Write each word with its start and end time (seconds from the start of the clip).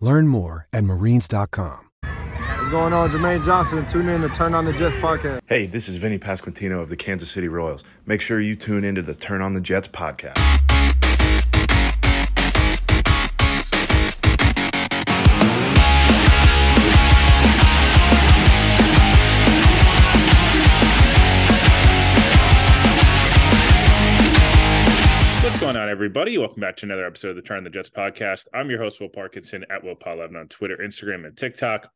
Learn 0.00 0.28
more 0.28 0.66
at 0.72 0.84
marines.com. 0.84 1.86
What's 2.68 2.68
going 2.68 2.92
on, 2.92 3.10
Jermaine 3.10 3.44
Johnson? 3.44 3.86
Tune 3.86 4.08
in 4.08 4.20
to 4.20 4.28
Turn 4.28 4.54
on 4.54 4.64
the 4.64 4.72
Jets 4.72 4.96
podcast. 4.96 5.40
Hey, 5.46 5.66
this 5.66 5.88
is 5.88 5.96
Vinny 5.96 6.18
Pasquantino 6.18 6.80
of 6.80 6.88
the 6.88 6.96
Kansas 6.96 7.30
City 7.30 7.48
Royals. 7.48 7.82
Make 8.04 8.20
sure 8.20 8.40
you 8.40 8.56
tune 8.56 8.84
into 8.84 9.00
the 9.00 9.14
Turn 9.14 9.40
on 9.40 9.54
the 9.54 9.60
Jets 9.60 9.88
podcast. 9.88 10.36
Everybody? 25.98 26.38
Welcome 26.38 26.60
back 26.60 26.76
to 26.76 26.86
another 26.86 27.04
episode 27.04 27.30
of 27.30 27.34
the 27.34 27.42
Turn 27.42 27.64
the 27.64 27.70
Jets 27.70 27.90
podcast. 27.90 28.46
I'm 28.54 28.70
your 28.70 28.78
host, 28.78 29.00
Will 29.00 29.08
Parkinson, 29.08 29.66
at 29.68 29.82
Will 29.82 29.96
Paul 29.96 30.18
11 30.18 30.36
on 30.36 30.46
Twitter, 30.46 30.76
Instagram, 30.76 31.26
and 31.26 31.36
TikTok. 31.36 31.90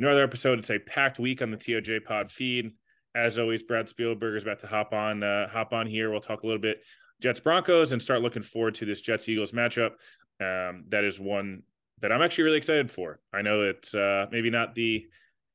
Another 0.00 0.24
episode. 0.24 0.58
It's 0.58 0.72
a 0.72 0.80
packed 0.80 1.20
week 1.20 1.40
on 1.40 1.52
the 1.52 1.56
TOJ 1.56 2.04
Pod 2.04 2.32
feed. 2.32 2.72
As 3.14 3.38
always, 3.38 3.62
Brad 3.62 3.86
Spielberger 3.86 4.36
is 4.36 4.42
about 4.42 4.58
to 4.58 4.66
hop 4.66 4.92
on. 4.92 5.22
Uh, 5.22 5.46
hop 5.46 5.72
on 5.72 5.86
here. 5.86 6.10
We'll 6.10 6.20
talk 6.20 6.42
a 6.42 6.46
little 6.48 6.60
bit 6.60 6.82
Jets 7.22 7.38
Broncos 7.38 7.92
and 7.92 8.02
start 8.02 8.22
looking 8.22 8.42
forward 8.42 8.74
to 8.74 8.86
this 8.86 9.00
Jets 9.00 9.28
Eagles 9.28 9.52
matchup. 9.52 9.92
Um, 10.40 10.86
that 10.88 11.04
is 11.04 11.20
one 11.20 11.62
that 12.00 12.10
I'm 12.10 12.22
actually 12.22 12.44
really 12.44 12.58
excited 12.58 12.90
for. 12.90 13.20
I 13.32 13.42
know 13.42 13.62
it's 13.62 13.94
uh, 13.94 14.26
maybe 14.32 14.50
not 14.50 14.74
the 14.74 15.06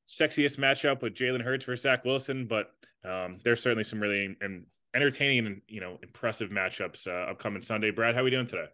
sexiest 0.08 0.58
matchup 0.58 1.02
with 1.02 1.16
Jalen 1.16 1.44
Hurts 1.44 1.66
versus 1.66 1.84
Zach 1.84 2.06
Wilson, 2.06 2.46
but 2.48 2.68
um, 3.06 3.38
there's 3.44 3.62
certainly 3.62 3.84
some 3.84 4.00
really 4.00 4.36
and 4.42 4.66
entertaining 4.94 5.46
and 5.46 5.62
you 5.68 5.80
know 5.80 5.98
impressive 6.04 6.50
matchups 6.50 7.08
uh, 7.08 7.32
upcoming 7.32 7.62
Sunday. 7.62 7.92
Brad, 7.92 8.16
how 8.16 8.22
are 8.22 8.26
we 8.26 8.30
doing 8.30 8.48
today? 8.48 8.68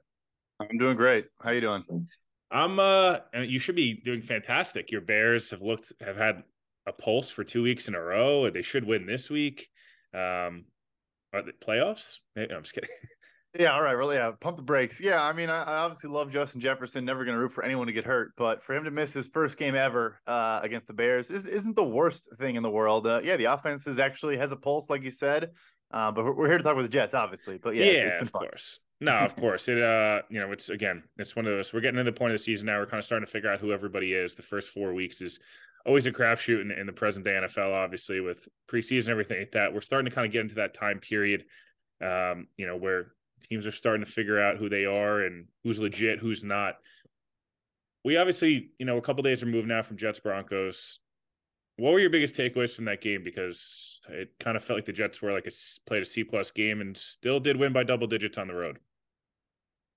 I'm 0.59 0.77
doing 0.77 0.97
great. 0.97 1.25
How 1.41 1.51
you 1.51 1.61
doing? 1.61 1.83
I'm 2.51 2.79
uh 2.79 3.17
and 3.33 3.49
you 3.49 3.59
should 3.59 3.75
be 3.75 3.93
doing 3.93 4.21
fantastic. 4.21 4.91
Your 4.91 5.01
Bears 5.01 5.51
have 5.51 5.61
looked 5.61 5.93
have 6.01 6.17
had 6.17 6.43
a 6.87 6.93
pulse 6.93 7.29
for 7.29 7.43
two 7.43 7.63
weeks 7.63 7.87
in 7.87 7.95
a 7.95 8.01
row. 8.01 8.49
They 8.49 8.61
should 8.61 8.85
win 8.85 9.05
this 9.05 9.29
week. 9.29 9.67
Um 10.13 10.65
are 11.33 11.41
the 11.41 11.51
playoffs? 11.51 12.19
No, 12.35 12.43
I'm 12.43 12.63
just 12.63 12.73
kidding. 12.73 12.89
Yeah, 13.57 13.71
all 13.71 13.81
right, 13.81 13.93
really. 13.93 14.17
Yeah, 14.17 14.31
pump 14.39 14.57
the 14.57 14.63
brakes. 14.63 14.99
Yeah, 14.99 15.23
I 15.23 15.31
mean, 15.31 15.49
I, 15.49 15.63
I 15.63 15.77
obviously 15.77 16.09
love 16.09 16.31
Justin 16.31 16.59
Jefferson. 16.59 17.05
Never 17.05 17.23
going 17.23 17.35
to 17.35 17.41
root 17.41 17.53
for 17.53 17.63
anyone 17.63 17.87
to 17.87 17.93
get 17.93 18.03
hurt, 18.03 18.33
but 18.35 18.63
for 18.63 18.75
him 18.75 18.83
to 18.83 18.91
miss 18.91 19.13
his 19.13 19.27
first 19.27 19.57
game 19.57 19.75
ever 19.75 20.19
uh, 20.27 20.59
against 20.61 20.87
the 20.87 20.93
Bears 20.93 21.31
is, 21.31 21.45
isn't 21.45 21.75
the 21.75 21.83
worst 21.83 22.27
thing 22.37 22.55
in 22.55 22.63
the 22.63 22.69
world. 22.69 23.07
Uh, 23.07 23.21
yeah, 23.23 23.37
the 23.37 23.45
offense 23.45 23.87
is 23.87 23.97
actually 23.97 24.37
has 24.37 24.51
a 24.51 24.57
pulse, 24.57 24.89
like 24.89 25.03
you 25.03 25.11
said. 25.11 25.51
Uh, 25.91 26.11
but 26.11 26.25
we're, 26.25 26.33
we're, 26.33 26.47
here 26.47 26.57
to 26.57 26.63
talk 26.63 26.75
with 26.75 26.85
the 26.85 26.89
Jets, 26.89 27.13
obviously. 27.13 27.57
But 27.57 27.75
yeah, 27.75 27.85
yeah, 27.85 27.91
it's, 27.91 28.15
it's 28.15 28.21
of 28.23 28.29
fun. 28.31 28.41
course. 28.41 28.79
No, 28.99 29.13
of 29.13 29.35
course. 29.37 29.67
It 29.69 29.81
uh, 29.81 30.21
you 30.29 30.39
know, 30.39 30.51
it's 30.51 30.69
again, 30.69 31.03
it's 31.17 31.35
one 31.35 31.45
of 31.45 31.53
those. 31.53 31.73
We're 31.73 31.81
getting 31.81 31.97
to 31.97 32.03
the 32.03 32.11
point 32.11 32.31
of 32.31 32.35
the 32.35 32.43
season 32.43 32.65
now. 32.65 32.79
We're 32.79 32.87
kind 32.87 32.99
of 32.99 33.05
starting 33.05 33.25
to 33.25 33.31
figure 33.31 33.49
out 33.49 33.61
who 33.61 33.71
everybody 33.71 34.13
is. 34.13 34.35
The 34.35 34.43
first 34.43 34.71
four 34.71 34.93
weeks 34.93 35.21
is 35.21 35.39
always 35.85 36.07
a 36.07 36.11
crapshoot 36.11 36.61
in, 36.61 36.71
in 36.71 36.87
the 36.87 36.93
present 36.93 37.23
day 37.23 37.33
NFL, 37.33 37.73
obviously 37.73 38.19
with 38.19 38.47
preseason 38.67 39.05
and 39.05 39.09
everything 39.09 39.39
like 39.39 39.51
that. 39.51 39.73
We're 39.73 39.81
starting 39.81 40.09
to 40.09 40.15
kind 40.15 40.25
of 40.25 40.33
get 40.33 40.41
into 40.41 40.55
that 40.55 40.73
time 40.73 40.99
period, 40.99 41.45
um, 42.01 42.47
you 42.57 42.65
know, 42.65 42.75
where 42.75 43.11
teams 43.41 43.67
are 43.67 43.71
starting 43.71 44.05
to 44.05 44.11
figure 44.11 44.41
out 44.41 44.57
who 44.57 44.69
they 44.69 44.85
are 44.85 45.21
and 45.21 45.45
who's 45.63 45.79
legit, 45.79 46.19
who's 46.19 46.43
not. 46.43 46.75
We 48.03 48.17
obviously, 48.17 48.71
you 48.77 48.85
know, 48.85 48.97
a 48.97 49.01
couple 49.01 49.23
days 49.23 49.43
removed 49.43 49.67
now 49.67 49.81
from 49.81 49.97
Jets 49.97 50.19
Broncos. 50.19 50.99
What 51.77 51.91
were 51.91 51.99
your 51.99 52.09
biggest 52.09 52.35
takeaways 52.35 52.75
from 52.75 52.85
that 52.85 53.01
game? 53.01 53.23
Because 53.23 53.99
it 54.09 54.29
kind 54.39 54.55
of 54.55 54.63
felt 54.63 54.77
like 54.77 54.85
the 54.85 54.93
Jets 54.93 55.21
were 55.21 55.33
like 55.33 55.47
a 55.47 55.51
played 55.87 56.03
a 56.03 56.05
C 56.05 56.23
plus 56.23 56.51
game 56.51 56.81
and 56.81 56.95
still 56.95 57.39
did 57.39 57.57
win 57.57 57.73
by 57.73 57.83
double 57.83 58.07
digits 58.07 58.37
on 58.37 58.47
the 58.47 58.53
road. 58.53 58.79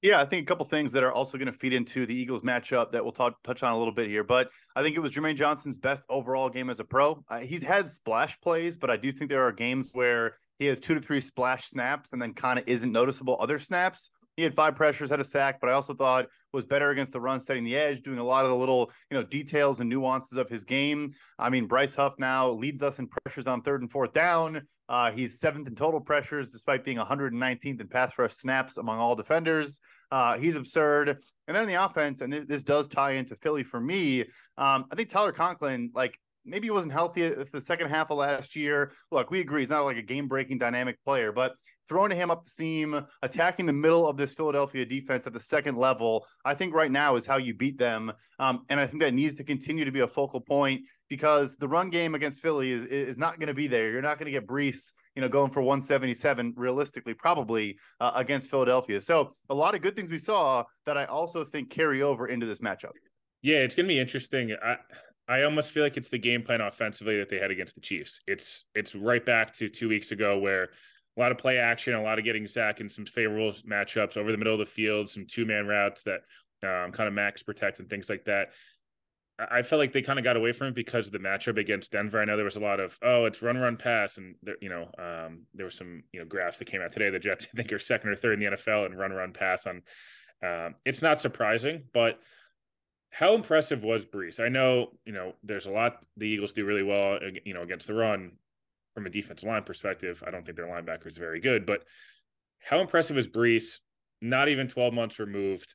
Yeah, 0.00 0.20
I 0.20 0.26
think 0.26 0.44
a 0.44 0.46
couple 0.46 0.64
things 0.64 0.92
that 0.92 1.02
are 1.02 1.12
also 1.12 1.38
going 1.38 1.52
to 1.52 1.58
feed 1.58 1.72
into 1.72 2.06
the 2.06 2.14
Eagles 2.14 2.42
matchup 2.42 2.92
that 2.92 3.02
we'll 3.02 3.12
talk, 3.12 3.42
touch 3.42 3.64
on 3.64 3.72
a 3.72 3.78
little 3.78 3.92
bit 3.92 4.08
here. 4.08 4.22
But 4.22 4.48
I 4.76 4.82
think 4.82 4.96
it 4.96 5.00
was 5.00 5.12
Jermaine 5.12 5.36
Johnson's 5.36 5.76
best 5.76 6.04
overall 6.08 6.48
game 6.48 6.70
as 6.70 6.78
a 6.78 6.84
pro. 6.84 7.24
Uh, 7.28 7.40
he's 7.40 7.64
had 7.64 7.90
splash 7.90 8.40
plays, 8.40 8.76
but 8.76 8.90
I 8.90 8.96
do 8.96 9.10
think 9.10 9.28
there 9.28 9.42
are 9.42 9.52
games 9.52 9.90
where 9.94 10.36
he 10.58 10.66
has 10.66 10.80
two 10.80 10.94
to 10.94 11.00
three 11.00 11.20
splash 11.20 11.68
snaps 11.68 12.12
and 12.12 12.20
then 12.20 12.34
kind 12.34 12.58
of 12.58 12.64
isn't 12.66 12.90
noticeable 12.90 13.36
other 13.40 13.58
snaps. 13.58 14.10
He 14.36 14.44
had 14.44 14.54
five 14.54 14.76
pressures, 14.76 15.10
had 15.10 15.18
a 15.18 15.24
sack, 15.24 15.60
but 15.60 15.68
I 15.68 15.72
also 15.72 15.94
thought 15.94 16.26
was 16.52 16.64
better 16.64 16.90
against 16.90 17.12
the 17.12 17.20
run, 17.20 17.40
setting 17.40 17.64
the 17.64 17.76
edge, 17.76 18.02
doing 18.02 18.20
a 18.20 18.24
lot 18.24 18.44
of 18.44 18.50
the 18.50 18.56
little, 18.56 18.92
you 19.10 19.16
know, 19.16 19.24
details 19.24 19.80
and 19.80 19.90
nuances 19.90 20.38
of 20.38 20.48
his 20.48 20.62
game. 20.62 21.12
I 21.40 21.50
mean, 21.50 21.66
Bryce 21.66 21.96
Huff 21.96 22.14
now 22.18 22.50
leads 22.50 22.82
us 22.82 23.00
in 23.00 23.08
pressures 23.08 23.48
on 23.48 23.62
third 23.62 23.82
and 23.82 23.90
fourth 23.90 24.12
down. 24.12 24.62
Uh, 24.88 25.10
he's 25.10 25.40
seventh 25.40 25.66
in 25.66 25.74
total 25.74 26.00
pressures, 26.00 26.50
despite 26.50 26.84
being 26.84 26.98
119th 26.98 27.80
in 27.80 27.88
pass 27.88 28.16
rush 28.16 28.34
snaps 28.34 28.78
among 28.78 28.98
all 28.98 29.16
defenders. 29.16 29.80
Uh, 30.10 30.38
he's 30.38 30.56
absurd. 30.56 31.18
And 31.48 31.56
then 31.56 31.66
the 31.66 31.74
offense, 31.74 32.20
and 32.20 32.32
this, 32.32 32.44
this 32.46 32.62
does 32.62 32.88
tie 32.88 33.12
into 33.12 33.34
Philly 33.34 33.64
for 33.64 33.80
me. 33.80 34.20
Um, 34.56 34.86
I 34.90 34.94
think 34.94 35.08
Tyler 35.08 35.32
Conklin, 35.32 35.90
like 35.94 36.16
maybe 36.48 36.66
he 36.66 36.70
wasn't 36.70 36.92
healthy 36.92 37.24
at 37.24 37.52
the 37.52 37.60
second 37.60 37.88
half 37.88 38.10
of 38.10 38.18
last 38.18 38.56
year. 38.56 38.92
Look, 39.10 39.30
we 39.30 39.40
agree 39.40 39.62
he's 39.62 39.70
not 39.70 39.84
like 39.84 39.96
a 39.96 40.02
game 40.02 40.28
breaking 40.28 40.58
dynamic 40.58 41.02
player, 41.04 41.32
but 41.32 41.54
throwing 41.88 42.12
him 42.12 42.30
up 42.30 42.44
the 42.44 42.50
seam, 42.50 43.06
attacking 43.22 43.66
the 43.66 43.72
middle 43.72 44.06
of 44.06 44.16
this 44.16 44.34
Philadelphia 44.34 44.84
defense 44.84 45.26
at 45.26 45.32
the 45.32 45.40
second 45.40 45.76
level, 45.76 46.26
I 46.44 46.54
think 46.54 46.74
right 46.74 46.90
now 46.90 47.16
is 47.16 47.26
how 47.26 47.38
you 47.38 47.54
beat 47.54 47.78
them. 47.78 48.12
Um, 48.38 48.64
and 48.68 48.78
I 48.78 48.86
think 48.86 49.02
that 49.02 49.14
needs 49.14 49.36
to 49.38 49.44
continue 49.44 49.84
to 49.84 49.90
be 49.90 50.00
a 50.00 50.08
focal 50.08 50.40
point 50.40 50.82
because 51.08 51.56
the 51.56 51.68
run 51.68 51.88
game 51.90 52.14
against 52.14 52.42
Philly 52.42 52.70
is, 52.70 52.84
is 52.84 53.18
not 53.18 53.38
going 53.38 53.48
to 53.48 53.54
be 53.54 53.66
there. 53.66 53.90
You're 53.90 54.02
not 54.02 54.18
going 54.18 54.26
to 54.26 54.38
get 54.38 54.46
Breece, 54.46 54.92
you 55.16 55.22
know, 55.22 55.28
going 55.28 55.50
for 55.50 55.62
177 55.62 56.54
realistically, 56.56 57.14
probably 57.14 57.78
uh, 58.00 58.12
against 58.14 58.50
Philadelphia. 58.50 59.00
So 59.00 59.34
a 59.48 59.54
lot 59.54 59.74
of 59.74 59.80
good 59.80 59.96
things 59.96 60.10
we 60.10 60.18
saw 60.18 60.64
that 60.84 60.98
I 60.98 61.06
also 61.06 61.44
think 61.44 61.70
carry 61.70 62.02
over 62.02 62.28
into 62.28 62.46
this 62.46 62.60
matchup. 62.60 62.92
Yeah, 63.42 63.58
it's 63.58 63.74
going 63.74 63.86
to 63.86 63.94
be 63.94 64.00
interesting. 64.00 64.54
I, 64.62 64.76
I 65.28 65.42
almost 65.42 65.72
feel 65.72 65.82
like 65.82 65.96
it's 65.96 66.08
the 66.08 66.18
game 66.18 66.42
plan 66.42 66.62
offensively 66.62 67.18
that 67.18 67.28
they 67.28 67.38
had 67.38 67.50
against 67.50 67.74
the 67.74 67.80
Chiefs. 67.80 68.20
It's 68.26 68.64
it's 68.74 68.94
right 68.94 69.24
back 69.24 69.52
to 69.56 69.68
two 69.68 69.88
weeks 69.88 70.10
ago 70.10 70.38
where 70.38 70.64
a 70.64 71.20
lot 71.20 71.32
of 71.32 71.38
play 71.38 71.58
action, 71.58 71.94
a 71.94 72.02
lot 72.02 72.18
of 72.18 72.24
getting 72.24 72.46
Zach 72.46 72.80
in 72.80 72.88
some 72.88 73.04
favorable 73.04 73.52
matchups 73.68 74.16
over 74.16 74.32
the 74.32 74.38
middle 74.38 74.54
of 74.54 74.60
the 74.60 74.66
field, 74.66 75.10
some 75.10 75.26
two 75.26 75.44
man 75.44 75.66
routes 75.66 76.02
that 76.04 76.20
um, 76.62 76.92
kind 76.92 77.08
of 77.08 77.12
max 77.12 77.42
protect 77.42 77.78
and 77.78 77.90
things 77.90 78.08
like 78.08 78.24
that. 78.24 78.52
I 79.38 79.62
felt 79.62 79.78
like 79.78 79.92
they 79.92 80.02
kind 80.02 80.18
of 80.18 80.24
got 80.24 80.36
away 80.36 80.50
from 80.50 80.68
it 80.68 80.74
because 80.74 81.06
of 81.06 81.12
the 81.12 81.20
matchup 81.20 81.58
against 81.58 81.92
Denver. 81.92 82.20
I 82.20 82.24
know 82.24 82.34
there 82.34 82.44
was 82.44 82.56
a 82.56 82.60
lot 82.60 82.80
of 82.80 82.98
oh, 83.02 83.26
it's 83.26 83.42
run, 83.42 83.58
run, 83.58 83.76
pass, 83.76 84.16
and 84.16 84.34
there, 84.42 84.56
you 84.60 84.68
know 84.68 84.90
um, 84.98 85.42
there 85.54 85.66
were 85.66 85.70
some 85.70 86.02
you 86.12 86.20
know 86.20 86.26
graphs 86.26 86.58
that 86.58 86.64
came 86.64 86.80
out 86.80 86.90
today. 86.90 87.10
The 87.10 87.18
Jets 87.18 87.46
I 87.54 87.56
think 87.56 87.72
are 87.72 87.78
second 87.78 88.10
or 88.10 88.16
third 88.16 88.40
in 88.42 88.50
the 88.50 88.56
NFL 88.56 88.86
and 88.86 88.98
run, 88.98 89.12
run, 89.12 89.32
pass 89.32 89.66
on. 89.66 89.82
Um, 90.42 90.74
it's 90.84 91.02
not 91.02 91.20
surprising, 91.20 91.84
but 91.92 92.18
how 93.10 93.34
impressive 93.34 93.82
was 93.82 94.04
Breece? 94.04 94.40
I 94.40 94.48
know, 94.48 94.92
you 95.04 95.12
know, 95.12 95.32
there's 95.42 95.66
a 95.66 95.70
lot 95.70 95.98
the 96.16 96.26
Eagles 96.26 96.52
do 96.52 96.64
really 96.64 96.82
well, 96.82 97.18
you 97.44 97.54
know, 97.54 97.62
against 97.62 97.86
the 97.86 97.94
run 97.94 98.32
from 98.94 99.06
a 99.06 99.10
defensive 99.10 99.48
line 99.48 99.62
perspective. 99.62 100.22
I 100.26 100.30
don't 100.30 100.44
think 100.44 100.56
their 100.56 100.66
linebacker 100.66 101.06
is 101.06 101.18
very 101.18 101.40
good, 101.40 101.66
but 101.66 101.84
how 102.60 102.80
impressive 102.80 103.16
is 103.16 103.28
Breece? 103.28 103.78
Not 104.20 104.48
even 104.48 104.68
12 104.68 104.92
months 104.92 105.18
removed. 105.18 105.74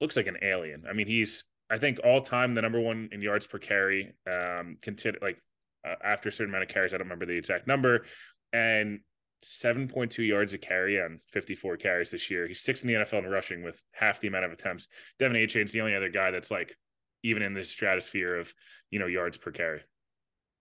Looks 0.00 0.16
like 0.16 0.26
an 0.26 0.38
alien. 0.42 0.84
I 0.88 0.92
mean, 0.92 1.06
he's, 1.06 1.44
I 1.70 1.78
think, 1.78 2.00
all 2.04 2.20
time 2.20 2.54
the 2.54 2.62
number 2.62 2.80
one 2.80 3.08
in 3.12 3.22
yards 3.22 3.46
per 3.46 3.58
carry. 3.58 4.12
Um, 4.30 4.76
consider 4.82 5.18
like 5.22 5.38
uh, 5.86 5.94
after 6.02 6.28
a 6.28 6.32
certain 6.32 6.50
amount 6.50 6.64
of 6.64 6.68
carries, 6.68 6.92
I 6.92 6.98
don't 6.98 7.06
remember 7.06 7.26
the 7.26 7.38
exact 7.38 7.66
number, 7.66 8.04
and 8.52 9.00
7.2 9.44 10.26
yards 10.26 10.54
a 10.54 10.58
carry 10.58 11.00
on 11.00 11.20
54 11.30 11.76
carries 11.76 12.10
this 12.10 12.30
year. 12.30 12.46
He's 12.46 12.60
sixth 12.60 12.84
in 12.84 12.88
the 12.88 12.94
NFL 12.94 13.24
in 13.24 13.30
rushing 13.30 13.62
with 13.62 13.82
half 13.92 14.20
the 14.20 14.28
amount 14.28 14.44
of 14.44 14.52
attempts. 14.52 14.88
Devin 15.18 15.36
is 15.36 15.72
the 15.72 15.80
only 15.80 15.94
other 15.94 16.08
guy 16.08 16.30
that's 16.30 16.50
like 16.50 16.76
even 17.22 17.42
in 17.42 17.54
this 17.54 17.70
stratosphere 17.70 18.36
of 18.36 18.52
you 18.90 18.98
know 18.98 19.06
yards 19.06 19.38
per 19.38 19.50
carry. 19.50 19.80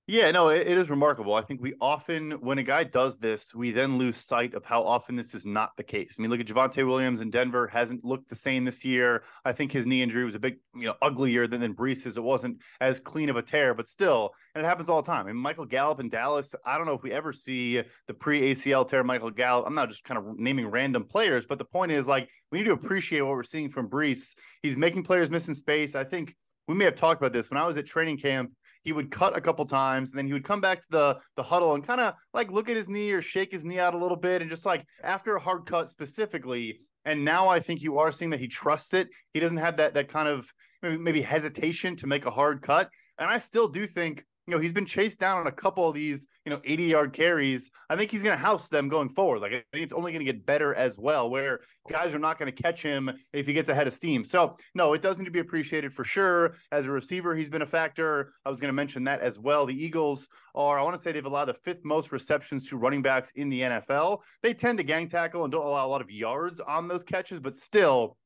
Yeah, 0.06 0.32
no, 0.32 0.50
it, 0.50 0.68
it 0.68 0.78
is 0.78 0.90
remarkable. 0.90 1.34
I 1.34 1.44
think 1.44 1.62
we 1.62 1.76
often, 1.80 2.32
when 2.32 2.58
a 2.58 2.64
guy 2.64 2.84
does 2.84 3.16
this, 3.16 3.56
we 3.56 3.72
then 3.72 3.98
lose 3.98 4.18
sight 4.18 4.54
of 4.54 4.66
how 4.66 4.84
often 4.84 5.16
this 5.16 5.34
is 5.34 5.46
not 5.46 5.72
the 5.78 5.84
case. 5.84 6.18
I 6.20 6.22
mean, 6.22 6.30
look 6.30 6.42
at 6.42 6.46
Javonte 6.46 6.86
Williams 6.86 7.22
in 7.22 7.30
Denver, 7.30 7.68
hasn't 7.68 8.04
looked 8.04 8.28
the 8.28 8.36
same 8.36 8.66
this 8.66 8.84
year. 8.84 9.24
I 9.46 9.54
think 9.54 9.72
his 9.72 9.88
knee 9.88 10.02
injury 10.02 10.26
was 10.26 10.36
a 10.36 10.40
bit, 10.40 10.60
you 10.76 10.88
know, 10.88 10.96
uglier 11.02 11.48
than, 11.48 11.62
than 11.62 11.74
Breece's. 11.74 12.18
It 12.18 12.24
wasn't 12.24 12.58
as 12.82 13.00
clean 13.00 13.30
of 13.30 13.38
a 13.38 13.42
tear, 13.42 13.74
but 13.74 13.88
still, 13.88 14.32
and 14.54 14.66
it 14.66 14.68
happens 14.68 14.90
all 14.90 15.02
the 15.02 15.10
time. 15.10 15.22
I 15.22 15.32
mean, 15.32 15.38
Michael 15.38 15.66
Gallup 15.66 16.02
in 16.02 16.10
Dallas, 16.10 16.54
I 16.66 16.78
don't 16.78 16.86
know 16.86 16.96
if 16.96 17.04
we 17.04 17.14
ever 17.14 17.32
see 17.32 17.82
the 18.08 18.14
pre 18.14 18.52
ACL 18.52 18.86
tear 18.86 19.06
Michael 19.06 19.32
Gallup. 19.32 19.66
I'm 19.66 19.76
not 19.76 19.88
just 19.88 20.04
kind 20.04 20.18
of 20.18 20.38
naming 20.38 20.68
random 20.68 21.06
players, 21.06 21.46
but 21.46 21.60
the 21.60 21.66
point 21.66 21.94
is, 21.94 22.10
like, 22.10 22.28
we 22.52 22.58
need 22.58 22.66
to 22.66 22.74
appreciate 22.74 23.22
what 23.22 23.32
we're 23.32 23.44
seeing 23.44 23.70
from 23.70 23.90
Breece. 23.90 24.36
He's 24.62 24.76
making 24.76 25.04
players 25.04 25.30
miss 25.30 25.48
in 25.48 25.56
space. 25.56 25.96
I 25.96 26.04
think 26.04 26.36
we 26.68 26.76
may 26.76 26.86
have 26.86 26.96
talked 26.96 27.22
about 27.22 27.32
this 27.32 27.50
when 27.50 27.58
I 27.58 27.66
was 27.66 27.78
at 27.78 27.86
training 27.86 28.18
camp 28.18 28.52
he 28.84 28.94
would 28.94 29.12
cut 29.12 29.38
a 29.38 29.42
couple 29.42 29.66
times 29.66 30.12
and 30.12 30.18
then 30.18 30.28
he 30.28 30.34
would 30.34 30.44
come 30.44 30.62
back 30.62 30.82
to 30.82 30.88
the 30.92 31.18
the 31.36 31.44
huddle 31.44 31.74
and 31.74 31.86
kind 31.86 32.02
of 32.02 32.14
like 32.34 32.52
look 32.52 32.70
at 32.70 32.76
his 32.76 32.90
knee 32.90 33.12
or 33.12 33.22
shake 33.22 33.52
his 33.52 33.66
knee 33.66 33.80
out 33.80 33.94
a 33.94 33.98
little 33.98 34.18
bit 34.18 34.42
and 34.42 34.50
just 34.50 34.66
like 34.66 34.86
after 35.04 35.36
a 35.36 35.40
hard 35.40 35.66
cut 35.66 35.90
specifically 35.90 36.80
and 37.06 37.26
now 37.26 37.48
I 37.48 37.60
think 37.60 37.82
you 37.82 38.00
are 38.00 38.12
seeing 38.12 38.32
that 38.32 38.40
he 38.40 38.48
trusts 38.48 38.94
it. 38.94 39.10
He 39.34 39.40
doesn't 39.40 39.58
have 39.58 39.78
that 39.78 39.94
that 39.96 40.08
kind 40.08 40.28
of 40.28 40.52
maybe, 40.82 40.98
maybe 40.98 41.22
hesitation 41.22 41.96
to 41.98 42.08
make 42.08 42.26
a 42.26 42.32
hard 42.32 42.62
cut. 42.62 42.90
And 43.18 43.30
I 43.30 43.38
still 43.38 43.68
do 43.68 43.86
think 43.86 44.26
you 44.46 44.54
know, 44.54 44.60
he's 44.60 44.74
been 44.74 44.86
chased 44.86 45.20
down 45.20 45.40
on 45.40 45.48
a 45.48 45.52
couple 45.52 45.88
of 45.88 45.96
these, 45.96 46.28
you 46.46 46.50
know, 46.50 46.60
80 46.66 46.84
yard 46.84 47.14
carries. 47.14 47.72
I 47.90 47.96
think 47.96 48.12
he's 48.12 48.24
going 48.24 48.38
to 48.38 48.44
house 48.44 48.68
them 48.68 48.90
going 48.90 49.08
forward. 49.08 49.40
Like, 49.40 49.54
I 49.54 49.64
think 49.72 49.84
it's 49.84 49.94
only 49.94 50.12
going 50.12 50.26
to 50.26 50.32
get 50.32 50.46
better 50.46 50.76
as 50.76 50.98
well, 50.98 51.30
where 51.30 51.62
guys 51.90 52.14
are 52.14 52.20
not 52.20 52.40
going 52.40 52.54
to 52.54 52.64
catch 52.64 52.82
him 52.82 53.10
if 53.32 53.48
he 53.48 53.54
gets 53.54 53.70
ahead 53.70 53.88
of 53.88 53.94
steam. 53.94 54.26
So, 54.26 54.58
no, 54.76 54.94
it 54.94 55.02
does 55.02 55.18
need 55.18 55.26
to 55.26 55.32
be 55.32 55.40
appreciated 55.40 55.94
for 55.94 56.04
sure. 56.04 56.56
As 56.74 56.86
a 56.86 56.92
receiver, 56.92 57.36
he's 57.36 57.50
been 57.50 57.62
a 57.62 57.68
factor. 57.68 58.34
I 58.46 58.50
was 58.50 58.60
going 58.60 58.70
to 58.70 58.76
mention 58.76 59.06
that 59.06 59.22
as 59.22 59.40
well. 59.40 59.66
The 59.66 59.82
Eagles 59.82 60.28
are, 60.56 60.78
I 60.78 60.84
want 60.84 60.96
to 60.98 61.02
say 61.02 61.14
they've 61.14 61.26
allowed 61.26 61.46
the 61.46 61.54
fifth 61.54 61.86
most 61.86 62.12
receptions 62.12 62.68
to 62.68 62.78
running 62.78 63.02
backs 63.02 63.32
in 63.36 63.50
the 63.50 63.62
NFL. 63.62 64.20
They 64.42 64.54
tend 64.54 64.78
to 64.80 64.84
gang 64.84 65.08
tackle 65.08 65.44
and 65.44 65.52
don't 65.52 65.66
allow 65.66 65.86
a 65.86 65.90
lot 65.90 66.02
of 66.02 66.12
yards 66.12 66.60
on 66.60 66.90
those 66.90 67.04
catches, 67.04 67.40
but 67.40 67.56
still, 67.56 68.18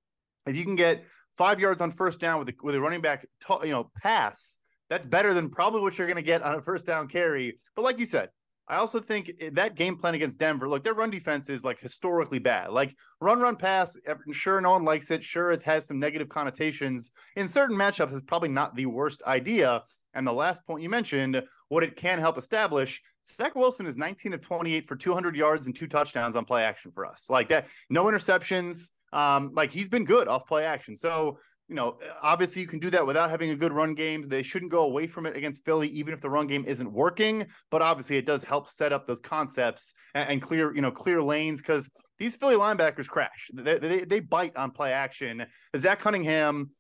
if 0.47 0.57
you 0.57 0.63
can 0.63 0.75
get 0.75 1.05
five 1.37 1.59
yards 1.59 1.81
on 1.81 1.91
first 1.91 2.19
down 2.19 2.39
with 2.39 2.49
a, 2.49 2.53
with 2.63 2.73
a 2.73 2.81
running 2.81 3.01
back, 3.01 3.27
you 3.63 3.71
know, 3.71 3.91
pass 4.01 4.57
that's 4.89 5.05
better 5.05 5.33
than 5.33 5.49
probably 5.49 5.81
what 5.81 5.97
you're 5.97 6.07
going 6.07 6.15
to 6.15 6.21
get 6.21 6.41
on 6.41 6.55
a 6.55 6.61
first 6.61 6.85
down 6.85 7.07
carry. 7.07 7.59
But 7.75 7.83
like 7.83 7.99
you 7.99 8.05
said, 8.05 8.29
I 8.69 8.77
also 8.77 8.99
think 8.99 9.31
that 9.53 9.75
game 9.75 9.97
plan 9.97 10.13
against 10.13 10.39
Denver, 10.39 10.67
look, 10.67 10.83
their 10.83 10.93
run 10.93 11.09
defense 11.09 11.49
is 11.49 11.63
like 11.63 11.79
historically 11.79 12.39
bad. 12.39 12.71
Like 12.71 12.95
run, 13.21 13.39
run, 13.39 13.55
pass. 13.55 13.97
Sure, 14.31 14.59
no 14.59 14.71
one 14.71 14.83
likes 14.83 15.09
it. 15.09 15.23
Sure, 15.23 15.51
it 15.51 15.61
has 15.63 15.87
some 15.87 15.99
negative 15.99 16.27
connotations. 16.27 17.11
In 17.37 17.47
certain 17.47 17.77
matchups, 17.77 18.11
it's 18.11 18.25
probably 18.27 18.49
not 18.49 18.75
the 18.75 18.85
worst 18.85 19.21
idea. 19.25 19.83
And 20.13 20.27
the 20.27 20.33
last 20.33 20.65
point 20.65 20.83
you 20.83 20.89
mentioned, 20.89 21.41
what 21.69 21.83
it 21.83 21.95
can 21.95 22.19
help 22.19 22.37
establish, 22.37 23.01
Zach 23.25 23.55
Wilson 23.55 23.85
is 23.85 23.97
19 23.97 24.33
of 24.33 24.41
28 24.41 24.85
for 24.85 24.95
200 24.95 25.35
yards 25.35 25.67
and 25.67 25.75
two 25.75 25.87
touchdowns 25.87 26.35
on 26.35 26.43
play 26.43 26.63
action 26.63 26.91
for 26.91 27.05
us. 27.05 27.27
Like 27.29 27.49
that, 27.49 27.67
no 27.89 28.05
interceptions. 28.05 28.89
Um, 29.13 29.51
like 29.53 29.71
he's 29.71 29.87
been 29.87 30.03
good 30.03 30.27
off 30.27 30.45
play 30.45 30.65
action. 30.65 30.97
So 30.97 31.39
you 31.67 31.75
know, 31.75 31.97
obviously 32.21 32.61
you 32.61 32.67
can 32.67 32.79
do 32.79 32.89
that 32.91 33.05
without 33.05 33.29
having 33.29 33.49
a 33.49 33.55
good 33.55 33.73
run 33.73 33.93
game. 33.93 34.27
They 34.27 34.43
shouldn't 34.43 34.71
go 34.71 34.83
away 34.83 35.05
from 35.05 35.25
it 35.25 35.35
against 35.35 35.65
Philly, 35.65 35.89
even 35.89 36.13
if 36.13 36.21
the 36.21 36.29
run 36.29 36.47
game 36.47 36.63
isn't 36.65 36.91
working. 36.91 37.45
But 37.71 37.81
obviously, 37.81 38.17
it 38.17 38.25
does 38.25 38.43
help 38.43 38.69
set 38.69 38.93
up 38.93 39.05
those 39.05 39.19
concepts 39.19 39.93
and, 40.13 40.29
and 40.29 40.41
clear, 40.41 40.73
you 40.73 40.81
know, 40.81 40.91
clear 40.91 41.21
lanes 41.21 41.61
because 41.61 41.89
these 42.19 42.35
Philly 42.37 42.55
linebackers 42.55 43.07
crash. 43.07 43.49
They, 43.53 43.77
they, 43.79 44.03
they 44.05 44.19
bite 44.21 44.55
on 44.55 44.71
play 44.71 44.93
action. 44.93 45.45
Zach 45.75 45.99
Cunningham 45.99 46.71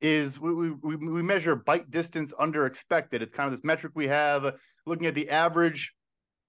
is 0.00 0.38
we, 0.38 0.70
we 0.70 0.94
we 0.94 1.22
measure 1.22 1.56
bite 1.56 1.90
distance 1.90 2.32
under 2.38 2.66
expected. 2.66 3.22
It's 3.22 3.34
kind 3.34 3.48
of 3.48 3.52
this 3.52 3.64
metric 3.64 3.92
we 3.96 4.06
have 4.06 4.54
looking 4.86 5.06
at 5.06 5.16
the 5.16 5.28
average, 5.30 5.92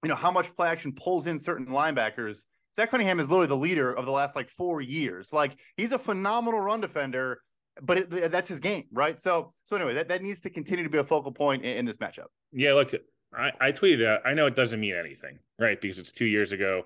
you 0.04 0.10
know, 0.10 0.16
how 0.16 0.32
much 0.32 0.56
play 0.56 0.70
action 0.70 0.94
pulls 0.94 1.26
in 1.26 1.40
certain 1.40 1.68
linebackers. 1.68 2.46
Zach 2.76 2.92
Cunningham 2.92 3.20
is 3.20 3.30
literally 3.30 3.48
the 3.48 3.58
leader 3.58 3.92
of 3.92 4.06
the 4.06 4.12
last 4.12 4.36
like 4.36 4.50
four 4.52 4.80
years. 4.80 5.34
Like 5.34 5.58
he's 5.76 5.92
a 5.92 6.00
phenomenal 6.00 6.62
run 6.62 6.82
defender 6.82 7.40
but 7.82 8.00
it, 8.00 8.32
that's 8.32 8.50
his 8.50 8.60
game, 8.60 8.86
right? 8.92 9.20
So, 9.20 9.54
so 9.64 9.76
anyway, 9.76 9.94
that, 9.96 10.08
that 10.10 10.22
needs 10.22 10.42
to 10.42 10.50
continue 10.50 10.84
to 10.84 10.90
be 10.90 10.98
a 10.98 11.04
focal 11.04 11.32
point 11.32 11.64
in, 11.64 11.78
in 11.78 11.86
this 11.86 11.98
matchup. 11.98 12.28
Yeah, 12.52 12.74
look, 12.74 12.92
I, 13.34 13.52
I 13.60 13.72
tweeted 13.72 14.06
out. 14.06 14.22
I 14.26 14.34
know 14.34 14.48
it 14.48 14.56
doesn't 14.56 14.80
mean 14.80 14.96
anything, 14.96 15.40
right? 15.60 15.80
Because 15.80 16.00
it's 16.00 16.12
two 16.12 16.26
years 16.26 16.52
ago. 16.52 16.84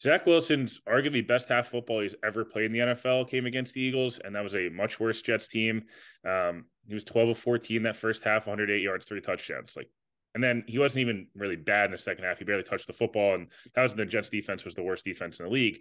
Zach 0.00 0.26
Wilson's 0.26 0.80
arguably 0.88 1.26
best 1.26 1.48
half 1.48 1.68
football 1.68 2.00
he's 2.00 2.14
ever 2.24 2.44
played 2.44 2.66
in 2.66 2.72
the 2.72 2.78
NFL 2.78 3.28
came 3.28 3.46
against 3.46 3.74
the 3.74 3.80
Eagles, 3.80 4.18
and 4.18 4.34
that 4.34 4.42
was 4.42 4.54
a 4.54 4.68
much 4.68 4.98
worse 4.98 5.22
Jets 5.22 5.48
team. 5.48 5.84
Um, 6.28 6.66
he 6.86 6.94
was 6.94 7.04
12 7.04 7.30
of 7.30 7.38
14 7.38 7.82
that 7.84 7.96
first 7.96 8.22
half, 8.24 8.46
108 8.46 8.82
yards, 8.82 9.06
three 9.06 9.20
touchdowns. 9.20 9.76
Like, 9.76 9.88
and 10.34 10.42
then 10.42 10.64
he 10.66 10.78
wasn't 10.78 11.02
even 11.02 11.28
really 11.36 11.56
bad 11.56 11.86
in 11.86 11.90
the 11.92 11.98
second 11.98 12.24
half. 12.24 12.38
He 12.38 12.44
barely 12.44 12.64
touched 12.64 12.88
the 12.88 12.92
football, 12.92 13.34
and 13.34 13.46
that 13.74 13.82
was 13.82 13.94
the 13.94 14.04
Jets 14.04 14.28
defense 14.28 14.64
was 14.64 14.74
the 14.74 14.82
worst 14.82 15.04
defense 15.04 15.38
in 15.38 15.46
the 15.46 15.50
league 15.50 15.78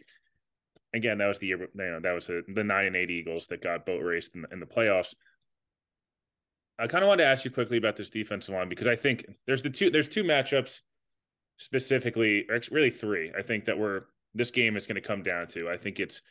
again, 0.94 1.18
that 1.18 1.28
was 1.28 1.40
the 1.40 1.48
year, 1.48 1.60
you 1.60 1.69
know, 1.75 2.00
that 2.00 2.13
was 2.13 2.28
the 2.28 2.63
nine 2.63 2.86
and 2.86 2.95
eight 2.95 3.12
Eagles 3.12 3.48
that 3.48 3.62
got 3.62 3.86
boat 3.86 4.04
raced 4.04 4.36
in 4.36 4.44
the, 4.44 4.48
in 4.51 4.60
the 4.60 4.66
playoffs. 4.66 5.16
I 6.80 6.88
kind 6.88 7.04
of 7.04 7.07
wanted 7.07 7.24
to 7.24 7.30
ask 7.30 7.45
you 7.45 7.51
quickly 7.51 7.78
about 7.78 7.95
this 7.95 8.10
defensive 8.10 8.56
line 8.56 8.69
because 8.69 8.88
I 8.88 8.95
think 8.95 9.25
there's 9.45 9.62
the 9.62 9.69
two 9.69 9.90
there's 9.90 10.10
two 10.10 10.24
matchups 10.24 10.81
specifically, 11.57 12.45
or 12.50 12.60
really 12.72 12.90
three. 12.90 13.31
I 13.38 13.42
think 13.42 13.66
that 13.66 13.78
we're 13.78 14.04
this 14.34 14.51
game 14.51 14.75
is 14.75 14.88
going 14.88 14.95
to 14.95 15.07
come 15.07 15.24
down 15.24 15.48
to. 15.48 15.69
I 15.69 15.78
think 15.78 16.00
it's 16.00 16.22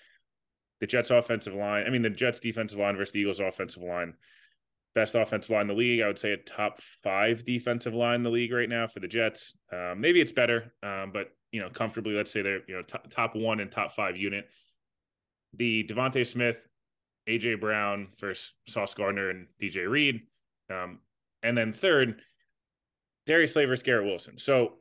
the 0.81 0.87
Jets 0.87 1.11
offensive 1.11 1.55
line. 1.55 1.87
I 1.87 1.91
mean, 1.91 2.03
the 2.03 2.11
Jets 2.11 2.41
defensive 2.41 2.79
line 2.79 2.97
versus 2.97 3.12
the 3.12 3.20
Eagles 3.20 3.41
offensive 3.41 3.82
line. 3.82 4.15
Best 4.94 5.15
offensive 5.15 5.50
line 5.50 5.62
in 5.62 5.69
the 5.69 5.75
league. 5.75 6.00
I 6.03 6.08
would 6.08 6.19
say 6.19 6.32
a 6.32 6.37
top 6.37 6.81
five 6.81 7.44
defensive 7.44 7.94
line 7.94 8.17
in 8.17 8.23
the 8.25 8.31
league 8.31 8.53
right 8.53 8.69
now 8.69 8.88
for 8.88 9.00
the 9.00 9.08
Jets. 9.08 9.55
Um, 9.73 10.00
maybe 10.00 10.20
it's 10.20 10.32
better, 10.32 10.73
um, 10.82 11.12
but 11.12 11.29
you 11.53 11.61
know, 11.61 11.69
comfortably, 11.69 12.15
let's 12.15 12.31
say 12.31 12.43
they're, 12.43 12.63
you 12.67 12.75
know, 12.75 12.83
t- 12.83 12.99
top 13.11 13.37
one 13.37 13.61
and 13.61 13.71
top 13.71 13.93
five 13.93 14.17
unit. 14.17 14.49
The 15.55 15.85
DeVonta 15.85 16.27
Smith, 16.27 16.67
AJ 17.29 17.61
Brown 17.61 18.09
versus 18.19 18.55
Sauce 18.67 18.95
Gardner 18.95 19.31
and 19.31 19.47
DJ 19.61 19.89
Reed. 19.89 20.23
Um, 20.71 20.99
and 21.43 21.57
then 21.57 21.73
third, 21.73 22.23
Darius 23.27 23.53
Slay 23.53 23.67
versus 23.67 23.83
Garrett 23.83 24.07
Wilson. 24.07 24.37
So, 24.39 24.75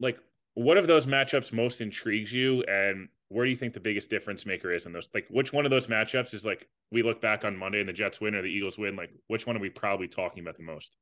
like, 0.00 0.18
what 0.54 0.78
of 0.78 0.86
those 0.86 1.06
matchups 1.06 1.52
most 1.52 1.80
intrigues 1.80 2.32
you? 2.32 2.62
And 2.64 3.08
where 3.28 3.44
do 3.44 3.50
you 3.50 3.56
think 3.56 3.74
the 3.74 3.80
biggest 3.80 4.08
difference 4.08 4.46
maker 4.46 4.72
is 4.72 4.86
in 4.86 4.92
those? 4.92 5.08
Like, 5.12 5.26
which 5.28 5.52
one 5.52 5.66
of 5.66 5.70
those 5.70 5.86
matchups 5.88 6.32
is 6.32 6.46
like 6.46 6.66
we 6.90 7.02
look 7.02 7.20
back 7.20 7.44
on 7.44 7.56
Monday 7.56 7.80
and 7.80 7.88
the 7.88 7.92
Jets 7.92 8.20
win 8.20 8.34
or 8.34 8.42
the 8.42 8.48
Eagles 8.48 8.78
win? 8.78 8.96
Like, 8.96 9.10
which 9.26 9.46
one 9.46 9.56
are 9.56 9.60
we 9.60 9.70
probably 9.70 10.08
talking 10.08 10.42
about 10.42 10.56
the 10.56 10.62
most? 10.62 10.96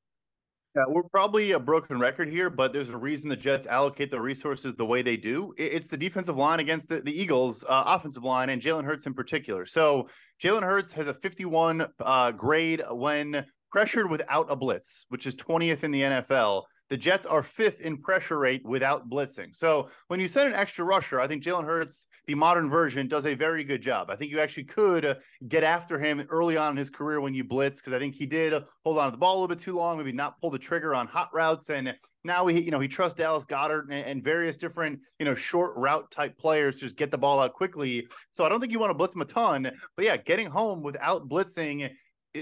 Yeah, 0.76 0.82
we're 0.88 1.04
probably 1.04 1.52
a 1.52 1.58
broken 1.58 1.98
record 1.98 2.28
here, 2.28 2.50
but 2.50 2.74
there's 2.74 2.90
a 2.90 2.96
reason 2.98 3.30
the 3.30 3.36
Jets 3.36 3.66
allocate 3.66 4.10
the 4.10 4.20
resources 4.20 4.74
the 4.74 4.84
way 4.84 5.00
they 5.00 5.16
do. 5.16 5.54
It's 5.56 5.88
the 5.88 5.96
defensive 5.96 6.36
line 6.36 6.60
against 6.60 6.90
the, 6.90 7.00
the 7.00 7.18
Eagles' 7.18 7.64
uh, 7.66 7.84
offensive 7.86 8.24
line 8.24 8.50
and 8.50 8.60
Jalen 8.60 8.84
Hurts 8.84 9.06
in 9.06 9.14
particular. 9.14 9.64
So 9.64 10.10
Jalen 10.42 10.64
Hurts 10.64 10.92
has 10.92 11.06
a 11.06 11.14
51 11.14 11.86
uh, 11.98 12.30
grade 12.32 12.82
when 12.90 13.46
pressured 13.72 14.10
without 14.10 14.48
a 14.50 14.56
blitz, 14.56 15.06
which 15.08 15.26
is 15.26 15.34
20th 15.34 15.82
in 15.82 15.92
the 15.92 16.02
NFL. 16.02 16.64
The 16.88 16.96
Jets 16.96 17.26
are 17.26 17.42
fifth 17.42 17.80
in 17.80 17.98
pressure 17.98 18.38
rate 18.38 18.64
without 18.64 19.08
blitzing. 19.08 19.54
So 19.54 19.88
when 20.08 20.20
you 20.20 20.28
send 20.28 20.48
an 20.48 20.54
extra 20.54 20.84
rusher, 20.84 21.20
I 21.20 21.26
think 21.26 21.42
Jalen 21.42 21.64
Hurts, 21.64 22.06
the 22.26 22.34
modern 22.34 22.70
version, 22.70 23.08
does 23.08 23.26
a 23.26 23.34
very 23.34 23.64
good 23.64 23.82
job. 23.82 24.08
I 24.08 24.16
think 24.16 24.30
you 24.30 24.38
actually 24.38 24.64
could 24.64 25.04
uh, 25.04 25.14
get 25.48 25.64
after 25.64 25.98
him 25.98 26.24
early 26.30 26.56
on 26.56 26.72
in 26.72 26.76
his 26.76 26.90
career 26.90 27.20
when 27.20 27.34
you 27.34 27.42
blitz 27.42 27.80
because 27.80 27.92
I 27.92 27.98
think 27.98 28.14
he 28.14 28.26
did 28.26 28.52
hold 28.84 28.98
on 28.98 29.06
to 29.06 29.10
the 29.10 29.16
ball 29.16 29.34
a 29.34 29.38
little 29.40 29.48
bit 29.48 29.58
too 29.58 29.76
long, 29.76 29.98
maybe 29.98 30.12
not 30.12 30.40
pull 30.40 30.50
the 30.50 30.58
trigger 30.58 30.94
on 30.94 31.08
hot 31.08 31.30
routes. 31.34 31.70
And 31.70 31.94
now 32.22 32.46
he, 32.46 32.60
you 32.60 32.70
know, 32.70 32.80
he 32.80 32.88
trusts 32.88 33.18
Dallas 33.18 33.44
Goedert 33.44 33.84
and, 33.90 34.04
and 34.04 34.22
various 34.22 34.56
different, 34.56 35.00
you 35.18 35.24
know, 35.24 35.34
short 35.34 35.72
route 35.76 36.10
type 36.10 36.38
players 36.38 36.78
just 36.78 36.96
get 36.96 37.10
the 37.10 37.18
ball 37.18 37.40
out 37.40 37.52
quickly. 37.52 38.06
So 38.30 38.44
I 38.44 38.48
don't 38.48 38.60
think 38.60 38.72
you 38.72 38.78
want 38.78 38.90
to 38.90 38.94
blitz 38.94 39.14
him 39.14 39.22
a 39.22 39.26
ton, 39.26 39.70
but 39.96 40.04
yeah, 40.04 40.16
getting 40.16 40.46
home 40.46 40.82
without 40.82 41.28
blitzing 41.28 41.90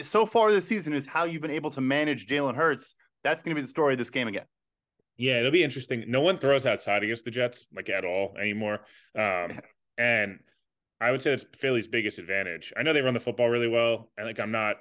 so 0.03 0.27
far 0.27 0.51
this 0.51 0.67
season 0.67 0.93
is 0.93 1.07
how 1.07 1.25
you've 1.25 1.43
been 1.43 1.51
able 1.51 1.71
to 1.71 1.81
manage 1.81 2.27
Jalen 2.27 2.57
Hurts 2.57 2.95
that's 3.25 3.43
going 3.43 3.55
to 3.55 3.61
be 3.61 3.63
the 3.63 3.69
story 3.69 3.95
of 3.95 3.99
this 3.99 4.11
game 4.11 4.29
again. 4.29 4.45
Yeah, 5.17 5.39
it'll 5.39 5.51
be 5.51 5.65
interesting. 5.65 6.05
No 6.09 6.21
one 6.21 6.39
throws 6.39 6.67
outside 6.67 7.03
against 7.03 7.25
the 7.25 7.31
Jets 7.31 7.67
like 7.75 7.89
at 7.89 8.05
all 8.05 8.37
anymore. 8.41 8.81
Um, 9.17 9.61
and 9.99 10.41
I 11.01 11.11
would 11.11 11.23
say 11.23 11.31
that's 11.31 11.45
Philly's 11.57 11.89
biggest 11.89 12.19
advantage. 12.19 12.73
I 12.77 12.83
know 12.83 12.93
they 12.93 13.03
run 13.03 13.15
the 13.15 13.21
football 13.21 13.49
really 13.49 13.69
well, 13.69 14.11
and 14.17 14.27
like 14.27 14.41
I'm 14.41 14.53
not 14.53 14.77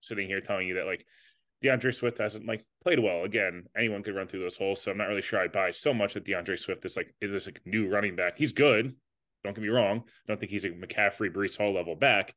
sitting 0.00 0.26
here 0.26 0.40
telling 0.40 0.68
you 0.68 0.74
that 0.74 0.86
like 0.86 1.04
D'Andre 1.62 1.90
Swift 1.90 2.18
hasn't 2.18 2.46
like 2.46 2.64
played 2.82 2.98
well. 2.98 3.24
Again, 3.24 3.64
anyone 3.76 4.02
could 4.02 4.14
run 4.14 4.26
through 4.26 4.40
those 4.40 4.56
holes, 4.56 4.80
so 4.80 4.90
I'm 4.90 4.98
not 4.98 5.08
really 5.08 5.22
sure 5.22 5.40
I 5.40 5.48
buy 5.48 5.70
so 5.70 5.92
much 5.92 6.14
that 6.14 6.24
D'Andre 6.24 6.56
Swift 6.56 6.84
is 6.84 6.96
like 6.96 7.14
is 7.20 7.32
this 7.32 7.46
like 7.46 7.60
new 7.64 7.88
running 7.88 8.16
back. 8.16 8.36
He's 8.36 8.52
good. 8.52 8.94
Don't 9.44 9.54
get 9.54 9.62
me 9.62 9.68
wrong. 9.68 9.98
I 9.98 10.02
don't 10.26 10.38
think 10.38 10.50
he's 10.50 10.64
a 10.64 10.70
McCaffrey, 10.70 11.32
Breece 11.32 11.56
Hall 11.56 11.72
level 11.72 11.94
back. 11.94 12.34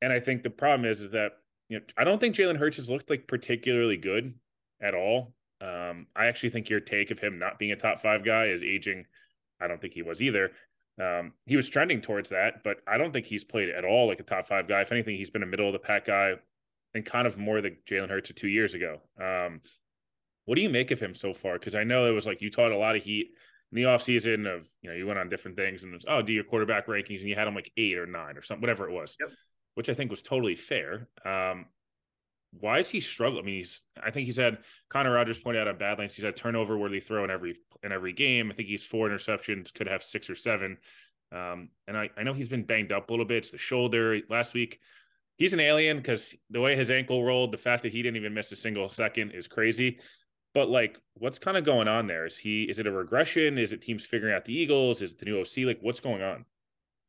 And 0.00 0.12
I 0.12 0.18
think 0.18 0.42
the 0.42 0.50
problem 0.50 0.90
is, 0.90 1.02
is 1.02 1.12
that 1.12 1.32
you 1.72 1.78
know 1.78 1.84
I 1.96 2.04
don't 2.04 2.20
think 2.20 2.34
Jalen 2.34 2.58
Hurts 2.58 2.76
has 2.76 2.90
looked 2.90 3.08
like 3.08 3.26
particularly 3.26 3.96
good 3.96 4.34
at 4.80 4.94
all. 4.94 5.32
Um, 5.62 6.06
I 6.14 6.26
actually 6.26 6.50
think 6.50 6.68
your 6.68 6.80
take 6.80 7.10
of 7.10 7.18
him 7.18 7.38
not 7.38 7.58
being 7.58 7.72
a 7.72 7.76
top 7.76 7.98
five 7.98 8.24
guy 8.24 8.46
is 8.46 8.62
aging. 8.62 9.06
I 9.58 9.68
don't 9.68 9.80
think 9.80 9.94
he 9.94 10.02
was 10.02 10.20
either. 10.20 10.50
Um, 11.00 11.32
he 11.46 11.56
was 11.56 11.70
trending 11.70 12.02
towards 12.02 12.28
that, 12.28 12.62
but 12.62 12.78
I 12.86 12.98
don't 12.98 13.10
think 13.10 13.24
he's 13.24 13.42
played 13.42 13.70
at 13.70 13.86
all 13.86 14.06
like 14.06 14.20
a 14.20 14.24
top 14.24 14.44
five 14.44 14.68
guy. 14.68 14.82
If 14.82 14.92
anything, 14.92 15.16
he's 15.16 15.30
been 15.30 15.42
a 15.42 15.46
middle 15.46 15.66
of 15.66 15.72
the 15.72 15.78
pack 15.78 16.04
guy 16.04 16.34
and 16.94 17.06
kind 17.06 17.26
of 17.26 17.38
more 17.38 17.62
the 17.62 17.74
Jalen 17.88 18.10
Hurts 18.10 18.28
of 18.28 18.36
two 18.36 18.48
years 18.48 18.74
ago. 18.74 19.00
Um, 19.18 19.62
what 20.44 20.56
do 20.56 20.62
you 20.62 20.68
make 20.68 20.90
of 20.90 21.00
him 21.00 21.14
so 21.14 21.32
far? 21.32 21.54
Because 21.54 21.74
I 21.74 21.84
know 21.84 22.04
it 22.04 22.10
was 22.10 22.26
like 22.26 22.42
you 22.42 22.50
taught 22.50 22.72
a 22.72 22.76
lot 22.76 22.96
of 22.96 23.02
heat 23.02 23.30
in 23.70 23.76
the 23.76 23.84
offseason 23.84 24.46
of, 24.46 24.68
you 24.82 24.90
know, 24.90 24.96
you 24.96 25.06
went 25.06 25.18
on 25.18 25.30
different 25.30 25.56
things 25.56 25.84
and 25.84 25.94
was, 25.94 26.04
oh, 26.06 26.20
do 26.20 26.32
your 26.32 26.44
quarterback 26.44 26.86
rankings 26.86 27.20
and 27.20 27.28
you 27.28 27.34
had 27.34 27.48
him 27.48 27.54
like 27.54 27.72
eight 27.78 27.96
or 27.96 28.06
nine 28.06 28.36
or 28.36 28.42
something, 28.42 28.60
whatever 28.60 28.86
it 28.88 28.92
was, 28.92 29.16
yep. 29.18 29.30
Which 29.74 29.88
I 29.88 29.94
think 29.94 30.10
was 30.10 30.22
totally 30.22 30.54
fair. 30.54 31.08
Um, 31.24 31.66
why 32.60 32.78
is 32.78 32.88
he 32.88 33.00
struggling? 33.00 33.44
I 33.44 33.46
mean, 33.46 33.54
he's 33.56 33.82
I 34.02 34.10
think 34.10 34.26
he's 34.26 34.36
had 34.36 34.58
Connor 34.90 35.12
Rogers 35.12 35.38
pointed 35.38 35.62
out 35.62 35.68
on 35.68 35.78
Badlands, 35.78 36.14
he's 36.14 36.24
had 36.24 36.36
turnover 36.36 36.76
worthy 36.76 37.00
throw 37.00 37.24
in 37.24 37.30
every 37.30 37.56
in 37.82 37.92
every 37.92 38.12
game. 38.12 38.50
I 38.50 38.54
think 38.54 38.68
he's 38.68 38.84
four 38.84 39.08
interceptions, 39.08 39.72
could 39.72 39.88
have 39.88 40.02
six 40.02 40.28
or 40.28 40.34
seven. 40.34 40.76
Um, 41.32 41.70
and 41.88 41.96
I, 41.96 42.10
I 42.16 42.22
know 42.24 42.34
he's 42.34 42.50
been 42.50 42.64
banged 42.64 42.92
up 42.92 43.08
a 43.08 43.12
little 43.12 43.24
bit. 43.24 43.38
It's 43.38 43.50
the 43.50 43.58
shoulder 43.58 44.20
last 44.28 44.52
week. 44.52 44.80
He's 45.36 45.54
an 45.54 45.60
alien 45.60 45.96
because 45.96 46.34
the 46.50 46.60
way 46.60 46.76
his 46.76 46.90
ankle 46.90 47.24
rolled, 47.24 47.52
the 47.52 47.58
fact 47.58 47.82
that 47.84 47.92
he 47.92 48.02
didn't 48.02 48.16
even 48.16 48.34
miss 48.34 48.52
a 48.52 48.56
single 48.56 48.88
second 48.88 49.30
is 49.30 49.48
crazy. 49.48 49.98
But 50.52 50.68
like, 50.68 50.98
what's 51.14 51.38
kind 51.38 51.56
of 51.56 51.64
going 51.64 51.88
on 51.88 52.06
there? 52.06 52.26
Is 52.26 52.36
he 52.36 52.64
is 52.64 52.78
it 52.78 52.86
a 52.86 52.92
regression? 52.92 53.56
Is 53.56 53.72
it 53.72 53.80
teams 53.80 54.04
figuring 54.04 54.34
out 54.34 54.44
the 54.44 54.54
Eagles? 54.54 55.00
Is 55.00 55.12
it 55.12 55.18
the 55.18 55.24
new 55.24 55.40
OC? 55.40 55.66
Like, 55.66 55.78
what's 55.80 56.00
going 56.00 56.22
on? 56.22 56.44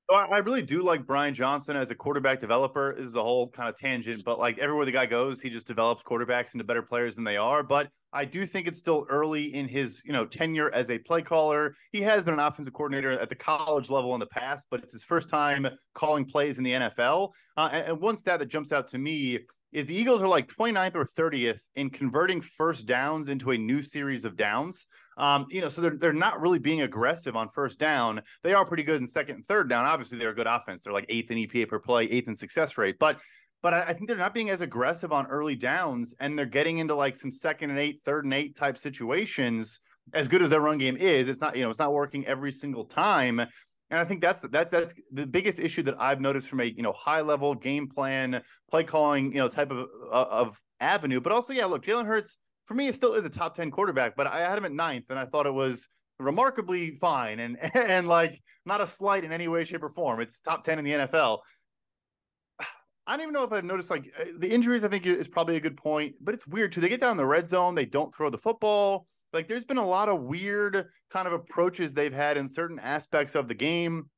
So 0.10 0.18
I 0.18 0.40
really 0.40 0.62
do 0.62 0.84
like 0.84 1.08
Brian 1.08 1.34
Johnson 1.34 1.78
as 1.78 1.90
a 1.90 1.96
quarterback 1.96 2.42
developer. 2.42 2.94
This 2.98 3.08
is 3.08 3.16
a 3.16 3.24
whole 3.24 3.48
kind 3.50 3.70
of 3.70 3.78
tangent, 3.78 4.26
but 4.26 4.38
like 4.38 4.58
everywhere 4.58 4.86
the 4.86 4.92
guy 4.92 5.06
goes, 5.06 5.40
he 5.40 5.50
just 5.50 5.66
develops 5.66 6.04
quarterbacks 6.04 6.54
into 6.54 6.66
better 6.66 6.82
players 6.82 7.16
than 7.16 7.24
they 7.24 7.38
are. 7.38 7.64
But 7.64 7.90
I 8.12 8.26
do 8.26 8.46
think 8.46 8.68
it's 8.68 8.80
still 8.80 9.06
early 9.10 9.54
in 9.54 9.68
his, 9.68 10.02
you 10.06 10.12
know, 10.12 10.26
tenure 10.26 10.70
as 10.74 10.90
a 10.90 11.00
play 11.00 11.22
caller. 11.22 11.74
He 11.94 12.02
has 12.02 12.26
been 12.26 12.34
an 12.34 12.42
offensive 12.42 12.74
coordinator 12.74 13.12
at 13.12 13.30
the 13.30 13.36
college 13.36 13.90
level 13.90 14.14
in 14.14 14.20
the 14.20 14.28
past, 14.28 14.68
but 14.70 14.84
it's 14.84 14.92
his 14.92 15.04
first 15.04 15.30
time 15.30 15.68
calling 15.94 16.26
plays 16.26 16.58
in 16.58 16.66
the 16.66 16.74
NFL. 16.74 17.32
Uh, 17.56 17.70
and, 17.72 17.88
and 17.88 18.02
one 18.02 18.18
stat 18.18 18.40
that 18.40 18.48
jumps 18.48 18.74
out 18.74 18.90
to 18.90 18.98
me 18.98 19.40
is 19.74 19.88
the 19.88 19.96
Eagles 19.96 20.22
are 20.22 20.28
like 20.28 20.48
29th 20.48 20.96
or 20.96 21.06
30th 21.06 21.60
in 21.76 21.90
converting 21.90 22.42
first 22.42 22.86
downs 22.86 23.28
into 23.28 23.52
a 23.52 23.58
new 23.58 23.82
series 23.82 24.24
of 24.24 24.38
downs. 24.38 24.86
Um, 25.18 25.48
you 25.50 25.62
know, 25.62 25.70
so 25.70 25.82
they're 25.82 25.98
they're 25.98 26.14
not 26.14 26.40
really 26.40 26.60
being 26.60 26.82
aggressive 26.82 27.36
on 27.36 27.50
first 27.50 27.80
down. 27.80 28.22
They 28.44 28.54
are 28.54 28.66
pretty 28.66 28.84
good 28.84 29.02
in 29.02 29.08
second 29.08 29.36
and 29.36 29.46
third 29.46 29.70
down. 29.70 29.86
Obviously, 29.86 30.18
they're 30.18 30.30
a 30.30 30.36
good 30.36 30.48
offense. 30.48 30.84
They're 30.84 30.94
like 30.94 31.08
eighth 31.10 31.32
in 31.32 31.38
EPA 31.38 31.68
per 31.68 31.80
play, 31.80 32.06
eighth 32.06 32.28
in 32.28 32.36
success 32.36 32.78
rate. 32.78 32.98
But 33.00 33.18
but 33.62 33.74
I, 33.74 33.82
I 33.82 33.94
think 33.94 34.08
they're 34.08 34.18
not 34.18 34.34
being 34.34 34.50
as 34.50 34.62
aggressive 34.62 35.12
on 35.12 35.26
early 35.28 35.56
downs, 35.56 36.14
and 36.20 36.38
they're 36.38 36.46
getting 36.46 36.78
into 36.78 36.96
like 36.96 37.16
some 37.16 37.32
second 37.32 37.72
and 37.72 37.80
eight, 37.80 38.02
third 38.04 38.26
and 38.26 38.34
eight 38.34 38.56
type 38.56 38.78
situations. 38.78 39.80
As 40.14 40.28
good 40.28 40.42
as 40.42 40.50
their 40.50 40.60
run 40.60 40.78
game 40.78 40.98
is, 40.98 41.30
it's 41.30 41.42
not 41.42 41.56
you 41.56 41.64
know 41.64 41.70
it's 41.70 41.80
not 41.80 41.94
working 41.94 42.26
every 42.28 42.52
single 42.52 42.86
time. 42.86 43.42
And 43.90 44.00
I 44.00 44.06
think 44.06 44.22
that's 44.22 44.42
that 44.42 44.72
that's 44.72 44.94
the 45.12 45.28
biggest 45.28 45.60
issue 45.60 45.84
that 45.84 45.96
I've 46.00 46.20
noticed 46.20 46.50
from 46.50 46.62
a 46.62 46.66
you 46.66 46.82
know 46.82 46.94
high 46.94 47.22
level 47.22 47.54
game 47.54 47.88
plan, 47.88 48.42
play 48.70 48.84
calling, 48.84 49.34
you 49.34 49.40
know 49.40 49.48
type 49.48 49.72
of 49.72 49.88
of 50.12 50.60
avenue. 50.80 51.22
But 51.22 51.32
also, 51.32 51.54
yeah, 51.54 51.66
look, 51.66 51.84
Jalen 51.86 52.06
Hurts 52.06 52.38
for 52.66 52.76
me, 52.76 52.88
it 52.88 52.96
still 52.96 53.14
is 53.14 53.26
a 53.26 53.30
top 53.30 53.56
10 53.56 53.72
quarterback, 53.72 54.16
but 54.16 54.28
I 54.28 54.40
had 54.42 54.58
him 54.58 54.66
at 54.66 54.72
ninth 54.72 55.06
and 55.10 55.20
I 55.20 55.26
thought 55.26 55.46
it 55.46 55.54
was 55.54 55.88
remarkably 56.20 56.92
fine 56.92 57.40
and 57.40 57.58
and 57.76 58.08
like 58.08 58.40
not 58.66 58.82
a 58.82 58.88
slight 58.88 59.24
in 59.24 59.32
any 59.32 59.48
way, 59.48 59.66
shape, 59.66 59.84
or 59.84 59.90
form. 59.90 60.22
It's 60.22 60.40
top 60.40 60.64
10 60.64 60.80
in 60.80 60.86
the 60.86 60.92
NFL. 60.92 61.40
I 63.08 63.18
don't 63.18 63.22
even 63.22 63.34
know 63.34 63.44
if 63.44 63.52
I've 63.52 63.66
noticed 63.66 63.90
like 63.90 64.12
uh, 64.18 64.26
the 64.38 64.50
injuries, 64.50 64.84
I 64.84 64.88
think 64.88 65.06
is 65.06 65.28
probably 65.28 65.58
a 65.58 65.62
good 65.62 65.78
point, 65.78 66.16
but 66.22 66.34
it's 66.34 66.48
weird 66.48 66.72
too. 66.72 66.82
They 66.82 66.90
get 66.90 67.02
down 67.02 67.18
the 67.18 67.26
red 67.26 67.48
zone, 67.48 67.76
they 67.76 67.86
don't 67.86 68.16
throw 68.16 68.30
the 68.30 68.38
football. 68.38 69.08
Like 69.34 69.48
there's 69.48 69.66
been 69.66 69.78
a 69.78 69.86
lot 69.86 70.10
of 70.10 70.22
weird 70.22 70.86
kind 71.10 71.28
of 71.28 71.34
approaches 71.34 71.94
they've 71.94 72.14
had 72.14 72.38
in 72.38 72.48
certain 72.48 72.80
aspects 72.80 73.36
of 73.36 73.48
the 73.48 73.56
game. 73.56 74.10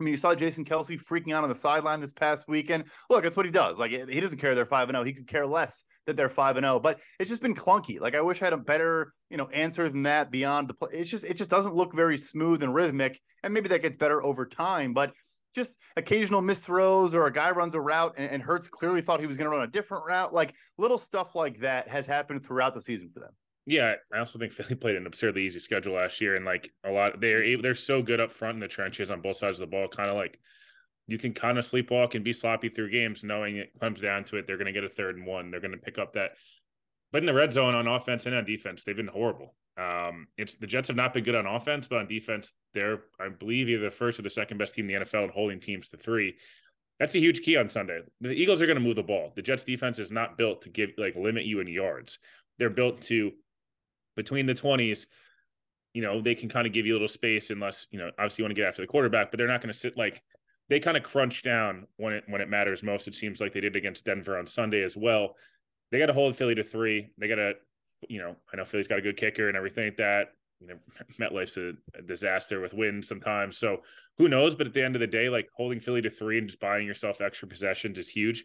I 0.00 0.02
mean, 0.02 0.10
you 0.10 0.18
saw 0.18 0.34
Jason 0.34 0.64
Kelce 0.64 1.00
freaking 1.00 1.32
out 1.32 1.44
on 1.44 1.48
the 1.48 1.54
sideline 1.54 2.00
this 2.00 2.12
past 2.12 2.46
weekend. 2.48 2.84
Look, 3.08 3.22
that's 3.22 3.36
what 3.36 3.46
he 3.46 3.52
does. 3.52 3.78
Like 3.78 3.92
he 3.92 4.20
doesn't 4.20 4.40
care 4.40 4.56
they're 4.56 4.66
five 4.66 4.88
and 4.88 4.96
zero. 4.96 5.02
Oh. 5.02 5.04
He 5.04 5.12
could 5.12 5.28
care 5.28 5.46
less 5.46 5.84
that 6.06 6.16
they're 6.16 6.28
five 6.28 6.56
and 6.56 6.64
zero. 6.64 6.74
Oh. 6.74 6.80
But 6.80 6.98
it's 7.20 7.30
just 7.30 7.42
been 7.42 7.54
clunky. 7.54 8.00
Like 8.00 8.16
I 8.16 8.20
wish 8.20 8.42
I 8.42 8.46
had 8.46 8.52
a 8.54 8.58
better, 8.58 9.12
you 9.30 9.36
know, 9.36 9.48
answer 9.52 9.88
than 9.88 10.02
that 10.02 10.32
beyond 10.32 10.66
the 10.68 10.74
play. 10.74 10.90
It's 10.92 11.10
just 11.10 11.24
it 11.24 11.34
just 11.34 11.50
doesn't 11.50 11.76
look 11.76 11.94
very 11.94 12.18
smooth 12.18 12.64
and 12.64 12.74
rhythmic. 12.74 13.20
And 13.44 13.54
maybe 13.54 13.68
that 13.68 13.82
gets 13.82 13.96
better 13.96 14.22
over 14.24 14.46
time. 14.46 14.94
But 14.94 15.12
just 15.54 15.78
occasional 15.96 16.42
missed 16.42 16.64
throws 16.64 17.14
or 17.14 17.26
a 17.26 17.32
guy 17.32 17.52
runs 17.52 17.74
a 17.74 17.80
route 17.80 18.14
and, 18.16 18.28
and 18.28 18.42
Hurts 18.42 18.66
clearly 18.66 19.00
thought 19.00 19.20
he 19.20 19.26
was 19.26 19.36
going 19.36 19.48
to 19.48 19.56
run 19.56 19.64
a 19.64 19.70
different 19.70 20.04
route. 20.04 20.34
Like 20.34 20.54
little 20.76 20.98
stuff 20.98 21.36
like 21.36 21.60
that 21.60 21.86
has 21.86 22.06
happened 22.06 22.44
throughout 22.44 22.74
the 22.74 22.82
season 22.82 23.10
for 23.14 23.20
them. 23.20 23.30
Yeah, 23.66 23.94
I 24.12 24.18
also 24.18 24.38
think 24.38 24.52
Philly 24.52 24.74
played 24.74 24.96
an 24.96 25.06
absurdly 25.06 25.44
easy 25.44 25.60
schedule 25.60 25.94
last 25.94 26.20
year, 26.20 26.36
and 26.36 26.44
like 26.44 26.70
a 26.84 26.90
lot, 26.90 27.20
they're 27.20 27.60
they're 27.60 27.74
so 27.74 28.02
good 28.02 28.20
up 28.20 28.30
front 28.30 28.54
in 28.54 28.60
the 28.60 28.68
trenches 28.68 29.10
on 29.10 29.20
both 29.20 29.36
sides 29.36 29.60
of 29.60 29.68
the 29.68 29.76
ball. 29.76 29.88
Kind 29.88 30.10
of 30.10 30.16
like 30.16 30.38
you 31.06 31.18
can 31.18 31.32
kind 31.32 31.58
of 31.58 31.64
sleepwalk 31.64 32.14
and 32.14 32.24
be 32.24 32.32
sloppy 32.32 32.68
through 32.68 32.90
games, 32.90 33.24
knowing 33.24 33.56
it 33.56 33.72
comes 33.80 34.00
down 34.00 34.24
to 34.24 34.36
it. 34.36 34.46
They're 34.46 34.56
going 34.56 34.66
to 34.66 34.72
get 34.72 34.84
a 34.84 34.88
third 34.88 35.16
and 35.16 35.26
one. 35.26 35.50
They're 35.50 35.60
going 35.60 35.72
to 35.72 35.78
pick 35.78 35.98
up 35.98 36.14
that. 36.14 36.32
But 37.12 37.22
in 37.22 37.26
the 37.26 37.34
red 37.34 37.52
zone 37.52 37.74
on 37.74 37.86
offense 37.86 38.26
and 38.26 38.34
on 38.34 38.44
defense, 38.44 38.84
they've 38.84 38.96
been 38.96 39.06
horrible. 39.06 39.54
Um, 39.76 40.28
it's 40.36 40.54
the 40.54 40.66
Jets 40.66 40.88
have 40.88 40.96
not 40.96 41.12
been 41.12 41.24
good 41.24 41.34
on 41.34 41.46
offense, 41.46 41.88
but 41.88 41.98
on 41.98 42.06
defense, 42.06 42.52
they're 42.74 43.00
I 43.18 43.28
believe 43.28 43.68
either 43.68 43.84
the 43.84 43.90
first 43.90 44.18
or 44.18 44.22
the 44.22 44.30
second 44.30 44.58
best 44.58 44.74
team 44.74 44.88
in 44.88 45.00
the 45.00 45.06
NFL 45.06 45.28
at 45.28 45.30
holding 45.30 45.60
teams 45.60 45.88
to 45.88 45.96
three. 45.96 46.36
That's 47.00 47.14
a 47.16 47.18
huge 47.18 47.42
key 47.42 47.56
on 47.56 47.68
Sunday. 47.68 48.00
The 48.20 48.30
Eagles 48.30 48.62
are 48.62 48.66
going 48.66 48.78
to 48.78 48.84
move 48.84 48.96
the 48.96 49.02
ball. 49.02 49.32
The 49.34 49.42
Jets 49.42 49.64
defense 49.64 49.98
is 49.98 50.12
not 50.12 50.38
built 50.38 50.62
to 50.62 50.68
give 50.68 50.90
like 50.96 51.16
limit 51.16 51.44
you 51.44 51.60
in 51.60 51.66
yards. 51.66 52.18
They're 52.58 52.70
built 52.70 53.00
to 53.02 53.32
between 54.16 54.46
the 54.46 54.54
20s, 54.54 55.06
you 55.92 56.02
know, 56.02 56.20
they 56.20 56.34
can 56.34 56.48
kind 56.48 56.66
of 56.66 56.72
give 56.72 56.86
you 56.86 56.92
a 56.92 56.96
little 56.96 57.08
space 57.08 57.50
unless, 57.50 57.86
you 57.90 57.98
know, 57.98 58.10
obviously 58.18 58.42
you 58.42 58.44
want 58.44 58.50
to 58.56 58.60
get 58.60 58.68
after 58.68 58.82
the 58.82 58.88
quarterback, 58.88 59.30
but 59.30 59.38
they're 59.38 59.48
not 59.48 59.60
going 59.60 59.72
to 59.72 59.78
sit 59.78 59.96
like 59.96 60.22
they 60.68 60.80
kind 60.80 60.96
of 60.96 61.02
crunch 61.02 61.42
down 61.42 61.86
when 61.96 62.14
it 62.14 62.24
when 62.26 62.40
it 62.40 62.48
matters 62.48 62.82
most. 62.82 63.06
It 63.06 63.14
seems 63.14 63.40
like 63.40 63.52
they 63.52 63.60
did 63.60 63.76
against 63.76 64.04
Denver 64.04 64.38
on 64.38 64.46
Sunday 64.46 64.82
as 64.82 64.96
well. 64.96 65.36
They 65.90 65.98
got 65.98 66.06
to 66.06 66.12
hold 66.12 66.36
Philly 66.36 66.54
to 66.54 66.64
three. 66.64 67.10
They 67.18 67.28
got 67.28 67.36
to, 67.36 67.52
you 68.08 68.20
know, 68.20 68.36
I 68.52 68.56
know 68.56 68.64
Philly's 68.64 68.88
got 68.88 68.98
a 68.98 69.02
good 69.02 69.16
kicker 69.16 69.48
and 69.48 69.56
everything 69.56 69.84
like 69.84 69.96
that. 69.98 70.28
You 70.60 70.68
know, 70.68 70.76
MetLife's 71.20 71.56
a, 71.58 71.72
a 71.96 72.02
disaster 72.02 72.60
with 72.60 72.74
wins 72.74 73.06
sometimes. 73.06 73.58
So 73.58 73.82
who 74.16 74.28
knows? 74.28 74.54
But 74.54 74.66
at 74.66 74.72
the 74.72 74.82
end 74.82 74.96
of 74.96 75.00
the 75.00 75.06
day, 75.06 75.28
like 75.28 75.48
holding 75.54 75.80
Philly 75.80 76.02
to 76.02 76.10
three 76.10 76.38
and 76.38 76.48
just 76.48 76.60
buying 76.60 76.86
yourself 76.86 77.20
extra 77.20 77.46
possessions 77.46 77.98
is 77.98 78.08
huge. 78.08 78.44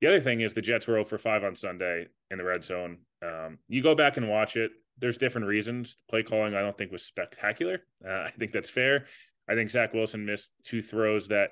The 0.00 0.08
other 0.08 0.20
thing 0.20 0.40
is 0.40 0.52
the 0.52 0.62
Jets 0.62 0.86
were 0.86 0.94
0 0.94 1.04
for 1.04 1.18
5 1.18 1.44
on 1.44 1.54
Sunday 1.54 2.06
in 2.30 2.38
the 2.38 2.44
red 2.44 2.62
zone. 2.62 2.98
Um, 3.22 3.58
you 3.68 3.82
go 3.82 3.94
back 3.94 4.16
and 4.16 4.28
watch 4.28 4.56
it. 4.56 4.70
There's 4.98 5.18
different 5.18 5.46
reasons. 5.46 5.96
Play 6.08 6.22
calling, 6.22 6.54
I 6.54 6.60
don't 6.60 6.76
think 6.76 6.92
was 6.92 7.02
spectacular. 7.02 7.80
Uh, 8.06 8.24
I 8.24 8.32
think 8.38 8.52
that's 8.52 8.70
fair. 8.70 9.06
I 9.48 9.54
think 9.54 9.70
Zach 9.70 9.94
Wilson 9.94 10.26
missed 10.26 10.52
two 10.64 10.82
throws 10.82 11.28
that 11.28 11.50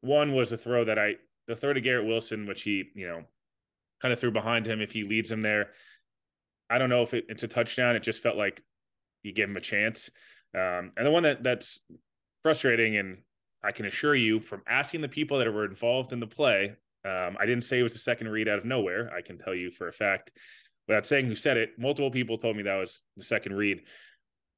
one 0.00 0.34
was 0.34 0.52
a 0.52 0.56
throw 0.56 0.84
that 0.84 0.98
I, 0.98 1.14
the 1.46 1.56
throw 1.56 1.72
to 1.72 1.80
Garrett 1.80 2.06
Wilson, 2.06 2.46
which 2.46 2.62
he, 2.62 2.84
you 2.94 3.06
know, 3.06 3.22
kind 4.00 4.12
of 4.12 4.20
threw 4.20 4.30
behind 4.30 4.66
him. 4.66 4.80
If 4.80 4.92
he 4.92 5.04
leads 5.04 5.30
him 5.30 5.42
there, 5.42 5.70
I 6.70 6.78
don't 6.78 6.90
know 6.90 7.02
if 7.02 7.14
it, 7.14 7.26
it's 7.28 7.42
a 7.42 7.48
touchdown. 7.48 7.96
It 7.96 8.02
just 8.02 8.22
felt 8.22 8.36
like 8.36 8.62
you 9.22 9.32
gave 9.32 9.48
him 9.48 9.56
a 9.56 9.60
chance. 9.60 10.10
Um, 10.54 10.92
and 10.96 11.06
the 11.06 11.10
one 11.10 11.24
that 11.24 11.42
that's 11.42 11.80
frustrating, 12.42 12.96
and 12.96 13.18
I 13.62 13.72
can 13.72 13.86
assure 13.86 14.14
you 14.14 14.40
from 14.40 14.62
asking 14.66 15.00
the 15.00 15.08
people 15.08 15.38
that 15.38 15.52
were 15.52 15.64
involved 15.64 16.12
in 16.12 16.20
the 16.20 16.26
play, 16.26 16.76
um, 17.04 17.36
I 17.38 17.46
didn't 17.46 17.64
say 17.64 17.78
it 17.78 17.82
was 17.82 17.92
the 17.92 17.98
second 17.98 18.28
read 18.28 18.48
out 18.48 18.58
of 18.58 18.64
nowhere. 18.64 19.12
I 19.14 19.20
can 19.20 19.38
tell 19.38 19.54
you 19.54 19.70
for 19.70 19.88
a 19.88 19.92
fact, 19.92 20.30
without 20.88 21.06
saying 21.06 21.26
who 21.26 21.34
said 21.34 21.56
it, 21.56 21.78
multiple 21.78 22.10
people 22.10 22.38
told 22.38 22.56
me 22.56 22.62
that 22.62 22.76
was 22.76 23.02
the 23.16 23.24
second 23.24 23.54
read. 23.54 23.82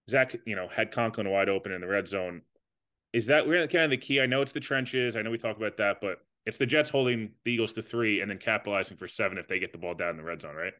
Zach, 0.08 0.36
you 0.46 0.54
know, 0.54 0.68
had 0.68 0.92
Conklin 0.92 1.28
wide 1.28 1.48
open 1.48 1.72
in 1.72 1.80
the 1.80 1.86
red 1.86 2.06
zone. 2.06 2.42
Is 3.12 3.26
that 3.26 3.46
kind 3.46 3.84
of 3.84 3.90
the 3.90 3.96
key? 3.96 4.20
I 4.20 4.26
know 4.26 4.42
it's 4.42 4.52
the 4.52 4.60
trenches. 4.60 5.16
I 5.16 5.22
know 5.22 5.30
we 5.30 5.38
talk 5.38 5.56
about 5.56 5.76
that, 5.78 5.96
but 6.00 6.18
it's 6.44 6.58
the 6.58 6.66
Jets 6.66 6.90
holding 6.90 7.30
the 7.44 7.52
Eagles 7.52 7.72
to 7.72 7.82
three 7.82 8.20
and 8.20 8.30
then 8.30 8.38
capitalizing 8.38 8.96
for 8.96 9.08
seven 9.08 9.38
if 9.38 9.48
they 9.48 9.58
get 9.58 9.72
the 9.72 9.78
ball 9.78 9.94
down 9.94 10.10
in 10.10 10.16
the 10.16 10.22
red 10.22 10.40
zone, 10.40 10.54
right? 10.54 10.74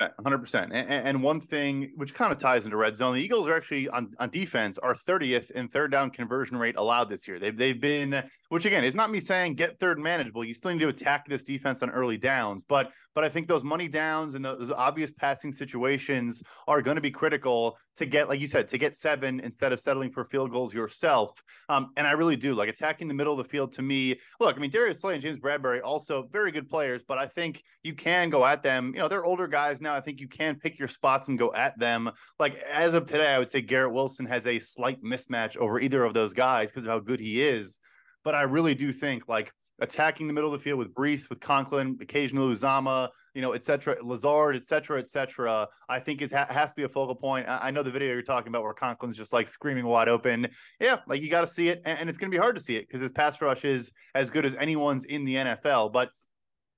100%. 0.00 0.10
100%. 0.20 0.62
And, 0.72 0.74
and 0.74 1.22
one 1.22 1.40
thing 1.40 1.92
which 1.96 2.14
kind 2.14 2.32
of 2.32 2.38
ties 2.38 2.64
into 2.64 2.76
red 2.76 2.96
zone, 2.96 3.14
the 3.14 3.22
Eagles 3.22 3.48
are 3.48 3.54
actually 3.54 3.88
on, 3.88 4.12
on 4.18 4.30
defense 4.30 4.78
are 4.78 4.94
30th 4.94 5.50
in 5.52 5.68
third 5.68 5.90
down 5.90 6.10
conversion 6.10 6.56
rate 6.56 6.76
allowed 6.76 7.08
this 7.08 7.26
year. 7.26 7.38
They've, 7.38 7.56
they've 7.56 7.80
been, 7.80 8.22
which 8.48 8.66
again 8.66 8.84
is 8.84 8.94
not 8.94 9.10
me 9.10 9.20
saying 9.20 9.54
get 9.54 9.78
third 9.78 9.98
manageable. 9.98 10.44
You 10.44 10.54
still 10.54 10.72
need 10.72 10.80
to 10.80 10.88
attack 10.88 11.26
this 11.26 11.44
defense 11.44 11.82
on 11.82 11.90
early 11.90 12.18
downs, 12.18 12.64
but 12.64 12.90
but 13.14 13.24
I 13.24 13.28
think 13.28 13.46
those 13.46 13.64
money 13.64 13.88
downs 13.88 14.34
and 14.34 14.44
those 14.44 14.70
obvious 14.70 15.10
passing 15.10 15.52
situations 15.52 16.42
are 16.66 16.80
going 16.80 16.94
to 16.94 17.00
be 17.00 17.10
critical 17.10 17.76
to 17.96 18.06
get, 18.06 18.28
like 18.28 18.40
you 18.40 18.46
said, 18.46 18.68
to 18.68 18.78
get 18.78 18.96
seven 18.96 19.40
instead 19.40 19.72
of 19.72 19.80
settling 19.80 20.10
for 20.10 20.24
field 20.24 20.50
goals 20.50 20.72
yourself. 20.72 21.42
Um, 21.68 21.90
and 21.96 22.06
I 22.06 22.12
really 22.12 22.36
do 22.36 22.54
like 22.54 22.70
attacking 22.70 23.08
the 23.08 23.14
middle 23.14 23.38
of 23.38 23.38
the 23.38 23.50
field 23.50 23.72
to 23.74 23.82
me. 23.82 24.18
Look, 24.40 24.56
I 24.56 24.60
mean, 24.60 24.70
Darius 24.70 25.00
Slay 25.00 25.14
and 25.14 25.22
James 25.22 25.38
Bradberry 25.38 25.80
also 25.84 26.28
very 26.32 26.52
good 26.52 26.68
players, 26.68 27.02
but 27.06 27.18
I 27.18 27.26
think 27.26 27.62
you 27.82 27.94
can 27.94 28.30
go 28.30 28.46
at 28.46 28.62
them. 28.62 28.92
You 28.94 29.00
know, 29.00 29.08
they're 29.08 29.24
older 29.24 29.46
guys 29.46 29.61
now. 29.80 29.94
I 29.94 30.00
think 30.00 30.20
you 30.20 30.28
can 30.28 30.56
pick 30.56 30.78
your 30.78 30.88
spots 30.88 31.28
and 31.28 31.38
go 31.38 31.52
at 31.54 31.78
them. 31.78 32.10
Like 32.38 32.56
as 32.70 32.94
of 32.94 33.06
today, 33.06 33.28
I 33.28 33.38
would 33.38 33.50
say 33.50 33.60
Garrett 33.60 33.92
Wilson 33.92 34.26
has 34.26 34.46
a 34.46 34.58
slight 34.58 35.02
mismatch 35.02 35.56
over 35.56 35.80
either 35.80 36.04
of 36.04 36.14
those 36.14 36.32
guys 36.32 36.70
because 36.70 36.84
of 36.84 36.90
how 36.90 36.98
good 37.00 37.20
he 37.20 37.42
is. 37.42 37.78
But 38.24 38.34
I 38.34 38.42
really 38.42 38.74
do 38.74 38.92
think 38.92 39.28
like 39.28 39.52
attacking 39.80 40.28
the 40.28 40.32
middle 40.32 40.52
of 40.52 40.58
the 40.58 40.62
field 40.62 40.78
with 40.78 40.94
Breece, 40.94 41.28
with 41.28 41.40
Conklin, 41.40 41.98
occasionally 42.00 42.54
Uzomah, 42.54 43.08
you 43.34 43.42
know, 43.42 43.52
et 43.52 43.64
cetera, 43.64 43.96
Lazard, 44.02 44.54
et 44.54 44.64
cetera, 44.64 44.98
et 45.00 45.08
cetera, 45.08 45.66
I 45.88 45.98
think 45.98 46.22
is 46.22 46.30
ha- 46.30 46.46
has 46.48 46.70
to 46.70 46.76
be 46.76 46.82
a 46.84 46.88
focal 46.88 47.14
point. 47.14 47.48
I-, 47.48 47.68
I, 47.68 47.70
know 47.70 47.82
the 47.82 47.90
video 47.90 48.12
you're 48.12 48.22
talking 48.22 48.48
about 48.48 48.62
where 48.62 48.74
Conklin's 48.74 49.16
just 49.16 49.32
like 49.32 49.48
screaming 49.48 49.86
wide 49.86 50.08
open. 50.08 50.48
Yeah, 50.80 50.98
like 51.08 51.22
you 51.22 51.30
got 51.30 51.40
to 51.40 51.48
see 51.48 51.68
it, 51.68 51.82
and, 51.84 51.98
and 51.98 52.08
it's 52.08 52.18
going 52.18 52.30
to 52.30 52.34
be 52.34 52.40
hard 52.40 52.56
to 52.56 52.62
see 52.62 52.76
it 52.76 52.86
because 52.86 53.00
his 53.00 53.10
pass 53.10 53.40
rush 53.40 53.64
is 53.64 53.90
as 54.14 54.30
good 54.30 54.46
as 54.46 54.54
anyone's 54.54 55.04
in 55.04 55.24
the 55.24 55.34
NFL. 55.34 55.92
But 55.92 56.10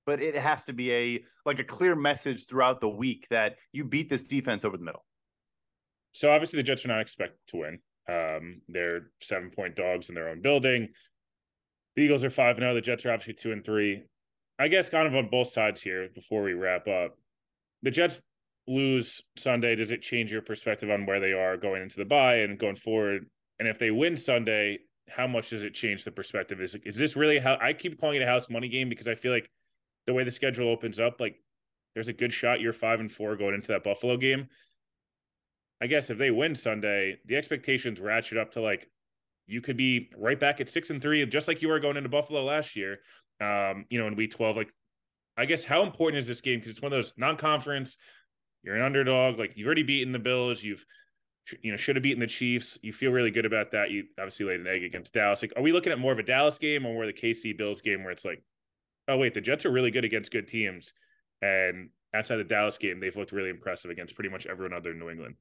but 0.06 0.22
it 0.22 0.34
has 0.36 0.64
to 0.64 0.72
be 0.72 0.92
a 0.92 1.24
like 1.46 1.58
a 1.58 1.64
clear 1.64 1.94
message 1.94 2.46
throughout 2.46 2.80
the 2.80 2.88
week 2.88 3.26
that 3.30 3.56
you 3.72 3.84
beat 3.84 4.08
this 4.08 4.22
defense 4.22 4.64
over 4.64 4.76
the 4.76 4.84
middle. 4.84 5.04
So 6.12 6.30
obviously 6.30 6.58
the 6.58 6.62
Jets 6.62 6.84
are 6.84 6.88
not 6.88 7.00
expected 7.00 7.38
to 7.48 7.56
win. 7.56 7.78
Um, 8.08 8.60
they're 8.68 9.10
seven 9.20 9.50
point 9.50 9.76
dogs 9.76 10.08
in 10.08 10.14
their 10.14 10.28
own 10.28 10.42
building. 10.42 10.88
The 11.96 12.02
Eagles 12.02 12.24
are 12.24 12.30
five 12.30 12.56
and 12.56 12.62
zero. 12.62 12.74
The 12.74 12.80
Jets 12.80 13.06
are 13.06 13.12
obviously 13.12 13.34
two 13.34 13.52
and 13.52 13.64
three. 13.64 14.02
I 14.58 14.68
guess 14.68 14.88
kind 14.88 15.06
of 15.06 15.14
on 15.14 15.28
both 15.30 15.48
sides 15.48 15.80
here 15.80 16.08
before 16.14 16.42
we 16.42 16.52
wrap 16.52 16.86
up. 16.86 17.16
The 17.82 17.90
Jets 17.90 18.20
lose 18.66 19.22
Sunday. 19.36 19.74
Does 19.74 19.90
it 19.90 20.02
change 20.02 20.32
your 20.32 20.42
perspective 20.42 20.90
on 20.90 21.06
where 21.06 21.20
they 21.20 21.32
are 21.32 21.56
going 21.56 21.82
into 21.82 21.96
the 21.96 22.04
bye 22.04 22.36
and 22.36 22.58
going 22.58 22.76
forward? 22.76 23.26
And 23.58 23.68
if 23.68 23.78
they 23.78 23.90
win 23.90 24.16
Sunday, 24.16 24.78
how 25.08 25.26
much 25.26 25.50
does 25.50 25.62
it 25.62 25.74
change 25.74 26.04
the 26.04 26.10
perspective? 26.10 26.60
Is 26.60 26.76
is 26.84 26.96
this 26.96 27.16
really 27.16 27.38
how 27.38 27.58
I 27.60 27.72
keep 27.72 28.00
calling 28.00 28.16
it 28.16 28.24
a 28.24 28.26
house 28.26 28.48
money 28.48 28.68
game 28.68 28.88
because 28.88 29.08
I 29.08 29.14
feel 29.14 29.32
like 29.32 29.50
the 30.06 30.14
way 30.14 30.24
the 30.24 30.30
schedule 30.30 30.68
opens 30.68 31.00
up, 31.00 31.20
like 31.20 31.36
there's 31.94 32.08
a 32.08 32.12
good 32.12 32.32
shot 32.32 32.60
you're 32.60 32.72
five 32.72 33.00
and 33.00 33.10
four 33.10 33.36
going 33.36 33.54
into 33.54 33.68
that 33.68 33.84
Buffalo 33.84 34.16
game. 34.16 34.48
I 35.80 35.86
guess 35.86 36.10
if 36.10 36.18
they 36.18 36.30
win 36.30 36.54
Sunday, 36.54 37.18
the 37.26 37.36
expectations 37.36 38.00
ratchet 38.00 38.38
up 38.38 38.52
to 38.52 38.60
like 38.60 38.88
you 39.46 39.60
could 39.60 39.76
be 39.76 40.10
right 40.16 40.38
back 40.38 40.60
at 40.60 40.68
six 40.68 40.90
and 40.90 41.02
three, 41.02 41.24
just 41.26 41.48
like 41.48 41.60
you 41.62 41.68
were 41.68 41.80
going 41.80 41.96
into 41.96 42.08
Buffalo 42.08 42.44
last 42.44 42.76
year. 42.76 43.00
Um, 43.40 43.84
you 43.90 43.98
know, 43.98 44.06
in 44.06 44.14
week 44.14 44.30
12. 44.30 44.56
Like, 44.56 44.72
I 45.36 45.44
guess 45.44 45.64
how 45.64 45.82
important 45.82 46.18
is 46.18 46.26
this 46.26 46.40
game? 46.40 46.60
Because 46.60 46.70
it's 46.70 46.80
one 46.80 46.92
of 46.92 46.96
those 46.96 47.12
non-conference, 47.16 47.96
you're 48.62 48.76
an 48.76 48.82
underdog, 48.82 49.38
like 49.38 49.52
you've 49.56 49.66
already 49.66 49.82
beaten 49.82 50.12
the 50.12 50.20
Bills, 50.20 50.62
you've 50.62 50.86
you 51.62 51.70
know, 51.70 51.76
should 51.76 51.96
have 51.96 52.02
beaten 52.02 52.20
the 52.20 52.26
Chiefs. 52.26 52.78
You 52.82 52.92
feel 52.92 53.10
really 53.10 53.30
good 53.30 53.44
about 53.44 53.70
that. 53.72 53.90
You 53.90 54.04
obviously 54.18 54.46
laid 54.46 54.60
an 54.60 54.66
egg 54.66 54.84
against 54.84 55.12
Dallas. 55.12 55.42
Like, 55.42 55.52
are 55.56 55.62
we 55.62 55.72
looking 55.72 55.92
at 55.92 55.98
more 55.98 56.12
of 56.12 56.18
a 56.18 56.22
Dallas 56.22 56.58
game 56.58 56.86
or 56.86 56.94
more 56.94 57.06
the 57.06 57.12
KC 57.12 57.56
Bills 57.56 57.80
game 57.82 58.02
where 58.02 58.12
it's 58.12 58.24
like, 58.24 58.42
oh 59.08 59.16
wait, 59.16 59.34
the 59.34 59.40
Jets 59.40 59.64
are 59.66 59.70
really 59.70 59.90
good 59.90 60.04
against 60.04 60.32
good 60.32 60.48
teams, 60.48 60.92
and 61.42 61.90
outside 62.14 62.36
the 62.36 62.44
Dallas 62.44 62.78
game, 62.78 63.00
they've 63.00 63.16
looked 63.16 63.32
really 63.32 63.50
impressive 63.50 63.90
against 63.90 64.14
pretty 64.14 64.30
much 64.30 64.46
everyone 64.46 64.72
other 64.72 64.90
than 64.90 64.98
New 64.98 65.10
England. 65.10 65.34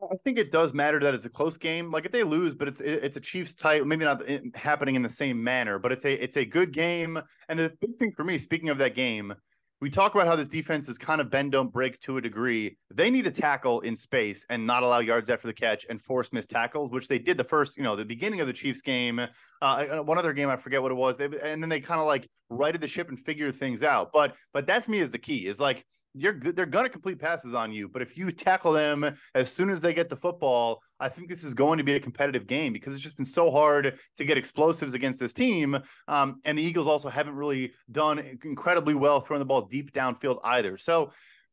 I 0.00 0.16
think 0.24 0.38
it 0.38 0.50
does 0.50 0.72
matter 0.72 0.98
that 1.00 1.14
it's 1.14 1.24
a 1.24 1.30
close 1.30 1.56
game. 1.56 1.90
Like 1.90 2.06
if 2.06 2.12
they 2.12 2.22
lose, 2.22 2.54
but 2.54 2.68
it's 2.68 2.80
it's 2.80 3.16
a 3.16 3.20
Chiefs 3.20 3.54
title, 3.54 3.86
maybe 3.86 4.04
not 4.04 4.22
happening 4.54 4.94
in 4.94 5.02
the 5.02 5.10
same 5.10 5.42
manner, 5.42 5.78
but 5.78 5.92
it's 5.92 6.04
a 6.04 6.22
it's 6.22 6.36
a 6.36 6.44
good 6.44 6.72
game. 6.72 7.20
And 7.48 7.58
the 7.58 7.72
big 7.80 7.98
thing 7.98 8.12
for 8.12 8.24
me, 8.24 8.38
speaking 8.38 8.68
of 8.68 8.78
that 8.78 8.94
game, 8.94 9.34
we 9.82 9.90
talk 9.90 10.14
about 10.14 10.28
how 10.28 10.36
this 10.36 10.46
defense 10.46 10.88
is 10.88 10.96
kind 10.96 11.20
of 11.20 11.28
bend 11.28 11.50
don't 11.50 11.72
break 11.72 11.98
to 11.98 12.16
a 12.16 12.20
degree. 12.20 12.78
They 12.94 13.10
need 13.10 13.24
to 13.24 13.32
tackle 13.32 13.80
in 13.80 13.96
space 13.96 14.46
and 14.48 14.64
not 14.64 14.84
allow 14.84 15.00
yards 15.00 15.28
after 15.28 15.48
the 15.48 15.52
catch 15.52 15.84
and 15.90 16.00
force 16.00 16.32
missed 16.32 16.50
tackles, 16.50 16.92
which 16.92 17.08
they 17.08 17.18
did 17.18 17.36
the 17.36 17.42
first, 17.42 17.76
you 17.76 17.82
know, 17.82 17.96
the 17.96 18.04
beginning 18.04 18.40
of 18.40 18.46
the 18.46 18.52
Chiefs 18.52 18.80
game. 18.80 19.18
Uh, 19.18 19.26
uh 19.60 19.98
one 19.98 20.18
other 20.18 20.32
game, 20.32 20.48
I 20.48 20.54
forget 20.54 20.80
what 20.80 20.92
it 20.92 20.94
was. 20.94 21.18
They, 21.18 21.24
and 21.24 21.60
then 21.60 21.68
they 21.68 21.80
kind 21.80 22.00
of 22.00 22.06
like 22.06 22.28
righted 22.48 22.80
the 22.80 22.86
ship 22.86 23.08
and 23.08 23.18
figured 23.18 23.56
things 23.56 23.82
out. 23.82 24.10
But 24.12 24.36
but 24.52 24.68
that 24.68 24.84
for 24.84 24.92
me 24.92 25.00
is 25.00 25.10
the 25.10 25.18
key. 25.18 25.48
Is 25.48 25.58
like 25.58 25.84
you're 26.14 26.34
they're 26.34 26.66
going 26.66 26.84
to 26.84 26.90
complete 26.90 27.18
passes 27.18 27.54
on 27.54 27.72
you, 27.72 27.88
but 27.88 28.02
if 28.02 28.16
you 28.16 28.30
tackle 28.32 28.72
them 28.72 29.16
as 29.34 29.50
soon 29.50 29.70
as 29.70 29.80
they 29.80 29.94
get 29.94 30.08
the 30.08 30.16
football, 30.16 30.82
I 31.00 31.08
think 31.08 31.28
this 31.28 31.42
is 31.42 31.54
going 31.54 31.78
to 31.78 31.84
be 31.84 31.94
a 31.94 32.00
competitive 32.00 32.46
game 32.46 32.72
because 32.72 32.94
it's 32.94 33.02
just 33.02 33.16
been 33.16 33.26
so 33.26 33.50
hard 33.50 33.98
to 34.16 34.24
get 34.24 34.36
explosives 34.36 34.94
against 34.94 35.20
this 35.20 35.32
team. 35.32 35.78
Um, 36.08 36.40
and 36.44 36.58
the 36.58 36.62
Eagles 36.62 36.86
also 36.86 37.08
haven't 37.08 37.34
really 37.34 37.72
done 37.90 38.38
incredibly 38.44 38.94
well 38.94 39.20
throwing 39.20 39.40
the 39.40 39.46
ball 39.46 39.62
deep 39.62 39.92
downfield 39.92 40.40
either. 40.44 40.76
So, 40.76 41.12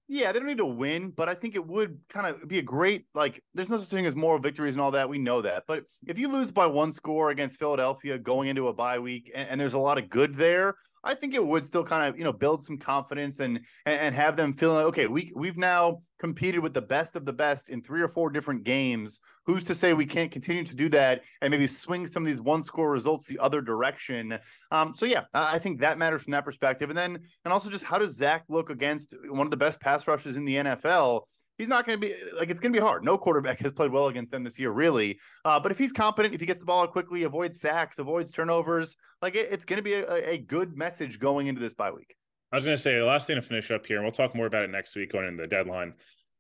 yeah, 0.10 0.32
they 0.32 0.40
don't 0.40 0.48
need 0.48 0.58
to 0.58 0.66
win, 0.66 1.12
but 1.12 1.30
I 1.30 1.36
think 1.36 1.56
it 1.56 1.66
would 1.66 2.00
kind 2.10 2.28
of 2.28 2.48
be 2.48 2.60
a 2.60 2.64
great 2.64 3.06
like. 3.14 3.42
There's 3.54 3.70
no 3.70 3.78
such 3.78 3.90
thing 3.90 4.08
as 4.08 4.16
moral 4.16 4.40
victories 4.40 4.76
and 4.76 4.82
all 4.82 4.92
that. 4.92 5.08
We 5.08 5.20
know 5.20 5.42
that, 5.44 5.64
but 5.68 5.84
if 6.06 6.20
you 6.20 6.28
lose 6.28 6.52
by 6.52 6.66
one 6.66 6.92
score 6.92 7.30
against 7.30 7.60
Philadelphia 7.60 8.18
going 8.18 8.50
into 8.50 8.68
a 8.68 8.74
bye 8.74 9.00
week, 9.00 9.32
and, 9.34 9.50
and 9.50 9.62
there's 9.62 9.74
a 9.74 9.80
lot 9.80 10.00
of 10.00 10.10
good 10.10 10.36
there, 10.36 10.76
I 11.04 11.16
think 11.16 11.34
it 11.34 11.46
would 11.46 11.66
still 11.66 11.84
kind 11.84 12.08
of 12.08 12.18
you 12.18 12.24
know 12.24 12.34
build 12.34 12.64
some 12.64 12.78
confidence 12.78 13.40
and 13.40 13.60
and 13.86 14.16
have 14.16 14.36
them 14.36 14.54
feeling 14.54 14.78
like 14.78 14.86
okay 14.88 15.08
we 15.08 15.32
we've 15.36 15.58
now 15.58 16.00
competed 16.20 16.62
with 16.62 16.74
the 16.74 16.82
best 16.82 17.16
of 17.16 17.26
the 17.26 17.34
best 17.34 17.70
in 17.70 17.82
three 17.82 18.02
or 18.02 18.08
four 18.08 18.30
different 18.30 18.64
games. 18.64 19.22
Who's 19.46 19.64
to 19.64 19.76
say 19.76 19.94
we 19.94 20.06
can't 20.06 20.32
continue 20.32 20.64
to 20.64 20.76
do 20.76 20.90
that 20.90 21.22
and 21.42 21.50
maybe 21.50 21.66
swing 21.66 22.08
some 22.08 22.24
of 22.24 22.28
these 22.28 22.42
one 22.42 22.62
score 22.62 22.92
results 22.92 23.26
the 23.26 23.40
other 23.40 23.62
direction? 23.62 24.38
Um, 24.72 24.94
so 24.96 25.06
yeah, 25.06 25.24
I 25.34 25.58
think 25.58 25.80
that 25.80 25.98
matters 25.98 26.22
from 26.22 26.32
that 26.32 26.46
perspective. 26.46 26.90
And 26.90 26.98
then 26.98 27.20
and 27.46 27.54
also 27.54 27.70
just 27.70 27.86
how 27.86 27.98
does 27.98 28.16
Zach 28.16 28.44
look 28.50 28.70
against 28.70 29.16
one 29.30 29.48
of 29.48 29.52
the 29.52 29.58
best 29.58 29.80
pass 29.80 30.08
rushes 30.08 30.36
in 30.36 30.46
the 30.46 30.56
NFL? 30.56 31.22
He's 31.60 31.68
not 31.68 31.86
going 31.86 32.00
to 32.00 32.08
be 32.08 32.16
like 32.36 32.50
it's 32.50 32.60
going 32.60 32.74
to 32.74 32.80
be 32.80 32.84
hard. 32.84 33.04
No 33.04 33.18
quarterback 33.18 33.60
has 33.60 33.72
played 33.74 33.92
well 33.92 34.08
against 34.08 34.32
them 34.32 34.44
this 34.44 34.58
year, 34.58 34.72
really. 34.72 35.20
Uh, 35.46 35.60
but 35.60 35.72
if 35.72 35.78
he's 35.78 35.92
competent, 35.92 36.34
if 36.34 36.40
he 36.40 36.48
gets 36.48 36.60
the 36.60 36.66
ball 36.66 36.88
quickly, 36.88 37.24
avoids 37.24 37.60
sacks, 37.60 38.00
avoids 38.00 38.32
turnovers, 38.32 38.96
like 39.22 39.36
it, 39.36 39.50
it's 39.52 39.66
going 39.66 39.78
to 39.78 39.84
be 39.84 39.94
a, 39.94 40.32
a, 40.32 40.38
good 40.40 40.76
message 40.76 41.20
going 41.20 41.46
into 41.46 41.62
this 41.62 41.76
bye 41.76 41.92
week. 41.92 42.16
I 42.52 42.56
was 42.56 42.66
going 42.66 42.76
to 42.76 42.82
say 42.82 42.98
the 42.98 43.06
last 43.06 43.28
thing 43.28 43.36
to 43.36 43.44
finish 43.44 43.70
up 43.70 43.86
here, 43.86 43.98
and 43.98 44.06
we'll 44.06 44.12
talk 44.12 44.34
more 44.34 44.48
about 44.48 44.64
it 44.64 44.72
next 44.72 44.96
week 44.96 45.12
going 45.12 45.28
into 45.28 45.44
the 45.44 45.48
deadline. 45.48 45.94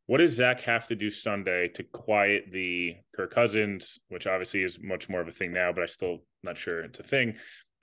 What 0.07 0.17
does 0.17 0.31
Zach 0.31 0.61
have 0.61 0.87
to 0.87 0.95
do 0.95 1.11
Sunday 1.11 1.67
to 1.67 1.83
quiet 1.83 2.45
the 2.51 2.95
Kirk 3.15 3.31
Cousins, 3.31 3.99
which 4.07 4.25
obviously 4.25 4.63
is 4.63 4.79
much 4.81 5.07
more 5.07 5.21
of 5.21 5.27
a 5.27 5.31
thing 5.31 5.53
now, 5.53 5.71
but 5.71 5.83
I 5.83 5.85
still 5.85 6.23
not 6.41 6.57
sure 6.57 6.81
it's 6.81 6.99
a 6.99 7.03
thing. 7.03 7.35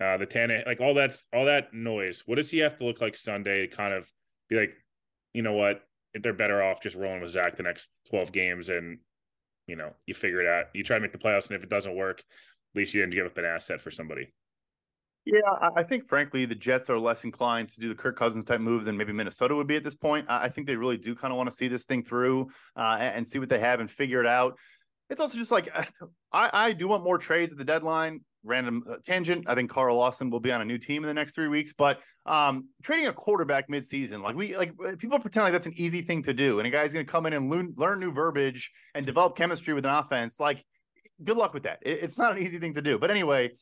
Uh, 0.03 0.17
the 0.17 0.27
Tana, 0.27 0.63
like 0.67 0.81
all 0.81 0.93
that's 0.93 1.29
all 1.33 1.45
that 1.45 1.73
noise. 1.73 2.25
What 2.27 2.35
does 2.35 2.51
he 2.51 2.59
have 2.59 2.77
to 2.79 2.85
look 2.85 3.01
like 3.01 3.17
Sunday 3.17 3.67
to 3.67 3.77
kind 3.77 3.95
of 3.95 4.11
be 4.49 4.57
like, 4.57 4.73
you 5.35 5.43
know 5.43 5.53
what, 5.53 5.83
they're 6.15 6.33
better 6.33 6.63
off 6.63 6.83
just 6.83 6.97
rolling 6.97 7.21
with 7.21 7.31
Zach 7.31 7.57
the 7.57 7.63
next 7.63 8.01
12 8.11 8.33
games 8.33 8.69
and 8.69 8.99
you 9.67 9.77
know, 9.77 9.91
you 10.07 10.15
figure 10.15 10.41
it 10.41 10.47
out. 10.47 10.67
You 10.75 10.85
try 10.85 10.97
to 10.97 11.01
make 11.01 11.13
the 11.13 11.19
playoffs, 11.19 11.49
and 11.49 11.57
if 11.57 11.63
it 11.63 11.69
doesn't 11.69 11.97
work, 11.97 12.21
at 12.21 12.79
least 12.79 12.95
you 12.95 13.01
didn't 13.01 13.15
give 13.15 13.27
up 13.27 13.37
an 13.39 13.45
asset 13.45 13.81
for 13.81 13.91
somebody. 13.91 14.33
Yeah, 15.25 15.41
I 15.77 15.83
think 15.83 16.07
frankly 16.07 16.45
the 16.45 16.55
Jets 16.55 16.89
are 16.89 17.01
less 17.01 17.25
inclined 17.25 17.69
to 17.71 17.81
do 17.81 17.89
the 17.89 17.97
Kirk 17.97 18.17
Cousins 18.17 18.45
type 18.45 18.61
move 18.61 18.85
than 18.85 18.97
maybe 18.97 19.13
Minnesota 19.13 19.57
would 19.57 19.67
be 19.67 19.75
at 19.75 19.83
this 19.83 19.97
point. 19.97 20.27
I 20.29 20.49
think 20.49 20.69
they 20.69 20.77
really 20.77 20.97
do 20.97 21.17
kind 21.17 21.33
of 21.33 21.37
want 21.37 21.51
to 21.51 21.57
see 21.57 21.67
this 21.67 21.85
thing 21.85 22.05
through 22.05 22.49
uh, 22.77 22.97
and 23.01 23.27
see 23.27 23.41
what 23.41 23.49
they 23.49 23.59
have 23.59 23.81
and 23.81 23.91
figure 23.91 24.21
it 24.21 24.27
out. 24.27 24.57
It's 25.11 25.21
also 25.21 25.37
just 25.37 25.51
like 25.51 25.69
I, 26.33 26.51
I 26.53 26.73
do 26.75 26.87
want 26.87 27.03
more 27.03 27.19
trades 27.19 27.53
at 27.53 27.59
the 27.59 27.65
deadline 27.65 28.21
random 28.47 28.85
uh, 28.91 28.97
tangent. 29.05 29.45
I 29.49 29.55
think 29.55 29.71
Carl 29.71 29.97
Lawson 29.97 30.31
will 30.31 30.41
be 30.41 30.53
on 30.53 30.61
a 30.61 30.65
new 30.65 30.79
team 30.79 31.03
in 31.03 31.09
the 31.09 31.15
next 31.15 31.35
three 31.35 31.49
weeks, 31.49 31.73
but 31.73 32.01
um, 32.25 32.69
trading 32.83 33.07
a 33.07 33.13
quarterback 33.13 33.69
midseason, 33.69 34.23
like 34.23 34.37
we 34.37 34.57
like 34.57 34.73
uh, 34.85 34.97
people 34.99 35.19
pretend 35.19 35.45
like 35.45 35.53
that's 35.53 35.67
an 35.67 35.75
easy 35.77 36.03
thing 36.03 36.23
to 36.23 36.33
do, 36.33 36.59
and 36.59 36.67
a 36.67 36.71
guy's 36.71 36.93
going 36.93 37.05
to 37.05 37.11
come 37.11 37.27
in 37.27 37.33
and 37.33 37.51
learn, 37.51 37.75
learn 37.77 38.01
new 38.01 38.13
verbiage 38.13 38.71
and 38.95 39.05
develop 39.05 39.37
chemistry 39.37 39.75
with 39.75 39.85
an 39.85 39.93
offense. 39.93 40.41
Like, 40.41 40.65
good 41.23 41.37
luck 41.37 41.53
with 41.53 41.65
that. 41.65 41.81
It, 41.83 42.03
it's 42.03 42.17
not 42.17 42.33
an 42.37 42.43
easy 42.43 42.59
thing 42.59 42.75
to 42.75 42.83
do. 42.83 42.99
But 42.99 43.11
anyway, 43.11 43.53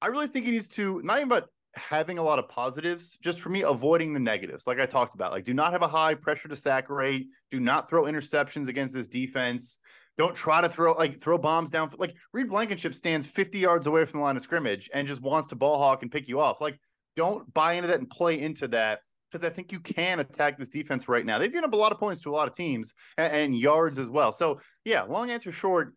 I 0.00 0.06
really 0.08 0.26
think 0.26 0.46
he 0.46 0.52
needs 0.52 0.68
to 0.70 1.00
not 1.02 1.18
even 1.18 1.28
about 1.28 1.48
having 1.74 2.18
a 2.18 2.22
lot 2.22 2.38
of 2.38 2.48
positives, 2.48 3.16
just 3.22 3.40
for 3.40 3.48
me 3.48 3.62
avoiding 3.62 4.12
the 4.12 4.20
negatives, 4.20 4.66
like 4.66 4.78
I 4.78 4.86
talked 4.86 5.14
about. 5.14 5.32
Like, 5.32 5.44
do 5.44 5.54
not 5.54 5.72
have 5.72 5.82
a 5.82 5.88
high 5.88 6.14
pressure 6.14 6.48
to 6.48 6.56
sack 6.56 6.90
rate. 6.90 7.28
Do 7.50 7.60
not 7.60 7.88
throw 7.88 8.04
interceptions 8.04 8.68
against 8.68 8.94
this 8.94 9.08
defense. 9.08 9.78
Don't 10.18 10.34
try 10.34 10.60
to 10.60 10.68
throw 10.68 10.92
like 10.92 11.20
throw 11.20 11.38
bombs 11.38 11.70
down. 11.70 11.90
Like 11.96 12.14
Reed 12.32 12.48
Blankenship 12.48 12.94
stands 12.94 13.26
50 13.26 13.58
yards 13.58 13.86
away 13.86 14.04
from 14.04 14.20
the 14.20 14.24
line 14.24 14.36
of 14.36 14.42
scrimmage 14.42 14.90
and 14.92 15.08
just 15.08 15.22
wants 15.22 15.48
to 15.48 15.56
ball 15.56 15.78
hawk 15.78 16.02
and 16.02 16.12
pick 16.12 16.28
you 16.28 16.40
off. 16.40 16.60
Like, 16.60 16.78
don't 17.16 17.52
buy 17.54 17.74
into 17.74 17.88
that 17.88 17.98
and 17.98 18.08
play 18.08 18.40
into 18.40 18.68
that 18.68 19.00
because 19.30 19.44
I 19.46 19.50
think 19.50 19.72
you 19.72 19.80
can 19.80 20.20
attack 20.20 20.58
this 20.58 20.68
defense 20.68 21.08
right 21.08 21.24
now. 21.24 21.38
They've 21.38 21.50
given 21.50 21.64
up 21.64 21.72
a 21.72 21.76
lot 21.76 21.92
of 21.92 21.98
points 21.98 22.20
to 22.22 22.30
a 22.30 22.32
lot 22.32 22.46
of 22.46 22.54
teams 22.54 22.92
and, 23.16 23.32
and 23.32 23.58
yards 23.58 23.98
as 23.98 24.10
well. 24.10 24.32
So 24.32 24.60
yeah, 24.84 25.02
long 25.02 25.30
answer 25.30 25.50
short, 25.50 25.94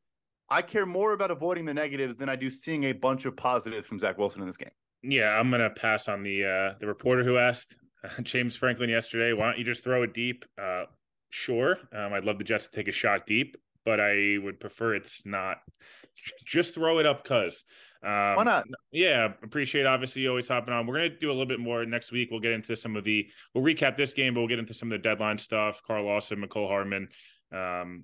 I 0.49 0.61
care 0.61 0.85
more 0.85 1.11
about 1.13 1.31
avoiding 1.31 1.65
the 1.65 1.73
negatives 1.73 2.15
than 2.15 2.29
I 2.29 2.37
do 2.37 2.49
seeing 2.49 2.85
a 2.85 2.93
bunch 2.93 3.25
of 3.25 3.35
positives 3.35 3.85
from 3.85 3.99
Zach 3.99 4.17
Wilson 4.17 4.41
in 4.41 4.47
this 4.47 4.57
game. 4.57 4.71
Yeah, 5.03 5.37
I'm 5.37 5.51
gonna 5.51 5.69
pass 5.69 6.07
on 6.07 6.23
the 6.23 6.45
uh, 6.45 6.77
the 6.79 6.87
reporter 6.87 7.23
who 7.23 7.37
asked 7.37 7.77
James 8.23 8.55
Franklin 8.55 8.89
yesterday. 8.89 9.33
Why 9.33 9.47
don't 9.47 9.59
you 9.59 9.65
just 9.65 9.83
throw 9.83 10.03
it 10.03 10.13
deep? 10.13 10.45
Uh, 10.59 10.85
sure, 11.29 11.77
um, 11.93 12.13
I'd 12.13 12.23
love 12.23 12.37
the 12.37 12.43
Jets 12.43 12.67
to 12.67 12.71
take 12.71 12.87
a 12.87 12.93
shot 12.93 13.25
deep 13.25 13.57
but 13.85 13.99
I 13.99 14.37
would 14.41 14.59
prefer 14.59 14.95
it's 14.95 15.25
not. 15.25 15.57
Just 16.45 16.73
throw 16.73 16.99
it 16.99 17.05
up, 17.05 17.23
cuz. 17.23 17.63
Um, 18.03 18.35
Why 18.35 18.43
not? 18.43 18.65
Yeah, 18.91 19.33
appreciate 19.43 19.85
obviously 19.85 20.23
you 20.23 20.29
always 20.29 20.47
hopping 20.47 20.73
on. 20.73 20.85
We're 20.85 20.95
gonna 20.95 21.17
do 21.17 21.29
a 21.29 21.33
little 21.33 21.45
bit 21.45 21.59
more 21.59 21.85
next 21.85 22.11
week. 22.11 22.29
We'll 22.29 22.39
get 22.39 22.51
into 22.51 22.75
some 22.75 22.95
of 22.95 23.03
the. 23.03 23.27
We'll 23.53 23.63
recap 23.63 23.97
this 23.97 24.13
game, 24.13 24.33
but 24.33 24.41
we'll 24.41 24.49
get 24.49 24.59
into 24.59 24.73
some 24.73 24.91
of 24.91 25.01
the 25.01 25.09
deadline 25.09 25.37
stuff. 25.37 25.81
Carl 25.85 26.05
Lawson, 26.05 26.39
Mecole 26.39 26.67
Hardman. 26.67 27.07
Um, 27.51 28.03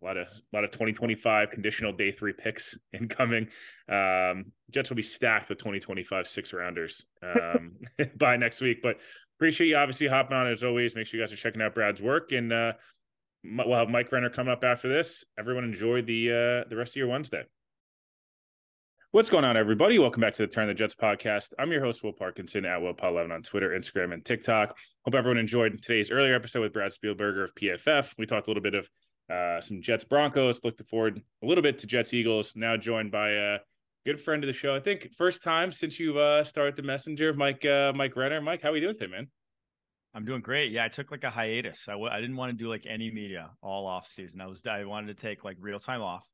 a 0.00 0.04
lot 0.04 0.16
of 0.16 0.26
a 0.28 0.56
lot 0.56 0.64
of 0.64 0.70
2025 0.70 1.50
conditional 1.50 1.92
day 1.92 2.10
three 2.10 2.32
picks 2.32 2.76
incoming. 2.92 3.48
Um, 3.88 4.46
Jets 4.70 4.90
will 4.90 4.96
be 4.96 5.02
stacked 5.02 5.48
with 5.48 5.58
2025 5.58 6.26
six 6.26 6.52
rounders 6.52 7.04
um, 7.22 7.76
by 8.16 8.36
next 8.36 8.60
week. 8.60 8.78
But 8.82 8.98
appreciate 9.38 9.68
you 9.68 9.76
obviously 9.76 10.08
hopping 10.08 10.36
on 10.36 10.46
as 10.46 10.64
always. 10.64 10.94
Make 10.94 11.06
sure 11.06 11.18
you 11.18 11.24
guys 11.24 11.32
are 11.32 11.36
checking 11.36 11.62
out 11.62 11.74
Brad's 11.74 12.02
work 12.02 12.32
and 12.32 12.52
uh, 12.52 12.72
we'll 13.56 13.78
have 13.78 13.88
Mike 13.88 14.10
Renner 14.12 14.30
coming 14.30 14.52
up 14.52 14.64
after 14.64 14.88
this. 14.88 15.24
Everyone 15.38 15.64
enjoy 15.64 16.02
the 16.02 16.30
uh, 16.30 16.68
the 16.68 16.76
rest 16.76 16.92
of 16.92 16.96
your 16.96 17.08
Wednesday. 17.08 17.44
What's 19.10 19.30
going 19.30 19.44
on, 19.44 19.56
everybody? 19.56 19.98
Welcome 19.98 20.20
back 20.20 20.34
to 20.34 20.42
the 20.42 20.48
Turn 20.48 20.68
the 20.68 20.74
Jets 20.74 20.94
podcast. 20.94 21.54
I'm 21.58 21.72
your 21.72 21.82
host, 21.82 22.04
Will 22.04 22.12
Parkinson 22.12 22.66
at 22.66 22.80
WillPaul11 22.80 23.32
on 23.32 23.42
Twitter, 23.42 23.70
Instagram, 23.70 24.12
and 24.12 24.22
TikTok. 24.22 24.76
Hope 25.04 25.14
everyone 25.14 25.38
enjoyed 25.38 25.82
today's 25.82 26.10
earlier 26.10 26.34
episode 26.34 26.60
with 26.60 26.74
Brad 26.74 26.92
Spielberger 26.92 27.42
of 27.42 27.54
PFF. 27.54 28.12
We 28.18 28.26
talked 28.26 28.48
a 28.48 28.50
little 28.50 28.62
bit 28.62 28.74
of 28.74 28.90
uh, 29.32 29.62
some 29.62 29.80
Jets 29.80 30.04
Broncos, 30.04 30.62
looked 30.62 30.86
forward 30.88 31.22
a 31.42 31.46
little 31.46 31.62
bit 31.62 31.78
to 31.78 31.86
Jets 31.86 32.12
Eagles. 32.12 32.52
Now 32.54 32.76
joined 32.76 33.10
by 33.10 33.30
a 33.30 33.58
good 34.04 34.20
friend 34.20 34.44
of 34.44 34.46
the 34.46 34.52
show. 34.52 34.74
I 34.74 34.80
think 34.80 35.10
first 35.14 35.42
time 35.42 35.72
since 35.72 35.98
you've 35.98 36.18
uh, 36.18 36.44
started 36.44 36.76
the 36.76 36.82
messenger, 36.82 37.32
Mike 37.32 37.64
uh, 37.64 37.92
Mike 37.94 38.14
Renner. 38.14 38.42
Mike, 38.42 38.62
how 38.62 38.68
are 38.68 38.72
we 38.72 38.80
doing 38.80 38.94
today, 38.94 39.10
man? 39.10 39.28
I'm 40.14 40.24
doing 40.24 40.40
great. 40.40 40.72
Yeah, 40.72 40.84
I 40.84 40.88
took 40.88 41.10
like 41.10 41.24
a 41.24 41.30
hiatus. 41.30 41.88
I 41.88 41.92
w- 41.92 42.10
I 42.10 42.20
didn't 42.20 42.36
want 42.36 42.50
to 42.50 42.56
do 42.56 42.68
like 42.68 42.86
any 42.86 43.10
media 43.10 43.50
all 43.62 43.86
off 43.86 44.06
season. 44.06 44.40
I 44.40 44.46
was 44.46 44.66
I 44.66 44.84
wanted 44.84 45.16
to 45.16 45.22
take 45.22 45.44
like 45.44 45.56
real 45.60 45.78
time 45.78 46.02
off. 46.02 46.26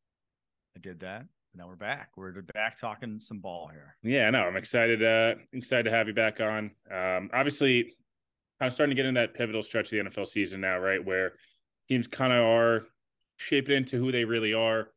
I 0.77 0.81
did 0.81 1.01
that. 1.01 1.27
Now 1.57 1.69
we're 1.69 1.77
back. 1.77 2.11
We're 2.17 2.43
back 2.55 2.77
talking 2.79 3.21
some 3.21 3.39
ball 3.39 3.69
here. 3.71 3.97
Yeah, 4.03 4.29
no, 4.31 4.41
I'm 4.43 4.57
excited. 4.57 5.03
Uh, 5.05 5.35
excited 5.53 5.85
to 5.85 5.91
have 5.91 6.09
you 6.09 6.15
back 6.15 6.41
on. 6.41 6.73
Um, 6.91 7.31
obviously, 7.33 7.95
kind 8.59 8.69
of 8.69 8.75
starting 8.75 8.95
to 8.95 9.01
get 9.01 9.07
in 9.07 9.15
that 9.15 9.35
pivotal 9.35 9.63
stretch 9.63 9.93
of 9.93 10.05
the 10.05 10.11
NFL 10.11 10.27
season 10.27 10.61
now, 10.61 10.79
right, 10.79 11.05
where 11.05 11.35
teams 11.87 12.09
kind 12.09 12.33
of 12.33 12.45
are 12.45 12.87
shaping 13.37 13.77
into 13.77 13.99
who 13.99 14.11
they 14.11 14.25
really 14.25 14.53
are. 14.53 14.89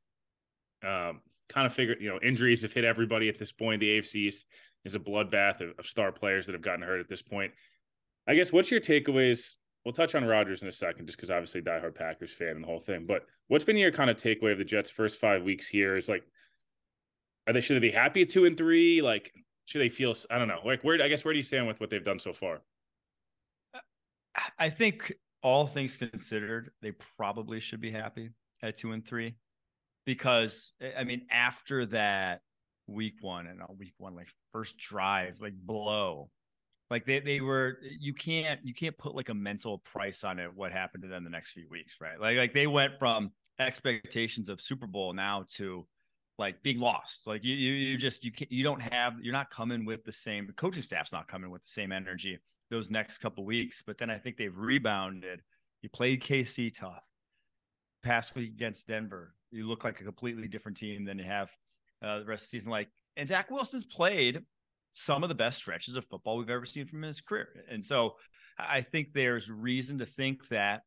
Um, 0.84 1.22
kind 1.50 1.66
of 1.66 1.74
figure, 1.74 1.96
you 2.00 2.10
know, 2.10 2.20
injuries 2.22 2.62
have 2.64 2.74
hit 2.74 2.84
everybody 2.84 3.30
at 3.30 3.38
this 3.38 3.52
point. 3.52 3.80
The 3.80 4.00
AFC 4.00 4.16
East 4.16 4.46
is 4.86 4.96
a 4.96 5.00
bloodbath 5.00 5.62
of, 5.62 5.74
of 5.78 5.86
star 5.86 6.12
players 6.12 6.46
that 6.46 6.54
have 6.54 6.62
gotten 6.62 6.82
hurt 6.82 7.00
at 7.00 7.10
this 7.10 7.22
point. 7.22 7.52
I 8.28 8.36
guess 8.36 8.52
what's 8.52 8.70
your 8.70 8.82
takeaways? 8.82 9.54
We'll 9.86 9.94
touch 9.94 10.16
on 10.16 10.26
Rodgers 10.26 10.64
in 10.64 10.68
a 10.68 10.72
second, 10.74 11.06
just 11.06 11.18
because 11.18 11.32
obviously 11.32 11.62
diehard 11.62 11.96
Packers 11.96 12.34
fan 12.34 12.50
and 12.50 12.64
the 12.64 12.68
whole 12.68 12.82
thing. 12.82 13.06
But 13.08 13.24
what's 13.48 13.64
been 13.64 13.78
your 13.78 13.92
kind 13.92 14.10
of 14.10 14.18
takeaway 14.18 14.52
of 14.52 14.58
the 14.58 14.66
Jets' 14.66 14.90
first 14.90 15.18
five 15.20 15.44
weeks 15.44 15.68
here? 15.68 15.96
Is 15.96 16.10
like, 16.10 16.24
are 17.48 17.54
they 17.54 17.62
should 17.62 17.78
they 17.78 17.88
be 17.88 17.92
happy 17.92 18.24
at 18.24 18.30
two 18.30 18.46
and 18.46 18.58
three? 18.58 19.02
Like, 19.02 19.32
should 19.66 19.80
they 19.80 19.88
feel? 19.88 20.14
I 20.30 20.38
don't 20.38 20.50
know. 20.50 20.60
Like, 20.66 20.84
where 20.84 21.02
I 21.02 21.08
guess 21.08 21.24
where 21.24 21.34
do 21.34 21.38
you 21.38 21.44
stand 21.44 21.68
with 21.68 21.80
what 21.80 21.90
they've 21.90 22.04
done 22.04 22.20
so 22.20 22.34
far? 22.34 22.62
I 24.60 24.70
think 24.70 25.14
all 25.42 25.66
things 25.66 25.96
considered, 25.96 26.72
they 26.82 26.92
probably 27.16 27.60
should 27.60 27.80
be 27.80 27.92
happy 27.92 28.32
at 28.62 28.76
two 28.76 28.92
and 28.92 29.08
three, 29.08 29.36
because 30.06 30.74
I 30.98 31.06
mean, 31.06 31.28
after 31.32 31.86
that 31.88 32.42
week 32.88 33.16
one 33.22 33.48
and 33.48 33.62
week 33.78 33.94
one, 33.98 34.16
like 34.16 34.28
first 34.52 34.78
drive, 34.78 35.40
like 35.40 35.54
blow 35.54 36.30
like 36.90 37.06
they 37.06 37.20
they 37.20 37.42
were 37.42 37.80
you 38.00 38.14
can't 38.14 38.60
you 38.64 38.74
can't 38.74 38.98
put 38.98 39.16
like 39.16 39.30
a 39.30 39.34
mental 39.34 39.80
price 39.80 40.24
on 40.24 40.40
it 40.40 40.54
what 40.54 40.72
happened 40.72 41.04
to 41.04 41.10
them 41.10 41.24
the 41.24 41.30
next 41.30 41.52
few 41.52 41.68
weeks 41.70 41.96
right? 42.00 42.20
Like 42.20 42.38
like 42.38 42.54
they 42.54 42.68
went 42.68 42.98
from 43.00 43.32
expectations 43.60 44.50
of 44.50 44.62
super 44.62 44.88
bowl 44.88 45.14
now 45.14 45.46
to 45.50 45.86
like 46.38 46.62
being 46.62 46.80
lost. 46.80 47.28
Like 47.28 47.44
you 47.44 47.56
you, 47.56 47.74
you 47.74 47.98
just 47.98 48.24
you 48.24 48.32
can't 48.32 48.52
you 48.52 48.64
don't 48.64 48.82
have 48.82 49.16
you're 49.22 49.34
not 49.34 49.50
coming 49.50 49.86
with 49.86 50.04
the 50.04 50.14
same 50.14 50.48
the 50.48 50.54
coaching 50.54 50.84
staff's 50.84 51.12
not 51.12 51.28
coming 51.28 51.50
with 51.50 51.64
the 51.64 51.72
same 51.72 51.92
energy 51.92 52.40
those 52.70 52.92
next 52.92 53.20
couple 53.20 53.46
weeks 53.46 53.82
but 53.82 53.98
then 53.98 54.10
i 54.10 54.18
think 54.18 54.38
they've 54.38 54.58
rebounded. 54.58 55.42
You 55.82 55.90
played 55.90 56.24
kc 56.24 56.78
tough. 56.78 57.04
Past 58.04 58.36
week 58.36 58.50
against 58.50 58.88
denver 58.88 59.34
you 59.52 59.68
look 59.68 59.84
like 59.84 60.02
a 60.02 60.04
completely 60.04 60.48
different 60.48 60.78
team 60.78 61.06
than 61.06 61.18
you 61.18 61.26
have 61.26 61.50
uh, 62.02 62.20
the 62.20 62.26
rest 62.26 62.46
of 62.46 62.52
the 62.52 62.58
season. 62.58 62.72
Like 62.72 62.90
and 63.16 63.28
zach 63.28 63.50
wilson's 63.50 63.86
played 63.86 64.44
some 64.98 65.22
of 65.22 65.30
the 65.30 65.36
best 65.36 65.60
stretches 65.60 65.96
of 65.96 66.04
football 66.06 66.38
we've 66.38 66.50
ever 66.50 66.66
seen 66.66 66.88
from 66.88 67.04
his 67.04 67.22
career. 67.22 67.50
And 67.70 67.86
so 67.86 68.16
I 68.58 68.82
think 68.82 69.14
there's 69.14 69.48
reason 69.48 70.00
to 70.00 70.08
think 70.08 70.48
that 70.48 70.82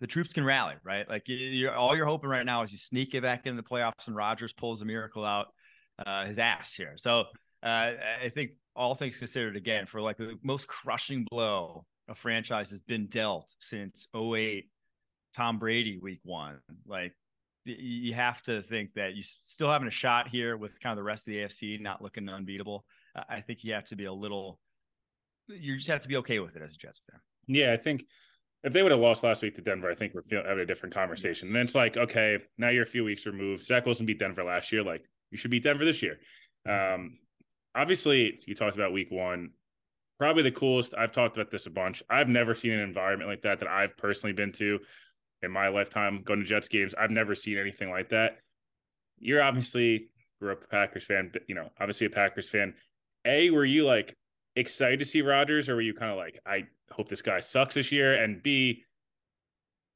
the 0.00 0.08
troops 0.08 0.32
can 0.32 0.44
rally, 0.44 0.74
right? 0.82 1.08
Like 1.08 1.22
you're, 1.26 1.72
all 1.72 1.96
you're 1.96 2.06
hoping 2.06 2.28
right 2.28 2.44
now 2.44 2.62
is 2.62 2.72
you 2.72 2.78
sneak 2.78 3.14
it 3.14 3.22
back 3.22 3.46
into 3.46 3.62
the 3.62 3.68
playoffs 3.68 4.08
and 4.08 4.16
Rodgers 4.16 4.52
pulls 4.52 4.82
a 4.82 4.84
miracle 4.84 5.24
out 5.24 5.46
uh, 6.04 6.26
his 6.26 6.40
ass 6.40 6.74
here. 6.74 6.94
So 6.96 7.26
uh, 7.62 7.92
I 8.20 8.30
think 8.34 8.52
all 8.74 8.94
things 8.94 9.18
considered, 9.20 9.54
again, 9.54 9.86
for 9.86 10.00
like 10.00 10.16
the 10.16 10.36
most 10.42 10.66
crushing 10.66 11.24
blow 11.30 11.86
a 12.08 12.16
franchise 12.16 12.70
has 12.70 12.80
been 12.80 13.06
dealt 13.06 13.54
since 13.60 14.08
08 14.12 14.68
Tom 15.36 15.60
Brady 15.60 16.00
week 16.02 16.20
one. 16.24 16.58
Like 16.84 17.14
you 17.64 18.12
have 18.14 18.42
to 18.42 18.60
think 18.60 18.94
that 18.94 19.14
you 19.14 19.22
still 19.22 19.70
having 19.70 19.86
a 19.86 19.92
shot 19.92 20.26
here 20.26 20.56
with 20.56 20.80
kind 20.80 20.90
of 20.90 20.96
the 20.96 21.04
rest 21.04 21.28
of 21.28 21.32
the 21.32 21.38
AFC 21.38 21.80
not 21.80 22.02
looking 22.02 22.28
unbeatable. 22.28 22.84
I 23.28 23.40
think 23.40 23.64
you 23.64 23.72
have 23.72 23.84
to 23.86 23.96
be 23.96 24.04
a 24.04 24.12
little. 24.12 24.58
You 25.48 25.76
just 25.76 25.88
have 25.88 26.00
to 26.00 26.08
be 26.08 26.16
okay 26.18 26.38
with 26.38 26.56
it 26.56 26.62
as 26.62 26.74
a 26.74 26.78
Jets 26.78 27.00
fan. 27.10 27.20
Yeah, 27.46 27.72
I 27.72 27.76
think 27.76 28.04
if 28.62 28.72
they 28.72 28.82
would 28.82 28.92
have 28.92 29.00
lost 29.00 29.24
last 29.24 29.42
week 29.42 29.54
to 29.54 29.62
Denver, 29.62 29.90
I 29.90 29.94
think 29.94 30.14
we're 30.14 30.22
having 30.30 30.62
a 30.62 30.66
different 30.66 30.94
conversation. 30.94 31.46
Yes. 31.46 31.48
And 31.48 31.56
then 31.56 31.64
it's 31.64 31.74
like, 31.74 31.96
okay, 31.96 32.38
now 32.58 32.68
you're 32.68 32.84
a 32.84 32.86
few 32.86 33.04
weeks 33.04 33.26
removed. 33.26 33.64
Zach 33.64 33.86
Wilson 33.86 34.06
beat 34.06 34.18
Denver 34.18 34.44
last 34.44 34.70
year. 34.70 34.82
Like 34.82 35.02
you 35.30 35.38
should 35.38 35.50
beat 35.50 35.62
Denver 35.62 35.84
this 35.84 36.02
year. 36.02 36.18
Um, 36.68 37.18
obviously, 37.74 38.40
you 38.46 38.54
talked 38.54 38.76
about 38.76 38.92
week 38.92 39.10
one. 39.10 39.50
Probably 40.18 40.42
the 40.42 40.52
coolest. 40.52 40.94
I've 40.96 41.12
talked 41.12 41.36
about 41.36 41.50
this 41.50 41.66
a 41.66 41.70
bunch. 41.70 42.02
I've 42.10 42.28
never 42.28 42.54
seen 42.54 42.72
an 42.72 42.80
environment 42.80 43.30
like 43.30 43.42
that 43.42 43.58
that 43.60 43.68
I've 43.68 43.96
personally 43.96 44.34
been 44.34 44.52
to 44.52 44.78
in 45.42 45.50
my 45.50 45.68
lifetime 45.68 46.22
going 46.22 46.40
to 46.40 46.44
Jets 46.44 46.68
games. 46.68 46.94
I've 46.94 47.10
never 47.10 47.34
seen 47.34 47.56
anything 47.56 47.90
like 47.90 48.10
that. 48.10 48.36
You're 49.18 49.42
obviously 49.42 50.10
grew 50.38 50.52
up 50.52 50.64
a 50.64 50.66
Packers 50.66 51.04
fan, 51.04 51.32
you 51.46 51.54
know, 51.54 51.70
obviously 51.80 52.06
a 52.06 52.10
Packers 52.10 52.50
fan. 52.50 52.74
A, 53.24 53.50
were 53.50 53.64
you 53.64 53.84
like 53.84 54.16
excited 54.56 54.98
to 54.98 55.04
see 55.04 55.22
Rodgers, 55.22 55.68
or 55.68 55.76
were 55.76 55.80
you 55.80 55.94
kind 55.94 56.10
of 56.10 56.16
like, 56.16 56.40
I 56.46 56.64
hope 56.90 57.08
this 57.08 57.22
guy 57.22 57.40
sucks 57.40 57.74
this 57.74 57.92
year? 57.92 58.22
And 58.22 58.42
B, 58.42 58.84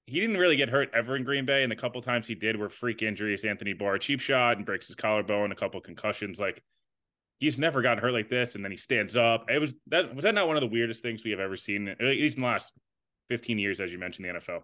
he 0.07 0.21
didn't 0.21 0.37
really 0.37 0.57
get 0.57 0.69
hurt 0.69 0.91
ever 0.93 1.17
in 1.17 1.25
Green 1.25 1.47
Bay, 1.47 1.63
and 1.63 1.73
the 1.73 1.77
couple 1.77 2.01
times 2.03 2.27
he 2.27 2.35
did 2.35 2.57
were 2.57 2.69
freak 2.69 3.03
injuries. 3.03 3.45
Anthony 3.45 3.73
Barr, 3.73 3.99
cheap 3.99 4.21
shot, 4.21 4.57
and 4.57 4.67
breaks 4.67 4.87
his 4.87 4.97
collarbone, 4.97 5.53
a 5.53 5.57
couple 5.57 5.81
concussions. 5.81 6.39
Like 6.39 6.63
he's 7.39 7.59
never 7.59 7.83
gotten 7.83 8.03
hurt 8.03 8.13
like 8.13 8.29
this, 8.29 8.55
and 8.55 8.65
then 8.65 8.71
he 8.71 8.77
stands 8.77 9.17
up. 9.17 9.51
It 9.51 9.61
was 9.61 9.75
that 9.89 10.15
was 10.15 10.25
that 10.25 10.35
not 10.35 10.47
one 10.47 10.57
of 10.57 10.61
the 10.61 10.69
weirdest 10.69 11.03
things 11.03 11.25
we 11.25 11.31
have 11.31 11.41
ever 11.41 11.57
seen, 11.57 11.89
at 11.89 12.01
least 12.01 12.37
in 12.37 12.43
the 12.43 12.49
last 12.49 12.73
fifteen 13.29 13.59
years, 13.59 13.81
as 13.81 13.93
you 13.93 13.99
mentioned, 13.99 14.27
the 14.27 14.35
NFL. 14.35 14.63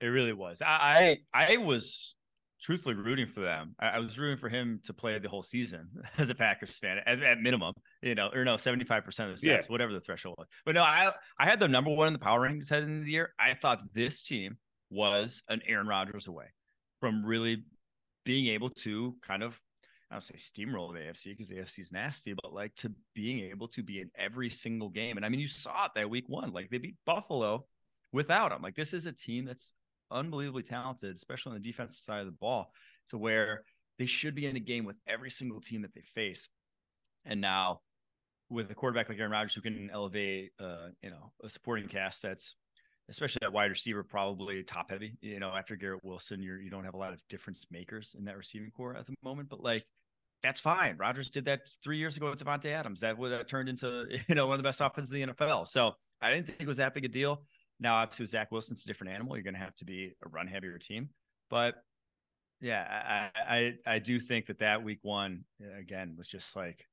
It 0.00 0.06
really 0.06 0.32
was. 0.32 0.62
I 0.64 1.18
I, 1.34 1.54
I 1.54 1.56
was 1.56 2.14
truthfully 2.62 2.94
rooting 2.94 3.26
for 3.26 3.40
them. 3.40 3.74
I, 3.80 3.88
I, 3.88 3.98
was 3.98 4.18
rooting 4.18 4.38
for 4.38 4.48
him 4.48 4.80
to 4.84 4.94
play 4.94 5.18
the 5.18 5.28
whole 5.28 5.42
season 5.42 5.88
as 6.18 6.30
a 6.30 6.34
Packers 6.34 6.78
fan, 6.78 7.00
at, 7.06 7.22
at 7.22 7.40
minimum, 7.40 7.74
you 8.00 8.14
know, 8.14 8.30
or 8.32 8.44
no, 8.44 8.54
75% 8.54 9.06
of 9.06 9.14
the 9.14 9.20
snaps, 9.36 9.42
yeah. 9.42 9.60
whatever 9.66 9.92
the 9.92 10.00
threshold 10.00 10.36
was. 10.38 10.46
But 10.64 10.76
no, 10.76 10.82
I 10.82 11.12
I 11.38 11.44
had 11.44 11.60
them 11.60 11.72
number 11.72 11.90
one 11.90 12.06
in 12.06 12.12
the 12.12 12.18
power 12.18 12.40
rankings 12.40 12.70
heading 12.70 12.88
into 12.88 13.04
the 13.04 13.10
year. 13.10 13.34
I 13.38 13.54
thought 13.54 13.80
this 13.92 14.22
team 14.22 14.56
was 14.90 15.42
an 15.48 15.60
Aaron 15.66 15.86
Rodgers 15.86 16.28
away 16.28 16.46
from 17.00 17.24
really 17.24 17.64
being 18.24 18.46
able 18.46 18.70
to 18.70 19.16
kind 19.22 19.42
of 19.42 19.60
I 20.10 20.14
don't 20.14 20.22
say 20.22 20.34
steamroll 20.34 20.92
the 20.92 21.00
AFC 21.00 21.30
because 21.30 21.48
the 21.48 21.56
AFC 21.56 21.80
is 21.80 21.90
nasty, 21.90 22.34
but 22.34 22.52
like 22.52 22.74
to 22.76 22.92
being 23.14 23.40
able 23.50 23.66
to 23.68 23.82
be 23.82 24.00
in 24.00 24.10
every 24.16 24.50
single 24.50 24.90
game. 24.90 25.16
And 25.16 25.24
I 25.24 25.30
mean, 25.30 25.40
you 25.40 25.48
saw 25.48 25.86
it 25.86 25.92
that 25.94 26.10
week 26.10 26.26
one. 26.28 26.52
Like 26.52 26.68
they 26.70 26.78
beat 26.78 26.96
Buffalo 27.06 27.64
without 28.12 28.52
him. 28.52 28.60
Like 28.60 28.76
this 28.76 28.92
is 28.92 29.06
a 29.06 29.12
team 29.12 29.46
that's 29.46 29.72
unbelievably 30.12 30.62
talented, 30.62 31.14
especially 31.14 31.50
on 31.50 31.60
the 31.60 31.68
defensive 31.68 32.02
side 32.02 32.20
of 32.20 32.26
the 32.26 32.32
ball, 32.32 32.72
to 33.08 33.18
where 33.18 33.64
they 33.98 34.06
should 34.06 34.34
be 34.34 34.46
in 34.46 34.56
a 34.56 34.60
game 34.60 34.84
with 34.84 34.96
every 35.06 35.30
single 35.30 35.60
team 35.60 35.82
that 35.82 35.94
they 35.94 36.02
face. 36.02 36.48
And 37.24 37.40
now, 37.40 37.80
with 38.50 38.70
a 38.70 38.74
quarterback 38.74 39.08
like 39.08 39.18
Aaron 39.18 39.32
Rodgers 39.32 39.54
who 39.54 39.60
can 39.62 39.90
elevate, 39.92 40.50
uh, 40.60 40.88
you 41.02 41.10
know, 41.10 41.32
a 41.42 41.48
supporting 41.48 41.88
cast 41.88 42.22
that's 42.22 42.56
especially 43.08 43.38
that 43.42 43.52
wide 43.52 43.70
receiver, 43.70 44.02
probably 44.02 44.62
top 44.62 44.90
heavy. 44.90 45.16
You 45.20 45.40
know, 45.40 45.50
after 45.50 45.76
Garrett 45.76 46.04
Wilson, 46.04 46.42
you're 46.42 46.60
you 46.60 46.70
don't 46.70 46.84
have 46.84 46.94
a 46.94 46.98
lot 46.98 47.12
of 47.12 47.20
difference 47.28 47.66
makers 47.70 48.14
in 48.18 48.24
that 48.24 48.36
receiving 48.36 48.70
corps 48.70 48.96
at 48.96 49.06
the 49.06 49.14
moment. 49.22 49.48
But 49.48 49.62
like, 49.62 49.84
that's 50.42 50.60
fine. 50.60 50.96
Rodgers 50.96 51.30
did 51.30 51.44
that 51.46 51.60
three 51.82 51.98
years 51.98 52.16
ago 52.16 52.30
with 52.30 52.44
Davante 52.44 52.66
Adams. 52.66 53.00
That 53.00 53.18
would 53.18 53.32
have 53.32 53.46
turned 53.46 53.68
into 53.68 54.06
you 54.28 54.34
know 54.34 54.46
one 54.46 54.54
of 54.54 54.58
the 54.58 54.68
best 54.68 54.80
offenses 54.80 55.12
in 55.12 55.20
the 55.20 55.34
NFL. 55.34 55.68
So 55.68 55.92
I 56.20 56.32
didn't 56.32 56.46
think 56.46 56.60
it 56.60 56.66
was 56.66 56.78
that 56.78 56.94
big 56.94 57.04
a 57.04 57.08
deal. 57.08 57.42
Now, 57.82 57.96
obviously, 57.96 58.26
Zach 58.26 58.52
Wilson's 58.52 58.84
a 58.84 58.86
different 58.86 59.12
animal. 59.12 59.36
You're 59.36 59.42
going 59.42 59.54
to 59.54 59.60
have 59.60 59.74
to 59.76 59.84
be 59.84 60.12
a 60.24 60.28
run 60.28 60.46
heavier 60.46 60.78
team. 60.78 61.10
But 61.50 61.74
yeah, 62.60 63.30
I, 63.34 63.74
I, 63.86 63.94
I 63.94 63.98
do 63.98 64.20
think 64.20 64.46
that 64.46 64.60
that 64.60 64.84
week 64.84 65.00
one 65.02 65.44
again 65.78 66.14
was 66.16 66.28
just 66.28 66.54
like 66.54 66.86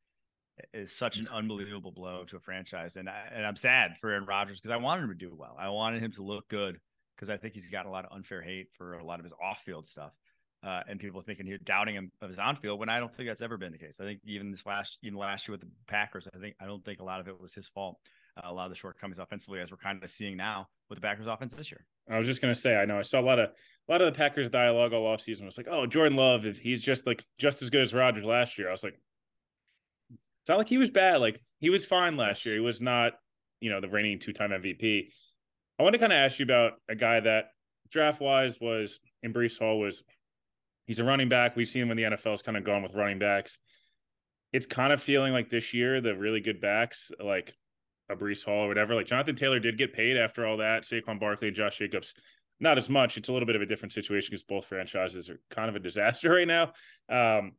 is 0.74 0.92
such 0.92 1.20
an 1.20 1.28
unbelievable 1.32 1.92
blow 1.92 2.26
to 2.26 2.38
a 2.38 2.40
franchise, 2.40 2.98
and 2.98 3.08
I, 3.08 3.22
and 3.34 3.46
I'm 3.46 3.56
sad 3.56 3.96
for 4.02 4.10
Aaron 4.10 4.26
Rodgers 4.26 4.60
because 4.60 4.74
I 4.74 4.78
wanted 4.78 5.04
him 5.04 5.10
to 5.10 5.16
do 5.16 5.34
well. 5.34 5.56
I 5.58 5.70
wanted 5.70 6.02
him 6.02 6.12
to 6.14 6.24
look 6.24 6.50
good 6.50 6.80
because 7.16 7.30
I 7.30 7.38
think 7.38 7.54
he's 7.54 7.70
got 7.70 7.86
a 7.86 7.90
lot 7.90 8.04
of 8.04 8.12
unfair 8.12 8.42
hate 8.42 8.68
for 8.74 8.96
a 8.96 9.06
lot 9.06 9.20
of 9.20 9.24
his 9.24 9.34
off-field 9.42 9.86
stuff, 9.86 10.12
uh, 10.64 10.82
and 10.90 11.00
people 11.00 11.22
thinking 11.22 11.46
he's 11.46 11.60
doubting 11.60 11.96
him 11.96 12.12
of 12.20 12.30
his 12.30 12.40
on-field 12.40 12.80
when 12.80 12.90
I 12.90 13.00
don't 13.00 13.16
think 13.16 13.30
that's 13.30 13.42
ever 13.42 13.58
been 13.58 13.72
the 13.72 13.78
case. 13.78 14.00
I 14.02 14.06
think 14.06 14.20
even 14.26 14.52
this 14.52 14.66
last 14.66 14.98
even 15.04 15.18
last 15.18 15.48
year 15.48 15.54
with 15.54 15.62
the 15.62 15.70
Packers, 15.88 16.28
I 16.36 16.40
think 16.40 16.56
I 16.60 16.66
don't 16.66 16.84
think 16.84 17.00
a 17.00 17.06
lot 17.06 17.22
of 17.22 17.28
it 17.28 17.40
was 17.40 17.54
his 17.54 17.68
fault 17.68 18.00
Uh, 18.38 18.48
a 18.50 18.54
lot 18.54 18.66
of 18.66 18.72
the 18.72 18.76
shortcomings 18.76 19.20
offensively, 19.20 19.60
as 19.60 19.72
we're 19.72 19.78
kind 19.78 20.04
of 20.04 20.10
seeing 20.10 20.38
now 20.38 20.68
with 20.90 20.98
the 20.98 21.02
Packers 21.02 21.28
offense 21.28 21.54
this 21.54 21.72
year. 21.72 21.86
I 22.10 22.18
was 22.18 22.26
just 22.26 22.42
gonna 22.42 22.56
say, 22.56 22.76
I 22.76 22.86
know 22.86 22.98
I 22.98 23.04
saw 23.04 23.20
a 23.20 23.22
lot 23.22 23.40
of 23.40 23.50
a 23.50 23.92
lot 23.92 24.02
of 24.02 24.12
the 24.12 24.18
Packers 24.18 24.50
dialogue 24.50 24.94
all 24.94 25.06
off 25.06 25.22
season 25.22 25.46
was 25.46 25.58
like, 25.58 25.68
oh, 25.70 25.86
Jordan 25.86 26.16
Love, 26.16 26.46
if 26.46 26.60
he's 26.60 26.82
just 26.82 27.06
like 27.06 27.24
just 27.38 27.62
as 27.62 27.70
good 27.70 27.82
as 27.82 27.94
Rodgers 27.94 28.26
last 28.26 28.58
year. 28.58 28.68
I 28.68 28.72
was 28.72 28.84
like, 28.84 29.00
it's 30.10 30.50
not 30.50 30.58
like 30.58 30.70
he 30.70 30.78
was 30.78 30.90
bad. 30.90 31.18
Like 31.18 31.42
he 31.60 31.70
was 31.70 31.86
fine 31.86 32.18
last 32.18 32.46
year. 32.46 32.56
He 32.56 32.62
was 32.62 32.82
not, 32.82 33.14
you 33.62 33.70
know, 33.70 33.82
the 33.82 33.90
reigning 33.90 34.20
two 34.20 34.34
time 34.34 34.52
MVP. 34.52 35.10
I 35.78 35.84
want 35.84 35.94
to 35.94 36.00
kind 36.00 36.12
of 36.12 36.18
ask 36.18 36.40
you 36.40 36.44
about 36.44 36.74
a 36.90 36.96
guy 36.96 37.20
that 37.20 37.52
draft 37.90 38.22
wise 38.22 38.60
was 38.60 39.00
in 39.24 39.34
Breece 39.34 39.60
Hall 39.60 39.80
was 39.80 40.04
he's 40.86 41.00
a 41.00 41.04
running 41.04 41.30
back. 41.30 41.56
We've 41.56 41.68
seen 41.68 41.84
him 41.84 41.92
in 41.92 41.98
the 41.98 42.04
NFL's 42.04 42.42
kind 42.42 42.58
of 42.58 42.64
gone 42.64 42.84
with 42.84 42.94
running 42.94 43.20
backs. 43.20 43.60
It's 44.52 44.66
kind 44.66 44.92
of 44.92 45.02
feeling 45.02 45.34
like 45.34 45.50
this 45.50 45.74
year 45.74 46.02
the 46.02 46.16
really 46.16 46.42
good 46.42 46.60
backs 46.60 47.12
like 47.24 47.56
a 48.10 48.16
Breece 48.16 48.46
Hall 48.46 48.66
or 48.66 48.68
whatever. 48.68 48.96
Like 48.96 49.06
Jonathan 49.06 49.36
Taylor 49.36 49.60
did 49.60 49.78
get 49.78 49.94
paid 49.94 50.18
after 50.18 50.46
all 50.46 50.58
that. 50.58 50.84
Saquon 50.84 51.20
Barkley 51.20 51.48
and 51.48 51.56
Josh 51.56 51.78
Jacobs, 51.78 52.16
not 52.60 52.78
as 52.78 52.90
much. 52.90 53.18
It's 53.18 53.30
a 53.30 53.34
little 53.34 53.46
bit 53.46 53.56
of 53.56 53.62
a 53.62 53.66
different 53.66 53.94
situation 53.94 54.32
because 54.32 54.44
both 54.44 54.66
franchises 54.66 55.30
are 55.30 55.40
kind 55.50 55.70
of 55.70 55.76
a 55.76 55.80
disaster 55.80 56.32
right 56.36 56.48
now. 56.48 56.74
Um, 57.10 57.54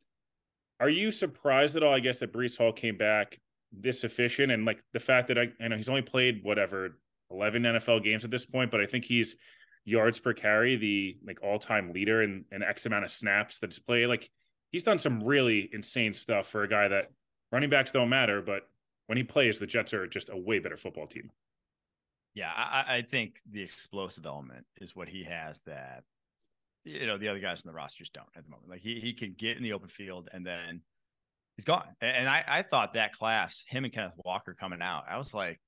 Are 0.79 0.89
you 0.89 1.11
surprised 1.11 1.75
at 1.77 1.83
all? 1.83 1.93
I 1.93 1.99
guess 1.99 2.19
that 2.19 2.33
Breece 2.33 2.57
Hall 2.57 2.73
came 2.73 2.97
back 2.97 3.39
this 3.71 4.03
efficient, 4.03 4.51
and 4.51 4.65
like 4.65 4.83
the 4.93 4.99
fact 4.99 5.29
that 5.29 5.37
I, 5.37 5.47
I 5.61 5.69
know 5.69 5.77
he's 5.77 5.89
only 5.89 6.01
played 6.01 6.43
whatever 6.43 6.97
eleven 7.29 7.63
NFL 7.63 8.03
games 8.03 8.25
at 8.25 8.31
this 8.31 8.45
point, 8.45 8.71
but 8.71 8.81
I 8.81 8.85
think 8.85 9.05
he's 9.05 9.37
yards 9.85 10.19
per 10.19 10.33
carry, 10.33 10.75
the 10.75 11.17
like 11.25 11.39
all 11.41 11.57
time 11.57 11.93
leader 11.93 12.21
in 12.21 12.45
an 12.51 12.63
X 12.63 12.85
amount 12.85 13.05
of 13.05 13.11
snaps 13.11 13.59
that's 13.59 13.79
played. 13.79 14.07
Like 14.07 14.29
he's 14.71 14.83
done 14.83 14.99
some 14.99 15.23
really 15.23 15.69
insane 15.71 16.13
stuff 16.13 16.47
for 16.47 16.63
a 16.63 16.67
guy 16.67 16.87
that 16.89 17.11
running 17.51 17.69
backs 17.69 17.91
don't 17.91 18.09
matter, 18.09 18.41
but 18.41 18.63
when 19.07 19.17
he 19.17 19.23
plays, 19.23 19.59
the 19.59 19.67
Jets 19.67 19.93
are 19.93 20.07
just 20.07 20.29
a 20.29 20.37
way 20.37 20.59
better 20.59 20.77
football 20.77 21.07
team. 21.07 21.31
Yeah, 22.33 22.51
I, 22.55 22.97
I 22.97 23.01
think 23.01 23.41
the 23.49 23.61
explosive 23.61 24.25
element 24.25 24.65
is 24.79 24.95
what 24.95 25.09
he 25.09 25.23
has 25.23 25.61
that 25.63 26.03
you 26.83 27.05
know 27.05 27.17
the 27.17 27.27
other 27.27 27.39
guys 27.39 27.61
in 27.61 27.67
the 27.67 27.73
roster 27.73 28.03
just 28.03 28.13
don't 28.13 28.27
at 28.35 28.43
the 28.43 28.49
moment. 28.49 28.69
Like 28.69 28.81
he 28.81 28.99
he 28.99 29.13
can 29.13 29.35
get 29.37 29.57
in 29.57 29.63
the 29.63 29.73
open 29.73 29.89
field 29.89 30.29
and 30.31 30.45
then 30.45 30.81
he's 31.57 31.65
gone. 31.65 31.87
And 32.01 32.27
I 32.27 32.43
I 32.47 32.61
thought 32.61 32.93
that 32.93 33.13
class, 33.13 33.65
him 33.67 33.83
and 33.83 33.93
Kenneth 33.93 34.15
Walker 34.23 34.53
coming 34.53 34.81
out, 34.81 35.03
I 35.09 35.17
was 35.17 35.33
like, 35.33 35.59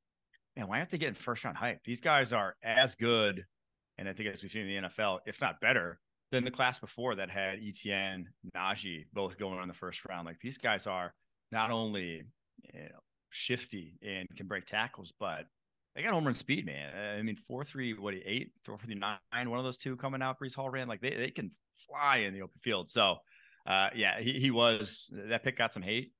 man, 0.55 0.67
why 0.67 0.77
aren't 0.77 0.89
they 0.89 0.97
getting 0.97 1.13
first 1.13 1.43
round 1.43 1.57
hype? 1.57 1.83
These 1.83 2.01
guys 2.01 2.33
are 2.33 2.55
as 2.63 2.95
good, 2.95 3.45
and 3.97 4.07
I 4.07 4.13
think 4.13 4.29
as 4.29 4.41
we've 4.41 4.51
seen 4.51 4.67
in 4.67 4.83
the 4.83 4.89
NFL, 4.89 5.19
if 5.25 5.41
not 5.41 5.59
better, 5.59 5.99
than 6.31 6.43
the 6.43 6.51
class 6.51 6.79
before 6.79 7.15
that 7.15 7.29
had 7.29 7.59
Etienne, 7.63 8.29
Najee 8.55 9.05
both 9.13 9.37
going 9.37 9.61
in 9.61 9.67
the 9.67 9.73
first 9.73 10.03
round. 10.07 10.25
Like 10.25 10.39
these 10.41 10.57
guys 10.57 10.87
are 10.87 11.13
not 11.51 11.71
only 11.71 12.23
you 12.73 12.79
know 12.79 13.03
shifty 13.33 13.97
and 14.01 14.27
can 14.35 14.47
break 14.47 14.65
tackles, 14.65 15.11
but 15.19 15.45
they 15.95 16.01
got 16.01 16.11
home 16.11 16.25
run 16.25 16.33
speed, 16.33 16.65
man. 16.65 17.17
I 17.19 17.21
mean, 17.21 17.37
four 17.47 17.63
three, 17.63 17.93
what 17.93 18.13
eight, 18.13 18.51
four 18.65 18.77
three 18.77 18.95
nine, 18.95 19.49
one 19.49 19.59
of 19.59 19.65
those 19.65 19.77
two 19.77 19.95
coming 19.95 20.21
out. 20.21 20.39
Breece 20.39 20.55
Hall 20.55 20.69
ran 20.69 20.87
like 20.87 21.01
they, 21.01 21.15
they 21.15 21.29
can 21.29 21.51
fly 21.87 22.17
in 22.17 22.33
the 22.33 22.41
open 22.41 22.59
field. 22.61 22.89
So, 22.89 23.17
uh, 23.65 23.89
yeah, 23.95 24.19
he, 24.19 24.39
he 24.39 24.51
was 24.51 25.09
that 25.13 25.43
pick 25.43 25.57
got 25.57 25.73
some 25.73 25.83
hate 25.83 26.11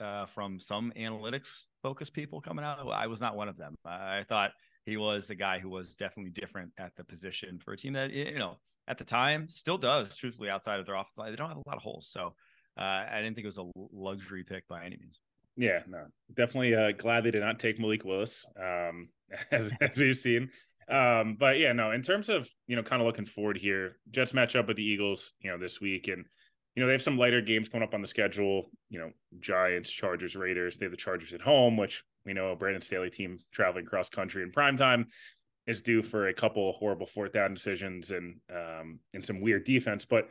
uh, 0.00 0.26
from 0.26 0.60
some 0.60 0.92
analytics 0.96 1.64
focused 1.82 2.14
people 2.14 2.40
coming 2.40 2.64
out. 2.64 2.86
I 2.92 3.06
was 3.08 3.20
not 3.20 3.36
one 3.36 3.48
of 3.48 3.56
them. 3.56 3.74
I 3.84 4.24
thought 4.28 4.52
he 4.84 4.96
was 4.96 5.26
the 5.26 5.34
guy 5.34 5.58
who 5.58 5.68
was 5.68 5.96
definitely 5.96 6.30
different 6.30 6.72
at 6.78 6.94
the 6.96 7.04
position 7.04 7.58
for 7.58 7.72
a 7.72 7.76
team 7.76 7.94
that 7.94 8.12
you 8.12 8.38
know 8.38 8.56
at 8.86 8.98
the 8.98 9.04
time 9.04 9.48
still 9.48 9.78
does. 9.78 10.14
Truthfully, 10.16 10.48
outside 10.48 10.78
of 10.78 10.86
their 10.86 10.94
offense 10.94 11.18
line, 11.18 11.30
they 11.30 11.36
don't 11.36 11.48
have 11.48 11.58
a 11.58 11.68
lot 11.68 11.76
of 11.76 11.82
holes. 11.82 12.08
So, 12.10 12.34
uh, 12.78 13.04
I 13.10 13.16
didn't 13.16 13.34
think 13.34 13.44
it 13.44 13.48
was 13.48 13.58
a 13.58 13.70
luxury 13.92 14.44
pick 14.44 14.68
by 14.68 14.84
any 14.84 14.96
means. 14.96 15.18
Yeah, 15.58 15.80
no, 15.88 16.06
definitely 16.34 16.74
uh, 16.74 16.92
glad 16.92 17.24
they 17.24 17.32
did 17.32 17.42
not 17.42 17.58
take 17.58 17.80
Malik 17.80 18.04
Willis, 18.04 18.46
um, 18.58 19.08
as 19.50 19.72
as 19.80 19.98
we've 19.98 20.16
seen. 20.16 20.50
Um, 20.88 21.36
but 21.38 21.58
yeah, 21.58 21.72
no, 21.72 21.90
in 21.90 22.00
terms 22.00 22.28
of 22.28 22.48
you 22.68 22.76
know, 22.76 22.82
kind 22.82 23.02
of 23.02 23.06
looking 23.06 23.26
forward 23.26 23.58
here, 23.58 23.96
Jets 24.12 24.32
match 24.32 24.54
up 24.54 24.68
with 24.68 24.76
the 24.76 24.84
Eagles, 24.84 25.34
you 25.40 25.50
know, 25.50 25.58
this 25.58 25.80
week, 25.80 26.06
and 26.06 26.24
you 26.76 26.80
know 26.80 26.86
they 26.86 26.92
have 26.92 27.02
some 27.02 27.18
lighter 27.18 27.40
games 27.40 27.68
coming 27.68 27.86
up 27.86 27.92
on 27.92 28.00
the 28.00 28.06
schedule. 28.06 28.70
You 28.88 29.00
know, 29.00 29.10
Giants, 29.40 29.90
Chargers, 29.90 30.36
Raiders. 30.36 30.76
They 30.76 30.86
have 30.86 30.92
the 30.92 30.96
Chargers 30.96 31.32
at 31.32 31.40
home, 31.40 31.76
which 31.76 32.04
we 32.24 32.34
know 32.34 32.52
a 32.52 32.56
Brandon 32.56 32.80
Staley 32.80 33.10
team 33.10 33.38
traveling 33.50 33.84
cross 33.84 34.08
country 34.08 34.44
in 34.44 34.52
prime 34.52 34.76
time 34.76 35.08
is 35.66 35.82
due 35.82 36.02
for 36.02 36.28
a 36.28 36.34
couple 36.34 36.70
of 36.70 36.76
horrible 36.76 37.06
fourth 37.06 37.32
down 37.32 37.52
decisions 37.52 38.12
and 38.12 38.36
um, 38.50 39.00
and 39.12 39.26
some 39.26 39.40
weird 39.40 39.64
defense, 39.64 40.04
but 40.04 40.30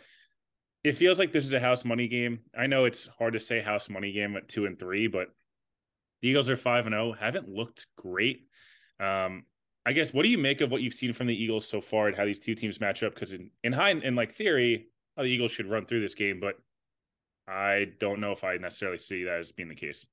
it 0.87 0.95
feels 0.95 1.19
like 1.19 1.33
this 1.33 1.45
is 1.45 1.53
a 1.53 1.59
house 1.59 1.83
money 1.83 2.07
game. 2.07 2.39
I 2.57 2.65
know 2.67 2.85
it's 2.85 3.07
hard 3.19 3.33
to 3.33 3.39
say 3.39 3.61
house 3.61 3.89
money 3.89 4.13
game 4.13 4.37
at 4.37 4.47
two 4.47 4.65
and 4.65 4.79
three, 4.79 5.07
but 5.07 5.27
the 6.21 6.29
Eagles 6.29 6.47
are 6.47 6.55
five 6.55 6.85
and 6.85 6.93
zero. 6.93 7.09
Oh, 7.09 7.13
haven't 7.13 7.49
looked 7.49 7.87
great. 7.97 8.47
Um, 8.99 9.43
I 9.85 9.91
guess 9.91 10.13
what 10.13 10.23
do 10.23 10.29
you 10.29 10.37
make 10.37 10.61
of 10.61 10.71
what 10.71 10.81
you've 10.81 10.93
seen 10.93 11.11
from 11.11 11.27
the 11.27 11.43
Eagles 11.43 11.67
so 11.67 11.81
far 11.81 12.07
and 12.07 12.15
how 12.15 12.25
these 12.25 12.39
two 12.39 12.55
teams 12.55 12.79
match 12.79 13.03
up? 13.03 13.13
Because 13.13 13.33
in 13.33 13.51
in 13.65 13.73
high 13.73 13.91
in 13.91 14.15
like 14.15 14.33
theory, 14.33 14.87
oh, 15.17 15.23
the 15.23 15.29
Eagles 15.29 15.51
should 15.51 15.69
run 15.69 15.85
through 15.85 15.99
this 16.01 16.15
game, 16.15 16.39
but 16.39 16.55
I 17.49 17.87
don't 17.99 18.21
know 18.21 18.31
if 18.31 18.45
I 18.45 18.55
necessarily 18.55 18.99
see 18.99 19.25
that 19.25 19.39
as 19.39 19.51
being 19.51 19.69
the 19.69 19.75
case. 19.75 20.05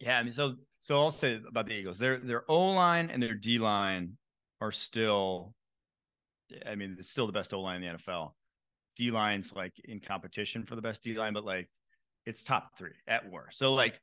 Yeah, 0.00 0.18
I 0.18 0.22
mean, 0.22 0.32
so 0.32 0.54
so 0.80 0.96
I'll 0.96 1.10
say 1.10 1.40
about 1.46 1.66
the 1.66 1.74
Eagles, 1.74 1.98
their 1.98 2.18
their 2.18 2.50
O 2.50 2.72
line 2.72 3.10
and 3.10 3.22
their 3.22 3.34
D 3.34 3.58
line 3.58 4.16
are 4.62 4.72
still, 4.72 5.54
I 6.66 6.74
mean, 6.74 6.96
it's 6.98 7.10
still 7.10 7.26
the 7.26 7.32
best 7.32 7.52
O 7.52 7.60
line 7.60 7.82
in 7.82 7.92
the 7.92 7.98
NFL. 7.98 8.32
D 8.96 9.10
lines 9.10 9.52
like 9.54 9.72
in 9.84 10.00
competition 10.00 10.64
for 10.64 10.76
the 10.76 10.82
best 10.82 11.02
D 11.02 11.16
line, 11.16 11.32
but 11.32 11.44
like 11.44 11.68
it's 12.26 12.42
top 12.42 12.76
three 12.76 12.94
at 13.06 13.30
worst. 13.30 13.58
So 13.58 13.74
like, 13.74 14.00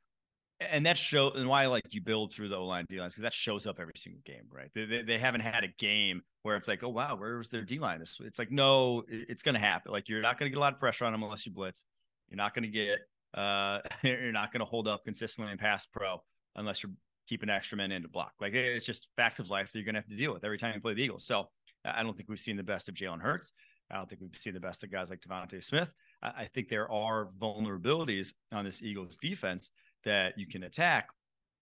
and 0.60 0.86
that 0.86 0.96
show 0.96 1.30
and 1.30 1.48
why 1.48 1.66
like 1.66 1.82
you 1.90 2.00
build 2.00 2.32
through 2.32 2.48
the 2.48 2.56
O 2.56 2.66
line 2.66 2.86
D 2.88 3.00
lines 3.00 3.14
because 3.14 3.22
that 3.22 3.32
shows 3.32 3.66
up 3.66 3.80
every 3.80 3.94
single 3.96 4.22
game, 4.24 4.44
right? 4.50 4.70
They, 4.74 4.84
they, 4.84 5.02
they, 5.02 5.18
haven't 5.18 5.40
had 5.40 5.64
a 5.64 5.68
game 5.78 6.22
where 6.42 6.56
it's 6.56 6.68
like, 6.68 6.84
oh 6.84 6.88
wow, 6.88 7.16
where 7.16 7.36
was 7.36 7.50
their 7.50 7.62
D 7.62 7.78
line? 7.78 8.00
It's, 8.00 8.20
like 8.38 8.52
no, 8.52 9.02
it's 9.08 9.42
to 9.54 9.60
happen. 9.60 9.92
Like 9.92 10.08
you're 10.08 10.22
not 10.22 10.38
to 10.46 10.54
get 10.54 10.58
a 10.58 10.60
lot 10.60 10.72
of 10.72 10.78
pressure 10.78 11.04
on 11.04 11.12
them 11.12 11.22
unless 11.22 11.44
you 11.46 11.52
blitz. 11.52 11.84
You're 12.28 12.36
not 12.36 12.54
to 12.64 12.70
get 12.70 13.00
uh, 13.34 13.80
you're 14.02 14.32
not 14.32 14.52
to 14.60 14.64
hold 14.66 14.86
up 14.86 15.04
consistently 15.04 15.52
in 15.52 15.58
pass 15.58 15.86
pro 15.86 16.22
unless 16.56 16.82
you're 16.82 16.92
keeping 17.28 17.50
extra 17.50 17.76
men 17.76 17.92
in 17.92 18.02
to 18.02 18.08
block. 18.08 18.32
Like 18.40 18.54
it's 18.54 18.84
just 18.84 19.08
fact 19.16 19.38
of 19.38 19.50
life 19.50 19.72
that 19.72 19.78
you're 19.78 19.84
to 19.94 20.00
have 20.00 20.08
to 20.08 20.16
deal 20.16 20.32
with 20.32 20.44
every 20.44 20.58
time 20.58 20.74
you 20.74 20.80
play 20.80 20.94
the 20.94 21.02
Eagles. 21.02 21.24
So 21.24 21.48
I 21.84 22.02
don't 22.02 22.16
think 22.16 22.28
we've 22.28 22.38
seen 22.38 22.56
the 22.56 22.62
best 22.62 22.88
of 22.88 22.94
Jalen 22.94 23.20
Hurts. 23.20 23.52
I 23.92 23.96
don't 23.96 24.08
think 24.08 24.22
we've 24.22 24.36
seen 24.36 24.54
the 24.54 24.60
best 24.60 24.82
of 24.82 24.90
guys 24.90 25.10
like 25.10 25.20
DeVonta 25.20 25.62
Smith. 25.62 25.92
I, 26.22 26.44
think 26.44 26.68
there 26.68 26.90
are 26.90 27.28
vulnerabilities 27.40 28.32
on 28.52 28.64
this 28.64 28.82
Eagles 28.82 29.16
defense 29.16 29.70
that 30.04 30.38
you 30.38 30.46
can 30.46 30.62
attack, 30.62 31.10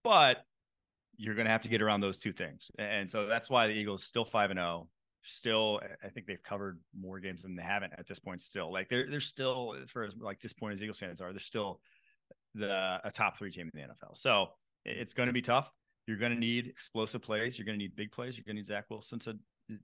but 0.04 0.44
you're 1.16 1.34
going 1.34 1.46
to 1.46 1.50
have 1.50 1.62
to 1.62 1.68
get 1.68 1.82
around 1.82 2.00
those 2.02 2.18
two 2.18 2.32
things. 2.32 2.70
And 2.78 3.10
so 3.10 3.26
that's 3.26 3.50
why 3.50 3.66
the 3.66 3.72
Eagles 3.72 4.04
still 4.04 4.24
5 4.24 4.50
and 4.50 4.58
0. 4.58 4.88
Still, 5.22 5.80
I 6.02 6.08
think 6.08 6.26
they've 6.26 6.42
covered 6.42 6.80
more 6.98 7.20
games 7.20 7.42
than 7.42 7.54
they 7.54 7.62
haven't 7.62 7.92
at 7.98 8.06
this 8.06 8.18
point. 8.18 8.40
Still, 8.40 8.72
like 8.72 8.88
they're 8.88 9.06
they're 9.10 9.20
still 9.20 9.76
for 9.86 10.04
as 10.04 10.14
like 10.18 10.40
disappointed 10.40 10.76
as 10.76 10.82
Eagles 10.82 10.98
fans 10.98 11.20
are, 11.20 11.30
they're 11.30 11.40
still 11.40 11.80
the 12.54 12.98
a 13.04 13.10
top 13.12 13.36
three 13.36 13.50
team 13.50 13.68
in 13.74 13.82
the 13.82 13.86
NFL. 13.86 14.16
So 14.16 14.48
it's 14.86 15.12
going 15.12 15.26
to 15.26 15.32
be 15.34 15.42
tough. 15.42 15.70
You're 16.06 16.16
going 16.16 16.32
to 16.32 16.38
need 16.38 16.68
explosive 16.68 17.20
plays. 17.20 17.58
You're 17.58 17.66
going 17.66 17.78
to 17.78 17.82
need 17.82 17.94
big 17.94 18.12
plays. 18.12 18.38
You're 18.38 18.44
going 18.44 18.56
to 18.56 18.62
need 18.62 18.66
Zach 18.66 18.86
Wilson 18.88 19.18
to 19.20 19.36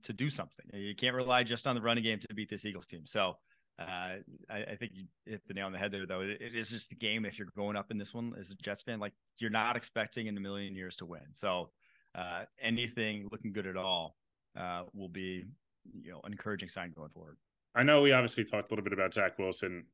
to 0.03 0.13
do 0.13 0.29
something. 0.29 0.65
You 0.73 0.95
can't 0.95 1.15
rely 1.15 1.43
just 1.43 1.67
on 1.67 1.75
the 1.75 1.81
running 1.81 2.03
game 2.03 2.19
to 2.19 2.33
beat 2.33 2.49
this 2.49 2.65
Eagles 2.65 2.87
team. 2.87 3.05
So 3.05 3.37
uh, 3.79 4.17
I, 4.49 4.63
I, 4.71 4.75
think 4.75 4.93
you 4.95 5.05
hit 5.25 5.41
the 5.47 5.53
nail 5.53 5.67
on 5.67 5.71
the 5.71 5.77
head 5.77 5.91
there, 5.91 6.05
though. 6.05 6.21
It, 6.21 6.41
it 6.41 6.55
is 6.55 6.71
just 6.71 6.89
the 6.89 6.95
game. 6.95 7.25
If 7.25 7.37
you're 7.37 7.49
going 7.55 7.75
up 7.75 7.91
in 7.91 7.97
this 7.97 8.13
one 8.13 8.33
as 8.39 8.49
a 8.49 8.55
Jets 8.55 8.81
fan, 8.81 8.99
like 8.99 9.13
you're 9.37 9.51
not 9.51 9.75
expecting 9.75 10.27
in 10.27 10.35
a 10.35 10.39
million 10.39 10.75
years 10.75 10.95
to 10.97 11.05
win. 11.05 11.21
So 11.33 11.69
uh, 12.15 12.45
anything 12.59 13.27
looking 13.31 13.53
good 13.53 13.67
at 13.67 13.77
all 13.77 14.15
uh, 14.57 14.83
will 14.93 15.09
be, 15.09 15.45
you 15.93 16.11
know, 16.11 16.21
an 16.23 16.31
encouraging 16.31 16.69
sign 16.69 16.91
going 16.91 17.09
forward. 17.09 17.37
I 17.75 17.83
know 17.83 18.01
we 18.01 18.11
obviously 18.11 18.43
talked 18.43 18.71
a 18.71 18.73
little 18.73 18.83
bit 18.83 18.93
about 18.93 19.13
Zach 19.13 19.37
Wilson. 19.37 19.85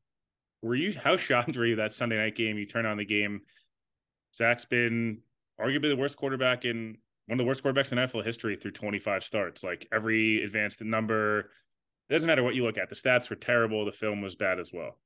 Were 0.61 0.75
you 0.75 0.93
how 0.97 1.17
shocked 1.17 1.57
were 1.57 1.65
you 1.65 1.75
that 1.75 1.91
Sunday 1.91 2.15
night 2.15 2.35
game? 2.35 2.57
You 2.57 2.65
turn 2.65 2.85
on 2.85 2.97
the 2.97 3.05
game. 3.05 3.41
Zach's 4.33 4.63
been 4.63 5.19
arguably 5.59 5.89
the 5.89 5.97
worst 5.97 6.15
quarterback 6.15 6.63
in 6.63 6.97
one 7.27 7.39
of 7.39 7.43
the 7.43 7.47
worst 7.47 7.63
quarterbacks 7.63 7.91
in 7.91 7.97
NFL 7.97 8.25
history 8.25 8.55
through 8.55 8.71
25 8.71 9.23
starts. 9.23 9.63
Like 9.63 9.87
every 9.91 10.43
advanced 10.43 10.81
number, 10.81 11.51
doesn't 12.09 12.27
matter 12.27 12.43
what 12.43 12.55
you 12.55 12.63
look 12.63 12.77
at. 12.77 12.89
The 12.89 12.95
stats 12.95 13.29
were 13.29 13.35
terrible. 13.35 13.85
The 13.85 13.91
film 13.91 14.21
was 14.21 14.35
bad 14.35 14.59
as 14.59 14.71
well. 14.73 14.99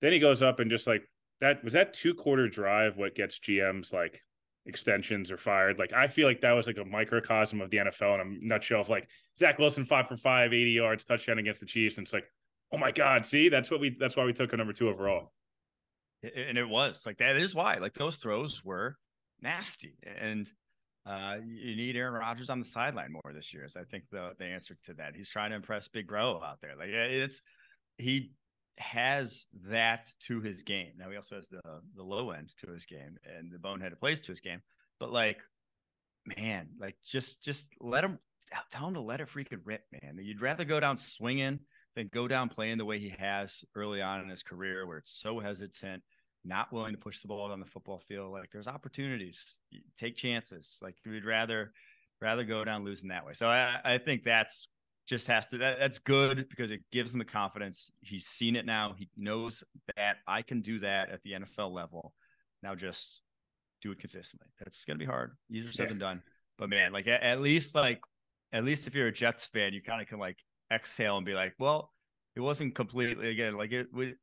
Then 0.00 0.12
he 0.12 0.18
goes 0.18 0.42
up 0.42 0.60
and 0.60 0.70
just 0.70 0.86
like 0.86 1.02
that 1.40 1.62
was 1.64 1.72
that 1.72 1.92
two 1.92 2.14
quarter 2.14 2.48
drive 2.48 2.96
what 2.96 3.14
gets 3.14 3.38
GMs 3.38 3.92
like 3.92 4.22
extensions 4.66 5.30
or 5.30 5.36
fired. 5.36 5.78
Like 5.78 5.92
I 5.92 6.06
feel 6.06 6.28
like 6.28 6.40
that 6.42 6.52
was 6.52 6.66
like 6.66 6.78
a 6.78 6.84
microcosm 6.84 7.60
of 7.60 7.70
the 7.70 7.78
NFL 7.78 8.20
in 8.20 8.20
a 8.20 8.46
nutshell 8.46 8.80
of 8.80 8.88
like 8.88 9.08
Zach 9.36 9.58
Wilson 9.58 9.84
five 9.84 10.06
for 10.06 10.16
five, 10.16 10.52
80 10.52 10.70
yards, 10.70 11.04
touchdown 11.04 11.38
against 11.38 11.60
the 11.60 11.66
Chiefs. 11.66 11.98
And 11.98 12.06
it's 12.06 12.12
like, 12.12 12.26
oh 12.72 12.78
my 12.78 12.92
God, 12.92 13.26
see, 13.26 13.48
that's 13.48 13.70
what 13.70 13.80
we 13.80 13.90
that's 13.90 14.16
why 14.16 14.24
we 14.24 14.32
took 14.32 14.52
a 14.52 14.56
number 14.56 14.72
two 14.72 14.88
overall. 14.88 15.32
And 16.22 16.58
it 16.58 16.68
was 16.68 17.04
like 17.06 17.18
that 17.18 17.36
is 17.36 17.54
why. 17.54 17.76
Like 17.76 17.94
those 17.94 18.18
throws 18.18 18.64
were 18.64 18.96
nasty. 19.40 19.96
And 20.20 20.50
uh, 21.06 21.36
you 21.46 21.76
need 21.76 21.96
Aaron 21.96 22.14
Rodgers 22.14 22.50
on 22.50 22.58
the 22.58 22.64
sideline 22.64 23.12
more 23.12 23.32
this 23.32 23.54
year. 23.54 23.64
Is 23.64 23.76
I 23.76 23.84
think 23.84 24.04
the 24.10 24.32
the 24.38 24.44
answer 24.44 24.76
to 24.84 24.94
that. 24.94 25.14
He's 25.16 25.30
trying 25.30 25.50
to 25.50 25.56
impress 25.56 25.88
Big 25.88 26.06
Bro 26.06 26.42
out 26.42 26.60
there. 26.60 26.76
Like 26.76 26.90
it's 26.90 27.42
he 27.96 28.32
has 28.78 29.46
that 29.68 30.12
to 30.20 30.40
his 30.40 30.62
game. 30.62 30.92
Now 30.98 31.10
he 31.10 31.16
also 31.16 31.36
has 31.36 31.48
the 31.48 31.60
the 31.96 32.02
low 32.02 32.30
end 32.30 32.52
to 32.58 32.70
his 32.70 32.86
game 32.86 33.16
and 33.24 33.50
the 33.50 33.58
boneheaded 33.58 33.98
plays 33.98 34.20
to 34.22 34.32
his 34.32 34.40
game. 34.40 34.60
But 34.98 35.12
like, 35.12 35.40
man, 36.36 36.68
like 36.78 36.96
just 37.06 37.42
just 37.42 37.72
let 37.80 38.04
him 38.04 38.18
tell 38.70 38.88
him 38.88 38.94
to 38.94 39.00
let 39.00 39.20
it 39.20 39.28
freaking 39.28 39.60
rip, 39.64 39.84
man. 39.92 40.18
You'd 40.20 40.42
rather 40.42 40.64
go 40.64 40.80
down 40.80 40.98
swinging 40.98 41.60
than 41.96 42.10
go 42.12 42.28
down 42.28 42.48
playing 42.50 42.78
the 42.78 42.84
way 42.84 42.98
he 42.98 43.14
has 43.18 43.64
early 43.74 44.02
on 44.02 44.20
in 44.20 44.28
his 44.28 44.42
career, 44.42 44.86
where 44.86 44.98
it's 44.98 45.18
so 45.18 45.40
hesitant 45.40 46.02
not 46.44 46.72
willing 46.72 46.92
to 46.92 46.98
push 46.98 47.20
the 47.20 47.28
ball 47.28 47.48
down 47.48 47.60
the 47.60 47.66
football 47.66 48.02
field. 48.08 48.32
Like 48.32 48.50
there's 48.50 48.66
opportunities, 48.66 49.58
take 49.98 50.16
chances. 50.16 50.78
Like 50.82 50.96
we'd 51.04 51.24
rather 51.24 51.72
rather 52.20 52.44
go 52.44 52.64
down 52.64 52.84
losing 52.84 53.08
that 53.08 53.24
way. 53.24 53.32
So 53.34 53.48
I, 53.48 53.78
I 53.84 53.98
think 53.98 54.24
that's 54.24 54.68
just 55.06 55.26
has 55.26 55.46
to 55.48 55.58
that, 55.58 55.78
that's 55.78 55.98
good 55.98 56.48
because 56.48 56.70
it 56.70 56.80
gives 56.92 57.12
him 57.12 57.18
the 57.18 57.24
confidence. 57.24 57.90
He's 58.00 58.26
seen 58.26 58.56
it 58.56 58.66
now. 58.66 58.94
He 58.96 59.08
knows 59.16 59.64
that 59.96 60.18
I 60.26 60.42
can 60.42 60.60
do 60.60 60.78
that 60.80 61.10
at 61.10 61.22
the 61.22 61.32
NFL 61.32 61.72
level. 61.72 62.14
Now 62.62 62.74
just 62.74 63.22
do 63.82 63.90
it 63.92 63.98
consistently. 63.98 64.48
That's 64.58 64.84
gonna 64.84 64.98
be 64.98 65.06
hard. 65.06 65.32
Easier 65.50 65.72
said 65.72 65.84
yeah. 65.84 65.88
than 65.90 65.98
done. 65.98 66.22
But 66.58 66.70
man, 66.70 66.92
like 66.92 67.06
at, 67.06 67.22
at 67.22 67.40
least 67.40 67.74
like 67.74 68.00
at 68.52 68.64
least 68.64 68.86
if 68.86 68.94
you're 68.94 69.08
a 69.08 69.12
Jets 69.12 69.46
fan, 69.46 69.72
you 69.72 69.82
kind 69.82 70.02
of 70.02 70.08
can 70.08 70.18
like 70.18 70.38
exhale 70.72 71.16
and 71.16 71.26
be 71.26 71.34
like, 71.34 71.54
well, 71.58 71.92
it 72.36 72.40
wasn't 72.40 72.74
completely 72.74 73.30
again 73.30 73.56
like 73.56 73.72
it. 73.72 73.88
We, 73.92 74.14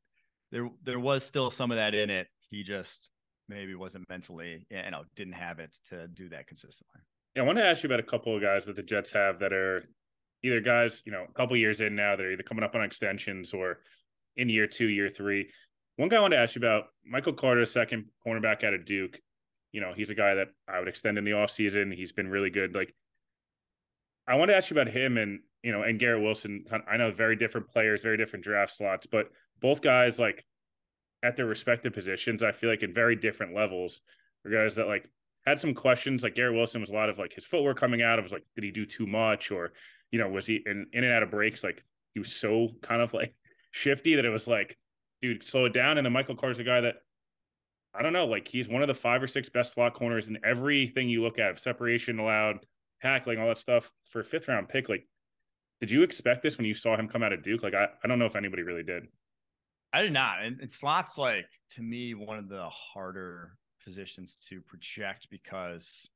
there 0.51 0.69
there 0.83 0.99
was 0.99 1.23
still 1.23 1.51
some 1.51 1.71
of 1.71 1.77
that 1.77 1.93
in 1.93 2.09
it. 2.09 2.27
He 2.49 2.63
just 2.63 3.11
maybe 3.49 3.75
wasn't 3.75 4.09
mentally, 4.09 4.65
you 4.69 4.91
know, 4.91 5.03
didn't 5.15 5.33
have 5.33 5.59
it 5.59 5.77
to 5.89 6.07
do 6.09 6.29
that 6.29 6.47
consistently. 6.47 7.01
Yeah, 7.35 7.43
I 7.43 7.45
want 7.45 7.57
to 7.57 7.63
ask 7.63 7.83
you 7.83 7.87
about 7.87 7.99
a 7.99 8.03
couple 8.03 8.35
of 8.35 8.41
guys 8.41 8.65
that 8.65 8.75
the 8.75 8.83
Jets 8.83 9.11
have 9.11 9.39
that 9.39 9.53
are 9.53 9.83
either 10.43 10.59
guys, 10.61 11.01
you 11.05 11.11
know, 11.11 11.25
a 11.27 11.33
couple 11.33 11.55
years 11.55 11.81
in 11.81 11.95
now, 11.95 12.15
they're 12.15 12.31
either 12.31 12.43
coming 12.43 12.63
up 12.63 12.75
on 12.75 12.83
extensions 12.83 13.53
or 13.53 13.79
in 14.35 14.49
year 14.49 14.67
two, 14.67 14.87
year 14.87 15.09
three. 15.09 15.49
One 15.97 16.09
guy 16.09 16.17
I 16.17 16.21
want 16.21 16.33
to 16.33 16.37
ask 16.37 16.55
you 16.55 16.59
about 16.59 16.85
Michael 17.05 17.33
Carter, 17.33 17.65
second 17.65 18.05
cornerback 18.25 18.63
out 18.63 18.73
of 18.73 18.85
Duke. 18.85 19.19
You 19.71 19.81
know, 19.81 19.93
he's 19.95 20.09
a 20.09 20.15
guy 20.15 20.35
that 20.35 20.49
I 20.67 20.79
would 20.79 20.87
extend 20.87 21.17
in 21.17 21.23
the 21.23 21.31
offseason. 21.31 21.93
He's 21.93 22.11
been 22.11 22.27
really 22.27 22.49
good. 22.49 22.75
Like, 22.75 22.93
I 24.27 24.35
want 24.35 24.49
to 24.49 24.55
ask 24.55 24.69
you 24.69 24.79
about 24.79 24.93
him 24.93 25.17
and, 25.17 25.39
you 25.63 25.71
know, 25.71 25.83
and 25.83 25.99
Garrett 25.99 26.21
Wilson. 26.21 26.65
I 26.87 26.97
know 26.97 27.11
very 27.11 27.35
different 27.35 27.67
players, 27.67 28.03
very 28.03 28.17
different 28.17 28.43
draft 28.43 28.75
slots, 28.75 29.05
but 29.05 29.29
both 29.59 29.81
guys, 29.81 30.19
like, 30.19 30.45
at 31.23 31.35
their 31.35 31.45
respective 31.45 31.93
positions, 31.93 32.43
I 32.43 32.51
feel 32.51 32.69
like 32.69 32.83
in 32.83 32.93
very 32.93 33.15
different 33.15 33.55
levels, 33.55 34.01
are 34.45 34.51
guys 34.51 34.75
that, 34.75 34.87
like, 34.87 35.09
had 35.45 35.59
some 35.59 35.73
questions. 35.73 36.23
Like, 36.23 36.35
Garrett 36.35 36.55
Wilson 36.55 36.81
was 36.81 36.91
a 36.91 36.95
lot 36.95 37.09
of, 37.09 37.17
like, 37.17 37.33
his 37.33 37.45
footwork 37.45 37.79
coming 37.79 38.01
out 38.01 38.19
of 38.19 38.23
was 38.23 38.33
like, 38.33 38.45
did 38.55 38.63
he 38.63 38.71
do 38.71 38.85
too 38.85 39.07
much? 39.07 39.51
Or, 39.51 39.73
you 40.11 40.19
know, 40.19 40.29
was 40.29 40.45
he 40.45 40.61
in, 40.65 40.85
in 40.93 41.03
and 41.03 41.13
out 41.13 41.23
of 41.23 41.31
breaks? 41.31 41.63
Like, 41.63 41.83
he 42.17 42.19
was 42.19 42.33
so 42.33 42.69
kind 42.81 42.99
of 42.99 43.13
like 43.13 43.35
shifty 43.71 44.15
that 44.15 44.25
it 44.25 44.29
was 44.29 44.47
like, 44.47 44.75
dude, 45.21 45.43
slow 45.43 45.65
it 45.65 45.73
down. 45.73 45.97
And 45.97 46.05
then 46.05 46.13
Michael 46.13 46.35
Carter's 46.35 46.57
a 46.57 46.63
guy 46.63 46.81
that 46.81 46.95
I 47.93 48.01
don't 48.01 48.13
know, 48.13 48.25
like 48.25 48.47
he's 48.47 48.67
one 48.67 48.81
of 48.81 48.87
the 48.87 48.93
five 48.95 49.21
or 49.21 49.27
six 49.27 49.49
best 49.49 49.73
slot 49.73 49.93
corners 49.93 50.27
in 50.27 50.39
everything 50.43 51.09
you 51.09 51.21
look 51.21 51.37
at, 51.39 51.59
separation 51.59 52.17
allowed, 52.17 52.65
tackling, 53.01 53.39
all 53.39 53.47
that 53.47 53.59
stuff 53.59 53.91
for 54.05 54.21
a 54.21 54.23
fifth 54.23 54.47
round 54.47 54.67
pick. 54.67 54.89
Like, 54.89 55.07
did 55.79 55.91
you 55.91 56.03
expect 56.03 56.43
this 56.43 56.57
when 56.57 56.65
you 56.65 56.73
saw 56.73 56.97
him 56.97 57.07
come 57.07 57.23
out 57.23 57.33
of 57.33 57.43
Duke? 57.43 57.63
Like, 57.63 57.73
I, 57.73 57.87
I 58.03 58.07
don't 58.07 58.19
know 58.19 58.25
if 58.25 58.35
anybody 58.35 58.63
really 58.63 58.83
did. 58.83 59.07
I 59.93 60.01
did 60.01 60.13
not. 60.13 60.43
And, 60.43 60.59
and 60.59 60.71
slots 60.71 61.17
like 61.17 61.47
to 61.71 61.81
me 61.81 62.13
one 62.13 62.37
of 62.37 62.49
the 62.49 62.67
harder 62.69 63.53
positions 63.83 64.37
to 64.49 64.61
project 64.61 65.27
because 65.29 66.09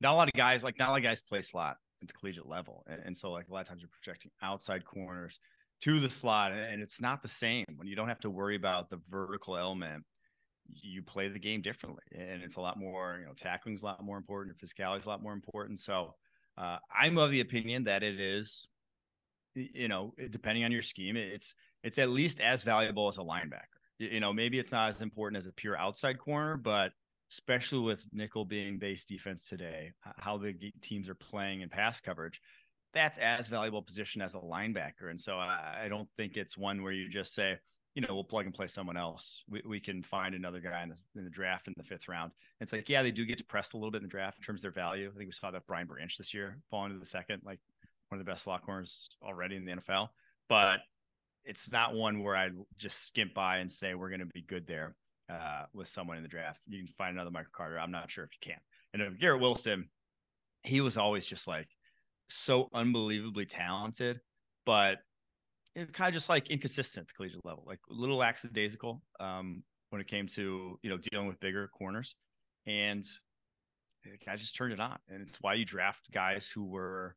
not 0.00 0.14
a 0.14 0.16
lot 0.16 0.28
of 0.28 0.34
guys 0.34 0.64
like 0.64 0.78
not 0.78 0.88
a 0.88 0.90
lot 0.90 0.98
of 0.98 1.04
guys 1.04 1.22
play 1.22 1.40
slot 1.40 1.76
at 2.00 2.08
the 2.08 2.14
collegiate 2.14 2.48
level. 2.48 2.84
And, 2.88 3.00
and 3.04 3.16
so 3.16 3.30
like 3.30 3.48
a 3.48 3.52
lot 3.52 3.60
of 3.60 3.68
times 3.68 3.80
you're 3.80 3.90
projecting 3.90 4.32
outside 4.42 4.84
corners 4.84 5.38
to 5.82 5.98
the 5.98 6.08
slot 6.08 6.52
and 6.52 6.80
it's 6.80 7.00
not 7.00 7.22
the 7.22 7.28
same 7.28 7.64
when 7.76 7.88
you 7.88 7.96
don't 7.96 8.08
have 8.08 8.20
to 8.20 8.30
worry 8.30 8.54
about 8.54 8.88
the 8.88 9.00
vertical 9.10 9.56
element 9.56 10.04
you 10.68 11.02
play 11.02 11.28
the 11.28 11.38
game 11.38 11.60
differently 11.60 12.02
and 12.12 12.40
it's 12.42 12.54
a 12.54 12.60
lot 12.60 12.78
more 12.78 13.16
you 13.18 13.26
know 13.26 13.32
tackling's 13.36 13.82
a 13.82 13.84
lot 13.84 14.02
more 14.02 14.16
important 14.16 14.56
physicality 14.58 15.00
is 15.00 15.06
a 15.06 15.08
lot 15.08 15.22
more 15.22 15.32
important 15.32 15.80
so 15.80 16.14
uh, 16.56 16.76
i'm 16.96 17.18
of 17.18 17.32
the 17.32 17.40
opinion 17.40 17.82
that 17.82 18.04
it 18.04 18.20
is 18.20 18.68
you 19.54 19.88
know 19.88 20.14
depending 20.30 20.64
on 20.64 20.72
your 20.72 20.82
scheme 20.82 21.16
it's 21.16 21.54
it's 21.82 21.98
at 21.98 22.10
least 22.10 22.40
as 22.40 22.62
valuable 22.62 23.08
as 23.08 23.18
a 23.18 23.22
linebacker 23.22 23.78
you 23.98 24.20
know 24.20 24.32
maybe 24.32 24.58
it's 24.58 24.72
not 24.72 24.88
as 24.88 25.02
important 25.02 25.36
as 25.36 25.46
a 25.46 25.52
pure 25.52 25.76
outside 25.76 26.18
corner 26.18 26.56
but 26.56 26.92
especially 27.30 27.80
with 27.80 28.06
nickel 28.12 28.44
being 28.44 28.78
base 28.78 29.04
defense 29.04 29.44
today 29.44 29.92
how 30.18 30.38
the 30.38 30.54
teams 30.80 31.08
are 31.08 31.14
playing 31.14 31.60
in 31.60 31.68
pass 31.68 32.00
coverage 32.00 32.40
that's 32.92 33.18
as 33.18 33.48
valuable 33.48 33.82
position 33.82 34.22
as 34.22 34.34
a 34.34 34.38
linebacker. 34.38 35.10
And 35.10 35.20
so 35.20 35.36
I, 35.36 35.82
I, 35.84 35.88
don't 35.88 36.08
think 36.16 36.36
it's 36.36 36.58
one 36.58 36.82
where 36.82 36.92
you 36.92 37.08
just 37.08 37.34
say, 37.34 37.56
you 37.94 38.02
know, 38.02 38.14
we'll 38.14 38.24
plug 38.24 38.46
and 38.46 38.54
play 38.54 38.66
someone 38.66 38.96
else. 38.96 39.44
We, 39.48 39.62
we 39.66 39.80
can 39.80 40.02
find 40.02 40.34
another 40.34 40.60
guy 40.60 40.82
in 40.82 40.90
the, 40.90 41.02
in 41.16 41.24
the 41.24 41.30
draft 41.30 41.68
in 41.68 41.74
the 41.76 41.84
fifth 41.84 42.08
round. 42.08 42.32
It's 42.60 42.72
like, 42.72 42.88
yeah, 42.88 43.02
they 43.02 43.10
do 43.10 43.26
get 43.26 43.38
depressed 43.38 43.74
a 43.74 43.76
little 43.76 43.90
bit 43.90 43.98
in 43.98 44.04
the 44.04 44.08
draft 44.08 44.38
in 44.38 44.44
terms 44.44 44.60
of 44.60 44.62
their 44.62 44.82
value. 44.82 45.10
I 45.14 45.18
think 45.18 45.28
we 45.28 45.32
saw 45.32 45.50
that 45.50 45.66
Brian 45.66 45.86
Branch 45.86 46.16
this 46.16 46.32
year 46.32 46.58
falling 46.70 46.92
to 46.92 46.98
the 46.98 47.06
second, 47.06 47.42
like 47.44 47.60
one 48.12 48.20
of 48.20 48.26
the 48.26 48.30
best 48.30 48.44
slot 48.44 48.62
corners 48.62 49.08
already 49.22 49.56
in 49.56 49.64
the 49.64 49.72
NFL. 49.72 50.08
But 50.50 50.80
it's 51.46 51.72
not 51.72 51.94
one 51.94 52.22
where 52.22 52.36
I'd 52.36 52.52
just 52.76 53.06
skimp 53.06 53.32
by 53.32 53.58
and 53.58 53.72
say 53.72 53.94
we're 53.94 54.10
going 54.10 54.20
to 54.20 54.26
be 54.26 54.42
good 54.42 54.66
there 54.66 54.94
uh, 55.30 55.64
with 55.72 55.88
someone 55.88 56.18
in 56.18 56.22
the 56.22 56.28
draft. 56.28 56.60
You 56.68 56.84
can 56.84 56.92
find 56.98 57.14
another 57.14 57.30
Michael 57.30 57.52
Carter. 57.52 57.80
I'm 57.80 57.90
not 57.90 58.10
sure 58.10 58.24
if 58.24 58.30
you 58.32 58.52
can. 58.52 58.60
And 58.92 59.18
Garrett 59.18 59.40
Wilson, 59.40 59.88
he 60.62 60.82
was 60.82 60.98
always 60.98 61.24
just 61.24 61.48
like 61.48 61.68
so 62.28 62.68
unbelievably 62.74 63.46
talented, 63.46 64.20
but 64.66 64.98
it 65.74 65.94
kind 65.94 66.08
of 66.08 66.14
just 66.14 66.28
like 66.28 66.50
inconsistent 66.50 67.04
at 67.04 67.08
the 67.08 67.14
collegiate 67.14 67.46
level, 67.46 67.64
like 67.66 67.80
a 67.90 67.94
little 67.94 68.18
lackadaisical 68.18 69.02
um, 69.20 69.62
when 69.88 70.02
it 70.02 70.06
came 70.06 70.26
to 70.26 70.78
you 70.82 70.90
know 70.90 70.98
dealing 71.10 71.26
with 71.26 71.40
bigger 71.40 71.68
corners, 71.68 72.14
and 72.66 73.04
the 74.04 74.18
guy 74.24 74.36
just 74.36 74.54
turned 74.54 74.74
it 74.74 74.80
on, 74.80 74.98
and 75.08 75.22
it's 75.22 75.38
why 75.40 75.54
you 75.54 75.64
draft 75.64 76.10
guys 76.12 76.50
who 76.50 76.64
were. 76.64 77.16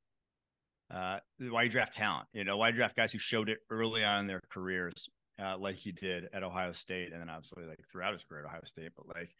Uh, 0.93 1.17
why 1.39 1.63
you 1.63 1.69
draft 1.69 1.93
talent, 1.93 2.27
you 2.33 2.43
know, 2.43 2.57
why 2.57 2.69
you 2.69 2.75
draft 2.75 2.95
guys 2.95 3.11
who 3.11 3.17
showed 3.17 3.49
it 3.49 3.59
early 3.69 4.03
on 4.03 4.21
in 4.21 4.27
their 4.27 4.41
careers, 4.51 5.09
uh, 5.41 5.57
like 5.57 5.75
he 5.75 5.91
did 5.91 6.25
at 6.31 6.43
Ohio 6.43 6.71
State, 6.71 7.11
and 7.11 7.21
then 7.21 7.29
obviously 7.29 7.63
like 7.65 7.79
throughout 7.91 8.13
his 8.13 8.23
career 8.23 8.41
at 8.41 8.47
Ohio 8.47 8.61
State. 8.65 8.91
But 8.95 9.07
like, 9.15 9.35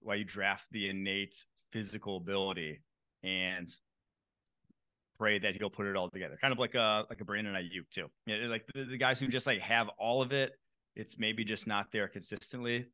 why 0.00 0.16
you 0.16 0.24
draft 0.24 0.68
the 0.70 0.88
innate 0.88 1.44
physical 1.72 2.18
ability 2.18 2.80
and 3.22 3.68
pray 5.20 5.38
that 5.38 5.54
he'll 5.54 5.70
put 5.70 5.86
it 5.86 5.96
all 5.96 6.08
together. 6.08 6.38
Kind 6.40 6.52
of 6.52 6.58
like 6.58 6.74
a 6.74 7.04
like 7.10 7.20
a 7.20 7.24
Brandon 7.24 7.54
Aiyuk 7.54 7.88
too. 7.90 8.06
You 8.26 8.40
know, 8.42 8.48
like 8.48 8.64
the, 8.74 8.84
the 8.84 8.96
guys 8.96 9.20
who 9.20 9.28
just 9.28 9.46
like 9.46 9.60
have 9.60 9.88
all 9.98 10.22
of 10.22 10.32
it. 10.32 10.52
It's 10.96 11.18
maybe 11.18 11.44
just 11.44 11.66
not 11.66 11.92
there 11.92 12.08
consistently. 12.08 12.86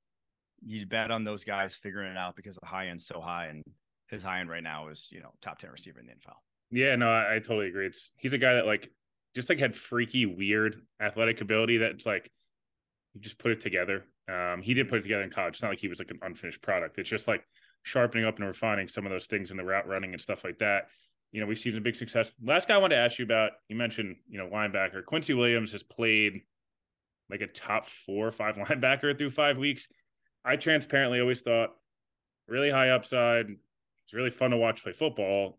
You 0.63 0.87
bet 0.87 1.11
on 1.11 1.25
those 1.25 1.45
guys 1.45 1.77
figuring 1.77 2.11
it 2.11 2.19
out 2.19 2.37
because 2.37 2.57
the 2.57 2.67
high 2.67 2.89
end's 2.89 3.07
so 3.07 3.21
high, 3.21 3.47
and 3.47 3.63
his 4.09 4.23
high 4.23 4.41
end 4.41 4.51
right 4.51 4.63
now 4.63 4.89
is 4.89 5.09
you 5.13 5.21
know 5.21 5.31
top 5.41 5.59
ten 5.59 5.71
receiver 5.71 6.01
in 6.01 6.07
the 6.07 6.13
NFL. 6.13 6.37
Yeah, 6.71 6.97
no, 6.97 7.09
I, 7.09 7.37
I 7.37 7.39
totally 7.39 7.69
agree. 7.69 7.87
It's 7.87 8.13
he's 8.17 8.35
a 8.35 8.39
guy 8.39 8.55
that 8.55 8.67
like 8.67 8.91
just 9.35 9.49
like 9.49 9.59
had 9.59 9.77
freaky, 9.77 10.27
weird 10.27 10.83
athletic 11.01 11.41
ability 11.41 11.79
that's 11.79 12.07
like 12.07 12.31
he 13.13 13.21
just 13.21 13.39
put 13.39 13.53
it 13.53 13.61
together. 13.61 14.05
Um, 14.29 14.63
he 14.63 14.75
did 14.75 14.89
put 14.89 14.99
it 14.99 15.03
together 15.03 15.23
in 15.23 15.31
college. 15.31 15.55
It's 15.55 15.63
not 15.63 15.69
like 15.69 15.79
he 15.79 15.89
was 15.89 15.99
like 15.99 16.11
an 16.11 16.19
unfinished 16.23 16.63
product. 16.63 16.99
It's 16.99 17.09
just 17.09 17.29
like 17.29 17.45
sharpening 17.85 18.25
up 18.25 18.39
and 18.39 18.47
refining 18.47 18.89
some 18.89 19.07
of 19.07 19.13
those 19.13 19.27
things 19.27 19.53
in 19.53 19.57
the 19.57 19.65
route 19.65 19.87
running 19.87 20.13
and 20.13 20.21
stuff 20.21 20.43
like 20.43 20.59
that 20.59 20.89
you 21.33 21.41
know, 21.41 21.47
we've 21.47 21.59
seen 21.59 21.77
a 21.77 21.81
big 21.81 21.95
success. 21.95 22.33
Last 22.43 22.69
guy 22.69 22.77
I 22.77 22.79
wanted 22.79 22.97
to 22.97 23.01
ask 23.03 23.19
you 23.19 23.25
about, 23.25 23.53
you 23.69 23.77
mentioned, 23.77 24.17
you 24.29 24.39
know, 24.39 24.49
linebacker. 24.49 25.05
Quincy 25.05 25.35
Williams 25.35 25.73
has 25.73 25.83
played 25.83 26.41
like 27.29 27.41
a 27.41 27.47
top 27.47 27.87
four 27.87 28.27
or 28.27 28.33
five 28.33 28.57
linebacker 28.57 29.17
through 29.17 29.31
five 29.31 29.59
weeks. 29.59 29.89
I 30.45 30.57
transparently 30.57 31.21
always 31.21 31.43
thought 31.43 31.71
really 32.49 32.71
high 32.71 32.91
upside. 32.91 33.47
It's 34.05 34.15
really 34.15 34.31
fun 34.31 34.53
to 34.53 34.57
watch 34.57 34.83
play 34.83 34.93
football. 34.93 35.59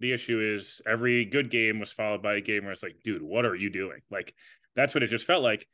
The 0.00 0.12
issue 0.12 0.40
is 0.40 0.80
every 0.86 1.24
good 1.24 1.50
game 1.50 1.80
was 1.80 1.92
followed 1.92 2.22
by 2.22 2.36
a 2.36 2.40
game 2.40 2.64
where 2.64 2.72
it's 2.72 2.82
like, 2.82 2.96
dude, 3.02 3.22
what 3.22 3.44
are 3.44 3.54
you 3.54 3.70
doing? 3.70 4.00
Like, 4.10 4.34
that's 4.76 4.94
what 4.94 5.02
it 5.02 5.08
just 5.08 5.26
felt 5.26 5.42
like. 5.42 5.66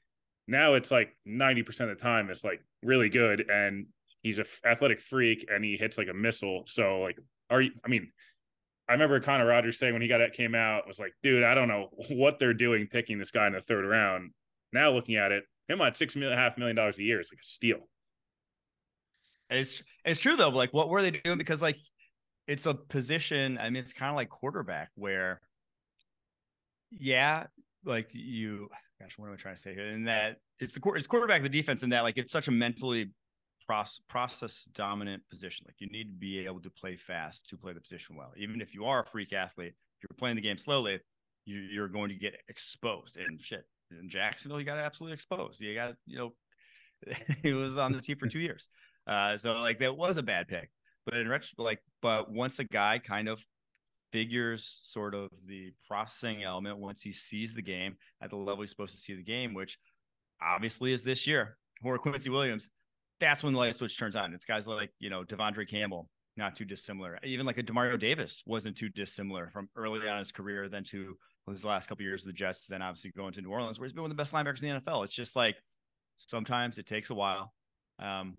Now 0.47 0.75
it's 0.75 0.91
like 0.91 1.17
90% 1.27 1.69
of 1.81 1.89
the 1.89 1.95
time 1.95 2.31
it's 2.31 2.45
like 2.45 2.61
really 2.83 3.09
good 3.09 3.49
and 3.51 3.87
he's 4.23 4.39
a 4.39 4.45
athletic 4.67 5.01
freak 5.01 5.47
and 5.51 5.65
he 5.65 5.77
hits 5.77 5.97
like 5.97 6.09
a 6.09 6.15
missile. 6.15 6.65
So 6.67 7.01
like, 7.01 7.19
are 7.51 7.61
you, 7.63 7.71
I 7.85 7.89
mean, 7.89 8.11
I 8.89 8.93
remember 8.93 9.21
Connor 9.21 9.47
Rogers 9.47 9.79
saying 9.79 9.93
when 9.93 10.03
he 10.03 10.09
got 10.09 10.21
it 10.21 10.33
came 10.35 10.55
out 10.55 10.87
was 10.87 10.99
like, 10.99 11.15
dude, 11.23 11.45
I 11.45 11.55
don't 11.55 11.69
know 11.69 11.89
what 12.11 12.39
they're 12.39 12.55
doing 12.55 12.87
picking 12.87 13.19
this 13.19 13.31
guy 13.31 13.47
in 13.47 13.53
the 13.53 13.61
third 13.61 13.87
round. 13.87 14.31
Now 14.73 14.91
looking 14.91 15.17
at 15.17 15.33
it, 15.33 15.45
him 15.69 15.81
at 15.81 15.97
six 15.97 16.17
a 16.17 16.37
half 16.37 16.59
million 16.59 16.77
dollars 16.77 16.99
a 16.99 17.03
year 17.03 17.21
is 17.21 17.31
like 17.33 17.41
a 17.41 17.45
steal. 17.45 17.89
It's 19.51 19.83
it's 20.05 20.21
true 20.21 20.37
though. 20.37 20.49
Like, 20.49 20.73
what 20.73 20.89
were 20.89 21.03
they 21.03 21.13
doing? 21.13 21.39
Because 21.39 21.63
like, 21.63 21.77
it's 22.47 22.67
a 22.67 22.75
position. 22.75 23.59
I 23.59 23.71
mean, 23.71 23.83
it's 23.83 23.93
kind 23.93 24.11
of 24.11 24.17
like 24.17 24.29
quarterback 24.29 24.91
where, 24.95 25.41
yeah, 26.91 27.45
like 27.85 28.11
you. 28.13 28.69
Gosh, 29.01 29.19
what 29.19 29.27
am 29.27 29.33
I 29.33 29.37
trying 29.37 29.57
to 29.57 29.61
say 29.61 29.75
here? 29.75 29.87
And 29.89 30.07
that 30.07 30.37
it's 30.61 30.73
the 30.73 30.93
it's 30.95 31.07
quarterback 31.07 31.43
the 31.43 31.49
defense, 31.49 31.83
and 31.83 31.93
that 31.93 32.03
like 32.03 32.17
it's 32.17 32.33
such 32.33 32.49
a 32.49 32.53
mentally 32.53 33.11
process, 33.67 34.01
process 34.09 34.69
dominant 34.75 35.23
position. 35.29 35.67
Like 35.69 35.77
you 35.79 35.89
need 35.89 36.05
to 36.05 36.19
be 36.19 36.45
able 36.47 36.61
to 36.61 36.71
play 36.71 36.97
fast 36.97 37.49
to 37.49 37.57
play 37.57 37.73
the 37.73 37.81
position 37.81 38.17
well. 38.17 38.33
Even 38.37 38.61
if 38.61 38.75
you 38.75 38.85
are 38.85 39.03
a 39.03 39.07
freak 39.07 39.33
athlete, 39.33 39.75
if 39.75 40.03
you're 40.03 40.17
playing 40.19 40.37
the 40.37 40.43
game 40.43 40.59
slowly, 40.59 41.01
you, 41.45 41.83
are 41.83 41.89
going 41.89 42.09
to 42.09 42.15
get 42.15 42.37
exposed. 42.49 43.17
And 43.17 43.41
shit, 43.41 43.65
in 43.91 44.09
Jacksonville, 44.09 44.61
you 44.61 44.67
got 44.67 44.79
absolutely 44.79 45.15
exposed. 45.15 45.61
You 45.61 45.75
got, 45.75 45.95
you 46.07 46.19
know, 46.19 46.33
he 47.43 47.53
was 47.53 47.77
on 47.77 47.93
the 47.93 48.01
team 48.01 48.17
for 48.19 48.29
two 48.29 48.41
years. 48.41 48.69
Uh, 49.07 49.37
so 49.37 49.55
like 49.55 49.79
that 49.81 49.97
was 49.97 50.17
a 50.17 50.23
bad 50.23 50.49
pick. 50.49 50.71
But 51.05 51.15
in 51.15 51.29
retro, 51.29 51.65
like, 51.65 51.81
but 52.02 52.31
once 52.31 52.59
a 52.59 52.65
guy 52.65 52.98
kind 52.98 53.29
of 53.29 53.44
figures 54.13 54.65
sort 54.79 55.15
of 55.15 55.29
the 55.46 55.73
processing 55.88 56.44
element, 56.44 56.79
once 56.79 57.02
he 57.02 57.13
sees 57.13 57.55
the 57.55 57.63
game 57.63 57.96
at 58.23 58.31
the 58.31 58.37
level 58.37 58.63
he's 58.63 58.71
supposed 58.71 58.94
to 58.94 59.00
see 59.00 59.15
the 59.15 59.23
game, 59.23 59.55
which 59.55 59.79
obviously 60.40 60.92
is 60.92 61.05
this 61.05 61.27
year, 61.27 61.57
or 61.83 61.98
Quincy 61.98 62.31
Williams, 62.31 62.69
that's 63.21 63.42
when 63.42 63.52
the 63.52 63.59
light 63.59 63.77
switch 63.77 63.98
turns 63.98 64.17
on. 64.17 64.33
It's 64.33 64.44
guys 64.44 64.67
like, 64.67 64.90
you 64.98 65.11
know, 65.11 65.25
De'Vondre 65.25 65.69
Campbell, 65.69 66.09
not 66.37 66.57
too 66.57 66.65
dissimilar. 66.65 67.19
Even 67.23 67.46
like 67.46 67.59
a 67.59 67.63
Demario 67.63 67.98
Davis 67.98 68.42
wasn't 68.46 68.77
too 68.77 68.88
dissimilar 68.88 69.50
from 69.50 69.69
early 69.77 70.09
on 70.09 70.19
his 70.19 70.33
career 70.33 70.69
than 70.69 70.85
to 70.85 71.17
his 71.48 71.65
last 71.65 71.88
couple 71.88 72.02
of 72.02 72.07
years 72.07 72.23
of 72.23 72.27
the 72.29 72.33
Jets, 72.33 72.67
then 72.67 72.83
obviously 72.83 73.13
going 73.17 73.33
to 73.33 73.42
New 73.42 73.50
Orleans, 73.50 73.79
where 73.79 73.85
he's 73.85 73.92
been 73.92 74.02
one 74.02 74.11
of 74.11 74.17
the 74.17 74.21
best 74.21 74.33
linebackers 74.33 74.63
in 74.63 74.75
the 74.75 74.81
NFL. 74.81 75.05
It's 75.05 75.13
just 75.13 75.37
like 75.37 75.57
sometimes 76.17 76.79
it 76.79 76.87
takes 76.87 77.11
a 77.11 77.15
while. 77.15 77.52
Um, 77.98 78.37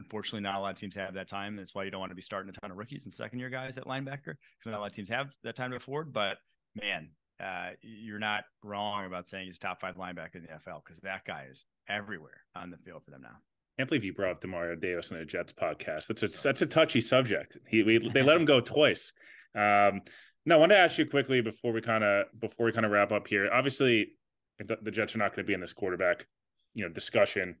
unfortunately, 0.00 0.40
not 0.40 0.56
a 0.56 0.60
lot 0.60 0.70
of 0.70 0.76
teams 0.76 0.96
have 0.96 1.14
that 1.14 1.28
time. 1.28 1.56
That's 1.56 1.74
why 1.74 1.84
you 1.84 1.90
don't 1.90 2.00
want 2.00 2.10
to 2.10 2.16
be 2.16 2.22
starting 2.22 2.50
a 2.50 2.60
ton 2.60 2.70
of 2.70 2.76
rookies 2.76 3.04
and 3.04 3.12
second 3.12 3.38
year 3.38 3.50
guys 3.50 3.78
at 3.78 3.84
linebacker 3.84 4.24
because 4.24 4.66
not 4.66 4.74
a 4.74 4.80
lot 4.80 4.90
of 4.90 4.92
teams 4.92 5.08
have 5.08 5.30
that 5.42 5.56
time 5.56 5.70
to 5.70 5.76
afford. 5.76 6.12
But 6.12 6.38
man, 6.74 7.10
uh, 7.42 7.70
you're 7.82 8.18
not 8.18 8.44
wrong 8.62 9.06
about 9.06 9.28
saying 9.28 9.46
he's 9.46 9.58
top 9.58 9.80
five 9.80 9.96
linebacker 9.96 10.36
in 10.36 10.42
the 10.42 10.48
NFL 10.48 10.82
because 10.84 10.98
that 11.00 11.24
guy 11.24 11.46
is 11.50 11.66
everywhere 11.88 12.42
on 12.54 12.70
the 12.70 12.76
field 12.78 13.02
for 13.04 13.10
them 13.10 13.22
now. 13.22 13.36
Can't 13.78 13.88
believe 13.88 14.04
you 14.04 14.12
brought 14.12 14.30
up 14.30 14.40
Demario 14.40 14.80
Davis 14.80 15.10
in 15.10 15.16
a 15.16 15.24
Jets 15.24 15.52
podcast. 15.52 16.06
That's 16.06 16.22
a 16.22 16.28
that's 16.28 16.62
a 16.62 16.66
touchy 16.66 17.00
subject. 17.00 17.58
He 17.66 17.82
we, 17.82 17.98
they 17.98 18.22
let 18.22 18.36
him 18.36 18.44
go 18.44 18.60
twice. 18.60 19.12
Um, 19.54 20.02
no, 20.46 20.56
I 20.56 20.58
want 20.58 20.70
to 20.70 20.78
ask 20.78 20.98
you 20.98 21.06
quickly 21.06 21.40
before 21.40 21.72
we 21.72 21.80
kind 21.80 22.04
of 22.04 22.26
before 22.38 22.66
we 22.66 22.72
kind 22.72 22.86
of 22.86 22.92
wrap 22.92 23.10
up 23.10 23.26
here. 23.26 23.48
Obviously, 23.52 24.12
the 24.58 24.90
Jets 24.90 25.14
are 25.14 25.18
not 25.18 25.34
going 25.34 25.44
to 25.44 25.48
be 25.48 25.54
in 25.54 25.60
this 25.60 25.72
quarterback, 25.72 26.26
you 26.74 26.84
know, 26.84 26.92
discussion. 26.92 27.56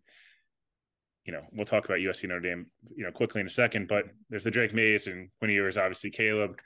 You 1.24 1.32
know, 1.32 1.42
we'll 1.52 1.64
talk 1.64 1.84
about 1.84 1.98
USC 1.98 2.28
Notre 2.28 2.40
Dame, 2.40 2.66
you 2.94 3.04
know, 3.04 3.10
quickly 3.10 3.40
in 3.40 3.46
a 3.46 3.50
second. 3.50 3.88
But 3.88 4.04
there's 4.28 4.44
the 4.44 4.50
Drake 4.50 4.74
Mayes 4.74 5.06
and 5.06 5.28
Quinn 5.38 5.50
Ewers, 5.50 5.78
obviously 5.78 6.10
Caleb, 6.10 6.58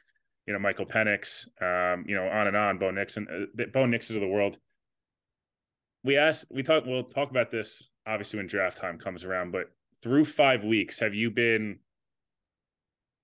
you 0.46 0.52
know, 0.52 0.58
Michael 0.58 0.86
Penix, 0.86 1.46
um, 1.62 2.04
you 2.08 2.16
know, 2.16 2.26
on 2.26 2.48
and 2.48 2.56
on. 2.56 2.78
Bo 2.78 2.90
Nixon, 2.90 3.26
uh, 3.30 3.64
Bo 3.72 3.86
Nixon 3.86 4.16
of 4.16 4.22
the 4.22 4.28
world. 4.28 4.58
We 6.04 6.16
asked, 6.16 6.46
we 6.50 6.62
talk, 6.62 6.84
we'll 6.86 7.04
talk 7.04 7.30
about 7.30 7.50
this 7.50 7.82
obviously 8.06 8.38
when 8.38 8.46
draft 8.46 8.78
time 8.78 8.98
comes 8.98 9.24
around. 9.24 9.52
But 9.52 9.66
through 10.02 10.24
five 10.24 10.64
weeks, 10.64 10.98
have 10.98 11.14
you 11.14 11.30
been 11.30 11.78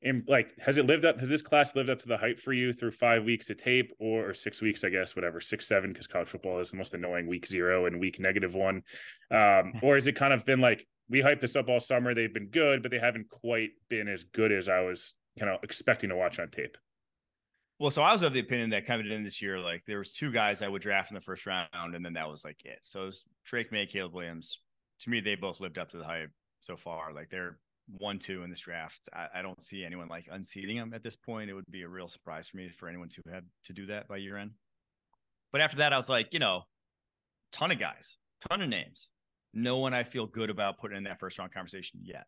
in 0.05 0.22
like 0.28 0.53
has 0.59 0.76
it 0.76 0.87
lived 0.87 1.05
up 1.05 1.18
has 1.18 1.28
this 1.28 1.43
class 1.43 1.74
lived 1.74 1.89
up 1.89 1.99
to 1.99 2.07
the 2.07 2.16
hype 2.16 2.39
for 2.39 2.53
you 2.53 2.72
through 2.72 2.91
five 2.91 3.24
weeks 3.24 3.49
of 3.49 3.57
tape 3.57 3.91
or, 3.99 4.28
or 4.28 4.35
six 4.35 4.61
weeks 4.61 4.85
i 4.85 4.91
guess 4.91 5.16
whatever 5.16 5.41
six 5.41 5.66
seven 5.66 5.91
because 5.91 6.07
college 6.07 6.28
football 6.28 6.61
is 6.61 6.70
the 6.70 6.76
most 6.76 6.93
annoying 6.93 7.26
week 7.26 7.47
zero 7.47 7.87
and 7.87 7.99
week 7.99 8.20
negative 8.20 8.55
one 8.55 8.82
um, 9.30 9.72
or 9.82 9.95
has 9.95 10.07
it 10.07 10.14
kind 10.14 10.35
of 10.35 10.45
been 10.45 10.61
like 10.61 10.87
we 11.09 11.21
hyped 11.21 11.41
this 11.41 11.57
up 11.57 11.69
all 11.69 11.81
summer 11.81 12.15
they've 12.15 12.35
been 12.35 12.49
good 12.49 12.83
but 12.83 12.91
they 12.91 12.99
haven't 12.99 13.29
quite 13.31 13.71
been 13.89 14.09
as 14.09 14.25
good 14.25 14.53
as 14.53 14.69
i 14.69 14.81
was 14.81 15.15
kind 15.39 15.51
of 15.51 15.59
expecting 15.63 16.09
to 16.11 16.17
watch 16.17 16.39
on 16.39 16.49
tape 16.49 16.77
well, 17.81 17.91
so 17.91 18.03
I 18.03 18.13
was 18.13 18.23
of 18.23 18.33
the 18.33 18.41
opinion 18.41 18.71
that 18.71 18.87
coming 18.87 19.11
in 19.11 19.25
this 19.25 19.43
year, 19.43 19.59
like 19.59 19.83
there 19.85 19.99
was 19.99 20.13
two 20.13 20.31
guys 20.31 20.63
I 20.63 20.69
would 20.69 20.81
draft 20.81 21.11
in 21.11 21.17
the 21.17 21.21
first 21.21 21.45
round, 21.45 21.69
and 21.75 22.05
then 22.05 22.13
that 22.13 22.29
was 22.29 22.45
like 22.45 22.65
it. 22.65 22.79
So 22.85 23.03
it 23.03 23.07
was 23.07 23.25
Drake 23.45 23.73
Maye, 23.73 23.87
Caleb 23.87 24.15
Williams. 24.15 24.61
To 25.01 25.11
me, 25.11 25.21
they 25.21 25.35
both 25.35 25.61
lived 25.61 25.79
up 25.79 25.91
to 25.91 25.99
the 25.99 26.05
hype 26.05 26.31
so 26.61 26.77
far. 26.77 27.13
Like 27.13 27.31
they're 27.31 27.59
one 27.99 28.19
two 28.19 28.45
in 28.45 28.51
this 28.51 28.61
draft. 28.61 29.09
I, 29.13 29.27
I, 29.35 29.43
don't 29.43 29.63
see 29.63 29.85
anyone 29.85 30.09
like 30.09 30.29
unseating 30.31 30.77
them 30.77 30.95
at 30.95 31.03
this 31.03 31.17
point. 31.17 31.51
It 31.51 31.55
would 31.55 31.71
be 31.71 31.83
a 31.83 31.89
real 31.89 32.09
surprise 32.09 32.49
for 32.49 32.57
me 32.57 32.69
for 32.69 32.89
anyone 32.89 33.09
to 33.11 33.23
have 33.33 33.45
to 33.65 33.73
do 33.73 33.87
that 33.87 34.09
by 34.09 34.17
year 34.17 34.39
end. 34.39 34.53
But 35.53 35.61
after 35.61 35.79
that, 35.79 35.93
I 35.93 35.97
was 35.97 36.09
like, 36.09 36.33
you 36.33 36.39
know, 36.39 36.63
ton 37.53 37.71
of 37.71 37.79
guys, 37.79 38.17
ton 38.49 38.63
of 38.63 38.69
names. 38.69 39.11
No 39.55 39.79
one 39.79 39.95
I 39.95 40.03
feel 40.03 40.27
good 40.27 40.51
about 40.51 40.79
putting 40.79 40.97
in 40.97 41.05
that 41.05 41.21
first 41.21 41.39
round 41.39 41.53
conversation 41.53 42.01
yet. 42.03 42.27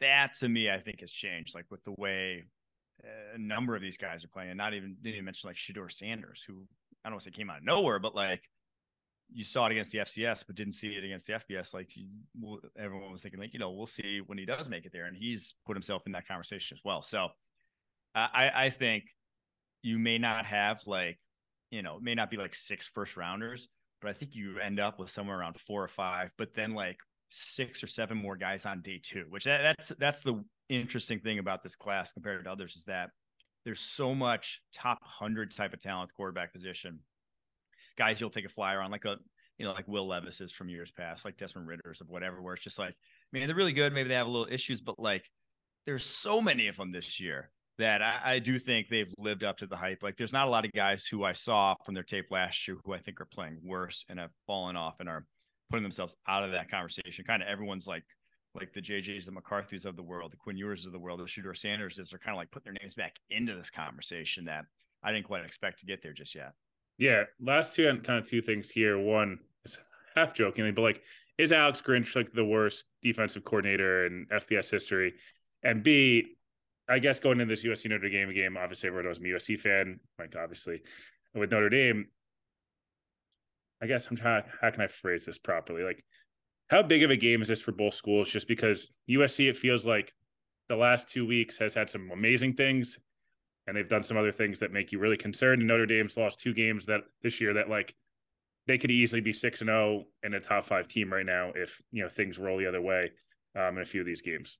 That 0.00 0.34
to 0.40 0.48
me, 0.48 0.70
I 0.70 0.78
think 0.78 1.00
has 1.00 1.10
changed. 1.10 1.54
Like 1.54 1.66
with 1.70 1.84
the 1.84 1.92
way 1.92 2.44
eh, 3.04 3.34
a 3.34 3.38
number 3.38 3.76
of 3.76 3.82
these 3.82 3.96
guys 3.96 4.24
are 4.24 4.28
playing, 4.28 4.50
and 4.50 4.58
not 4.58 4.74
even 4.74 4.96
didn't 5.02 5.14
even 5.14 5.24
mention 5.24 5.48
like 5.48 5.56
Shedeur 5.56 5.90
Sanders, 5.90 6.44
who 6.46 6.64
I 7.04 7.08
don't 7.08 7.14
want 7.14 7.24
to 7.24 7.30
say 7.30 7.36
came 7.36 7.50
out 7.50 7.58
of 7.58 7.64
nowhere, 7.64 7.98
but 7.98 8.14
like 8.14 8.48
you 9.34 9.44
saw 9.44 9.66
it 9.66 9.72
against 9.72 9.92
the 9.92 9.98
FCS, 9.98 10.44
but 10.46 10.56
didn't 10.56 10.74
see 10.74 10.88
it 10.88 11.04
against 11.04 11.26
the 11.26 11.34
FBS. 11.34 11.72
Like 11.74 11.90
everyone 12.78 13.12
was 13.12 13.22
thinking, 13.22 13.40
like 13.40 13.52
you 13.52 13.60
know, 13.60 13.70
we'll 13.70 13.86
see 13.86 14.20
when 14.26 14.38
he 14.38 14.44
does 14.44 14.68
make 14.68 14.84
it 14.86 14.92
there, 14.92 15.06
and 15.06 15.16
he's 15.16 15.54
put 15.66 15.76
himself 15.76 16.02
in 16.06 16.12
that 16.12 16.26
conversation 16.28 16.76
as 16.76 16.82
well. 16.84 17.02
So 17.02 17.28
I, 18.14 18.50
I 18.54 18.70
think 18.70 19.04
you 19.82 19.98
may 19.98 20.18
not 20.18 20.44
have 20.46 20.86
like 20.86 21.18
you 21.72 21.82
know, 21.82 21.96
it 21.96 22.02
may 22.02 22.14
not 22.14 22.30
be 22.30 22.36
like 22.36 22.54
six 22.54 22.86
first 22.86 23.16
rounders, 23.16 23.68
but 24.02 24.10
I 24.10 24.12
think 24.12 24.34
you 24.34 24.58
end 24.58 24.80
up 24.80 24.98
with 24.98 25.10
somewhere 25.10 25.38
around 25.38 25.58
four 25.60 25.82
or 25.82 25.88
five. 25.88 26.30
But 26.36 26.54
then 26.54 26.74
like 26.74 26.98
six 27.30 27.82
or 27.82 27.86
seven 27.86 28.18
more 28.18 28.36
guys 28.36 28.66
on 28.66 28.82
day 28.82 29.00
two, 29.02 29.24
which 29.30 29.44
that, 29.44 29.62
that's 29.62 29.92
that's 29.98 30.20
the 30.20 30.44
interesting 30.68 31.20
thing 31.20 31.38
about 31.38 31.62
this 31.62 31.76
class 31.76 32.12
compared 32.12 32.44
to 32.44 32.50
others 32.50 32.76
is 32.76 32.84
that 32.84 33.10
there's 33.64 33.80
so 33.80 34.14
much 34.14 34.60
top 34.72 34.98
hundred 35.02 35.54
type 35.54 35.72
of 35.72 35.80
talent 35.80 36.12
quarterback 36.14 36.52
position 36.52 36.98
guys 37.96 38.20
you'll 38.20 38.30
take 38.30 38.44
a 38.44 38.50
flyer 38.50 38.80
on, 38.80 38.90
like 38.90 39.04
a 39.04 39.16
you 39.58 39.66
know, 39.66 39.72
like 39.72 39.86
Will 39.86 40.08
Levis's 40.08 40.50
from 40.50 40.68
years 40.68 40.90
past, 40.90 41.24
like 41.24 41.36
Desmond 41.36 41.68
Ridder's 41.68 42.00
of 42.00 42.08
whatever, 42.08 42.40
where 42.40 42.54
it's 42.54 42.64
just 42.64 42.78
like, 42.78 42.94
I 42.94 43.38
mean, 43.38 43.46
they're 43.46 43.54
really 43.54 43.72
good. 43.74 43.92
Maybe 43.92 44.08
they 44.08 44.14
have 44.14 44.26
a 44.26 44.30
little 44.30 44.52
issues, 44.52 44.80
but 44.80 44.98
like 44.98 45.28
there's 45.86 46.04
so 46.04 46.40
many 46.40 46.68
of 46.68 46.76
them 46.76 46.90
this 46.90 47.20
year 47.20 47.50
that 47.78 48.02
I, 48.02 48.20
I, 48.24 48.38
do 48.38 48.58
think 48.58 48.88
they've 48.88 49.12
lived 49.18 49.44
up 49.44 49.58
to 49.58 49.66
the 49.66 49.76
hype. 49.76 50.02
Like 50.02 50.16
there's 50.16 50.32
not 50.32 50.46
a 50.46 50.50
lot 50.50 50.64
of 50.64 50.72
guys 50.72 51.06
who 51.06 51.24
I 51.24 51.32
saw 51.32 51.74
from 51.84 51.94
their 51.94 52.02
tape 52.02 52.26
last 52.30 52.68
year 52.68 52.76
who 52.84 52.92
I 52.92 52.98
think 52.98 53.20
are 53.20 53.26
playing 53.26 53.58
worse 53.62 54.04
and 54.08 54.18
have 54.18 54.30
fallen 54.46 54.76
off 54.76 55.00
and 55.00 55.08
are 55.08 55.24
putting 55.70 55.82
themselves 55.82 56.14
out 56.28 56.44
of 56.44 56.52
that 56.52 56.70
conversation. 56.70 57.24
Kind 57.24 57.42
of 57.42 57.48
everyone's 57.48 57.86
like 57.86 58.04
like 58.54 58.72
the 58.74 58.82
JJs, 58.82 59.24
the 59.24 59.32
McCarthy's 59.32 59.86
of 59.86 59.96
the 59.96 60.02
world, 60.02 60.32
the 60.32 60.36
Quinn 60.36 60.56
Ewers 60.56 60.84
of 60.84 60.92
the 60.92 60.98
world, 60.98 61.20
the 61.20 61.24
Shedeur 61.24 61.56
Sanders 61.56 61.98
is 61.98 62.10
they're 62.10 62.18
kind 62.18 62.34
of 62.34 62.38
like 62.38 62.50
putting 62.50 62.72
their 62.72 62.82
names 62.82 62.94
back 62.94 63.16
into 63.30 63.54
this 63.54 63.70
conversation 63.70 64.44
that 64.44 64.66
I 65.02 65.12
didn't 65.12 65.26
quite 65.26 65.44
expect 65.44 65.80
to 65.80 65.86
get 65.86 66.02
there 66.02 66.12
just 66.12 66.34
yet. 66.34 66.52
Yeah, 66.98 67.24
last 67.40 67.74
two 67.74 67.86
kind 67.86 68.18
of 68.18 68.28
two 68.28 68.42
things 68.42 68.70
here. 68.70 68.98
One 68.98 69.38
is 69.64 69.78
half 70.14 70.34
jokingly, 70.34 70.72
but 70.72 70.82
like, 70.82 71.02
is 71.38 71.52
Alex 71.52 71.80
Grinch 71.80 72.14
like 72.14 72.32
the 72.32 72.44
worst 72.44 72.84
defensive 73.02 73.44
coordinator 73.44 74.06
in 74.06 74.26
FBS 74.30 74.70
history? 74.70 75.14
And 75.64 75.82
B, 75.82 76.36
I 76.92 76.98
guess 76.98 77.18
going 77.18 77.40
into 77.40 77.50
this 77.50 77.64
USC 77.64 77.88
Notre 77.88 78.10
Dame 78.10 78.34
game, 78.34 78.58
obviously 78.58 78.88
everyone 78.88 79.06
knows 79.06 79.16
I'm 79.16 79.24
a 79.24 79.28
USC 79.28 79.58
fan, 79.58 79.98
like 80.18 80.36
obviously 80.36 80.82
with 81.34 81.50
Notre 81.50 81.70
Dame. 81.70 82.06
I 83.82 83.86
guess 83.86 84.06
I'm 84.08 84.16
trying. 84.18 84.42
How 84.60 84.70
can 84.70 84.82
I 84.82 84.88
phrase 84.88 85.24
this 85.24 85.38
properly? 85.38 85.84
Like, 85.84 86.04
how 86.68 86.82
big 86.82 87.02
of 87.02 87.10
a 87.10 87.16
game 87.16 87.40
is 87.40 87.48
this 87.48 87.62
for 87.62 87.72
both 87.72 87.94
schools? 87.94 88.28
Just 88.28 88.46
because 88.46 88.90
USC, 89.08 89.48
it 89.48 89.56
feels 89.56 89.86
like 89.86 90.12
the 90.68 90.76
last 90.76 91.08
two 91.08 91.26
weeks 91.26 91.56
has 91.56 91.72
had 91.72 91.88
some 91.88 92.10
amazing 92.12 92.52
things, 92.52 92.98
and 93.66 93.74
they've 93.74 93.88
done 93.88 94.02
some 94.02 94.18
other 94.18 94.30
things 94.30 94.58
that 94.58 94.70
make 94.70 94.92
you 94.92 94.98
really 94.98 95.16
concerned. 95.16 95.62
And 95.62 95.68
Notre 95.68 95.86
Dame's 95.86 96.18
lost 96.18 96.40
two 96.40 96.52
games 96.52 96.84
that 96.86 97.00
this 97.22 97.40
year 97.40 97.54
that 97.54 97.70
like 97.70 97.94
they 98.66 98.76
could 98.76 98.90
easily 98.90 99.22
be 99.22 99.32
six 99.32 99.62
and 99.62 99.68
zero 99.68 100.04
and 100.22 100.34
a 100.34 100.40
top 100.40 100.66
five 100.66 100.88
team 100.88 101.10
right 101.10 101.24
now 101.24 101.52
if 101.54 101.80
you 101.90 102.02
know 102.02 102.10
things 102.10 102.38
roll 102.38 102.58
the 102.58 102.66
other 102.66 102.82
way 102.82 103.12
um, 103.56 103.78
in 103.78 103.82
a 103.82 103.86
few 103.86 104.02
of 104.02 104.06
these 104.06 104.20
games. 104.20 104.58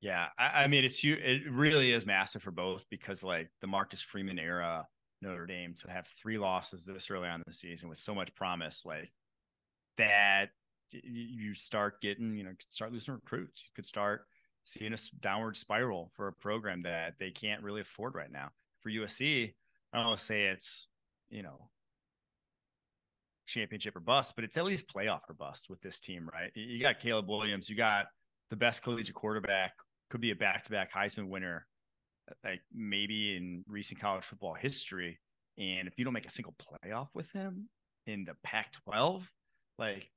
Yeah, 0.00 0.28
I, 0.38 0.64
I 0.64 0.66
mean 0.66 0.84
it's 0.84 1.02
you. 1.02 1.14
It 1.14 1.50
really 1.50 1.92
is 1.92 2.04
massive 2.06 2.42
for 2.42 2.50
both 2.50 2.84
because 2.90 3.22
like 3.22 3.50
the 3.60 3.66
Marcus 3.66 4.02
Freeman 4.02 4.38
era 4.38 4.86
Notre 5.22 5.46
Dame 5.46 5.74
to 5.82 5.90
have 5.90 6.06
three 6.20 6.38
losses 6.38 6.84
this 6.84 7.10
early 7.10 7.28
on 7.28 7.36
in 7.36 7.44
the 7.46 7.54
season 7.54 7.88
with 7.88 7.98
so 7.98 8.14
much 8.14 8.34
promise, 8.34 8.84
like 8.84 9.10
that 9.96 10.50
you 10.90 11.54
start 11.54 12.00
getting, 12.00 12.36
you 12.36 12.44
know, 12.44 12.52
start 12.70 12.92
losing 12.92 13.14
recruits. 13.14 13.62
You 13.64 13.70
could 13.74 13.86
start 13.86 14.26
seeing 14.64 14.92
a 14.92 14.98
downward 15.20 15.56
spiral 15.56 16.10
for 16.14 16.28
a 16.28 16.32
program 16.32 16.82
that 16.82 17.14
they 17.18 17.30
can't 17.30 17.62
really 17.62 17.80
afford 17.80 18.14
right 18.14 18.30
now. 18.30 18.50
For 18.80 18.90
USC, 18.90 19.54
I 19.92 19.96
don't 19.96 20.06
want 20.08 20.18
to 20.18 20.24
say 20.24 20.44
it's, 20.44 20.88
you 21.30 21.42
know, 21.42 21.68
championship 23.46 23.96
or 23.96 24.00
bust, 24.00 24.34
but 24.36 24.44
it's 24.44 24.56
at 24.56 24.64
least 24.64 24.92
playoff 24.92 25.20
or 25.28 25.34
bust 25.34 25.68
with 25.68 25.80
this 25.80 26.00
team, 26.00 26.28
right? 26.32 26.50
You 26.54 26.80
got 26.80 27.00
Caleb 27.00 27.28
Williams, 27.28 27.68
you 27.68 27.76
got 27.76 28.06
the 28.54 28.58
best 28.58 28.84
collegiate 28.84 29.16
quarterback, 29.16 29.72
could 30.10 30.20
be 30.20 30.30
a 30.30 30.36
back-to-back 30.36 30.92
Heisman 30.92 31.28
winner, 31.28 31.66
like 32.44 32.60
maybe 32.72 33.36
in 33.36 33.64
recent 33.66 34.00
college 34.00 34.22
football 34.22 34.54
history. 34.54 35.18
And 35.58 35.88
if 35.88 35.94
you 35.96 36.04
don't 36.04 36.14
make 36.14 36.26
a 36.26 36.30
single 36.30 36.54
playoff 36.62 37.08
with 37.14 37.28
him 37.32 37.68
in 38.06 38.24
the 38.24 38.34
Pac-12, 38.44 39.24
like, 39.76 40.08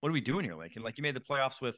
what 0.00 0.08
are 0.08 0.12
we 0.12 0.22
doing 0.22 0.46
here? 0.46 0.54
Like, 0.54 0.72
like 0.80 0.96
you 0.96 1.02
made 1.02 1.14
the 1.14 1.20
playoffs 1.20 1.60
with 1.60 1.76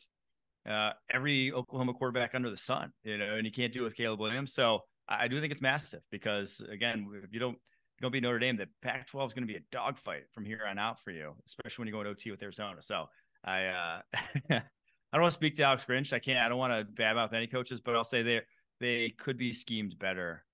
uh, 0.68 0.92
every 1.10 1.52
Oklahoma 1.52 1.92
quarterback 1.92 2.36
under 2.36 2.50
the 2.50 2.56
sun, 2.56 2.92
you 3.02 3.18
know, 3.18 3.34
and 3.34 3.44
you 3.44 3.50
can't 3.50 3.72
do 3.72 3.80
it 3.80 3.84
with 3.84 3.96
Caleb 3.96 4.20
Williams. 4.20 4.54
So 4.54 4.82
I, 5.08 5.26
do 5.26 5.40
think 5.40 5.50
it's 5.50 5.60
massive 5.60 6.02
because 6.12 6.62
again, 6.70 7.08
if 7.24 7.32
you 7.32 7.40
don't 7.40 7.54
you 7.54 8.02
don't 8.02 8.12
beat 8.12 8.22
Notre 8.22 8.38
Dame, 8.38 8.56
the 8.56 8.68
Pac-12 8.82 9.26
is 9.26 9.32
going 9.32 9.46
to 9.46 9.52
be 9.52 9.58
a 9.58 9.62
dogfight 9.72 10.24
from 10.32 10.44
here 10.44 10.62
on 10.68 10.78
out 10.78 11.02
for 11.02 11.10
you, 11.10 11.34
especially 11.46 11.82
when 11.82 11.88
you 11.88 11.94
go 11.94 12.04
to 12.04 12.10
OT 12.10 12.30
with 12.30 12.42
Arizona. 12.42 12.80
So 12.80 13.06
I 13.44 14.02
uh, 14.50 14.60
I 15.12 15.16
don't 15.16 15.22
want 15.22 15.32
to 15.32 15.38
speak 15.38 15.54
to 15.56 15.62
Alex 15.62 15.84
Grinch. 15.88 16.12
I 16.12 16.18
can't. 16.18 16.38
I 16.38 16.48
don't 16.48 16.58
want 16.58 16.72
to 16.72 17.02
badmouth 17.02 17.32
any 17.32 17.46
coaches, 17.46 17.80
but 17.80 17.96
I'll 17.96 18.04
say 18.04 18.22
they 18.22 18.40
they 18.80 19.10
could 19.10 19.38
be 19.38 19.52
schemed 19.52 19.98
better 19.98 20.44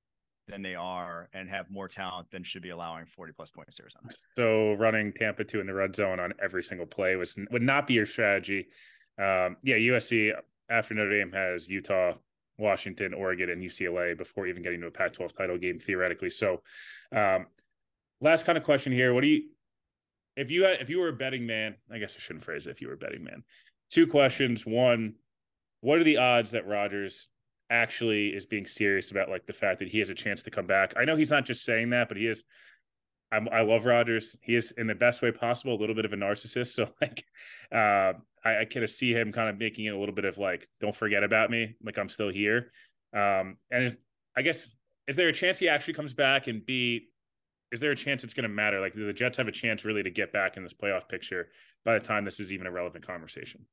than 0.48 0.62
they 0.62 0.74
are 0.74 1.28
and 1.32 1.48
have 1.48 1.70
more 1.70 1.88
talent 1.88 2.30
than 2.30 2.42
should 2.42 2.62
be 2.62 2.70
allowing 2.70 3.06
40 3.06 3.32
plus 3.32 3.50
points 3.50 3.76
to 3.76 3.82
Arizona. 3.82 4.08
So 4.36 4.72
running 4.74 5.12
Tampa 5.12 5.44
2 5.44 5.60
in 5.60 5.66
the 5.66 5.74
red 5.74 5.94
zone 5.94 6.18
on 6.20 6.32
every 6.42 6.62
single 6.62 6.86
play 6.86 7.16
was 7.16 7.36
would 7.50 7.62
not 7.62 7.86
be 7.86 7.94
your 7.94 8.06
strategy. 8.06 8.66
Um, 9.18 9.56
yeah, 9.62 9.76
USC 9.76 10.32
after 10.68 10.94
Notre 10.94 11.10
Dame 11.18 11.32
has 11.32 11.68
Utah, 11.68 12.14
Washington, 12.58 13.14
Oregon, 13.14 13.50
and 13.50 13.62
UCLA 13.62 14.16
before 14.16 14.46
even 14.46 14.62
getting 14.62 14.80
to 14.80 14.86
a 14.86 14.90
Pac-12 14.90 15.36
title 15.36 15.58
game 15.58 15.78
theoretically. 15.78 16.30
So, 16.30 16.62
um, 17.14 17.46
last 18.20 18.46
kind 18.46 18.58
of 18.58 18.64
question 18.64 18.92
here: 18.92 19.14
What 19.14 19.22
do 19.22 19.28
you, 19.28 19.42
if 20.36 20.50
you 20.50 20.66
if 20.66 20.88
you 20.88 20.98
were 20.98 21.08
a 21.08 21.12
betting 21.12 21.46
man? 21.46 21.76
I 21.90 21.98
guess 21.98 22.16
I 22.16 22.20
shouldn't 22.20 22.44
phrase 22.44 22.66
it. 22.66 22.70
If 22.70 22.80
you 22.80 22.88
were 22.88 22.94
a 22.94 22.98
betting 22.98 23.22
man, 23.22 23.42
two 23.92 24.06
questions. 24.06 24.64
One, 24.64 25.14
what 25.80 25.98
are 25.98 26.04
the 26.04 26.16
odds 26.16 26.50
that 26.52 26.66
Rodgers 26.66 27.28
actually 27.70 28.28
is 28.28 28.46
being 28.46 28.66
serious 28.66 29.10
about 29.10 29.28
like 29.28 29.46
the 29.46 29.52
fact 29.52 29.78
that 29.80 29.88
he 29.88 29.98
has 29.98 30.10
a 30.10 30.14
chance 30.14 30.42
to 30.42 30.50
come 30.50 30.66
back? 30.66 30.94
I 30.96 31.04
know 31.04 31.16
he's 31.16 31.30
not 31.30 31.44
just 31.44 31.64
saying 31.64 31.90
that, 31.90 32.08
but 32.08 32.16
he 32.16 32.26
is. 32.26 32.44
I'm, 33.30 33.48
i 33.50 33.62
love 33.62 33.86
Rodgers. 33.86 34.36
He 34.42 34.54
is 34.54 34.72
in 34.72 34.86
the 34.86 34.94
best 34.94 35.22
way 35.22 35.32
possible, 35.32 35.74
a 35.74 35.80
little 35.80 35.94
bit 35.94 36.04
of 36.04 36.12
a 36.12 36.16
narcissist. 36.16 36.74
So 36.74 36.88
like, 37.00 37.24
uh, 37.72 38.12
I, 38.44 38.60
I 38.60 38.64
kind 38.70 38.84
of 38.84 38.90
see 38.90 39.12
him 39.12 39.32
kind 39.32 39.48
of 39.48 39.58
making 39.58 39.86
it 39.86 39.94
a 39.94 39.98
little 39.98 40.14
bit 40.14 40.24
of 40.24 40.38
like, 40.38 40.68
don't 40.80 40.94
forget 40.94 41.22
about 41.22 41.50
me, 41.50 41.76
like 41.82 41.98
I'm 41.98 42.08
still 42.08 42.30
here. 42.30 42.72
Um, 43.14 43.56
and 43.70 43.96
I 44.36 44.42
guess 44.42 44.68
is 45.06 45.16
there 45.16 45.28
a 45.28 45.32
chance 45.32 45.58
he 45.58 45.68
actually 45.68 45.94
comes 45.94 46.14
back 46.14 46.46
and 46.46 46.64
be 46.64 47.08
is 47.72 47.80
there 47.80 47.90
a 47.90 47.96
chance 47.96 48.22
it's 48.22 48.34
going 48.34 48.42
to 48.42 48.50
matter? 48.50 48.80
Like, 48.80 48.92
do 48.92 49.06
the 49.06 49.14
Jets 49.14 49.38
have 49.38 49.48
a 49.48 49.52
chance 49.52 49.84
really 49.86 50.02
to 50.02 50.10
get 50.10 50.30
back 50.30 50.58
in 50.58 50.62
this 50.62 50.74
playoff 50.74 51.08
picture 51.08 51.48
by 51.86 51.94
the 51.94 52.00
time 52.00 52.24
this 52.24 52.38
is 52.38 52.52
even 52.52 52.66
a 52.66 52.70
relevant 52.70 53.06
conversation? 53.06 53.64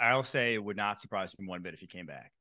I'll 0.00 0.22
say 0.22 0.54
it 0.54 0.64
would 0.64 0.76
not 0.76 1.00
surprise 1.00 1.34
me 1.38 1.46
one 1.46 1.62
bit 1.62 1.74
if 1.74 1.80
he 1.80 1.86
came 1.86 2.06
back 2.06 2.32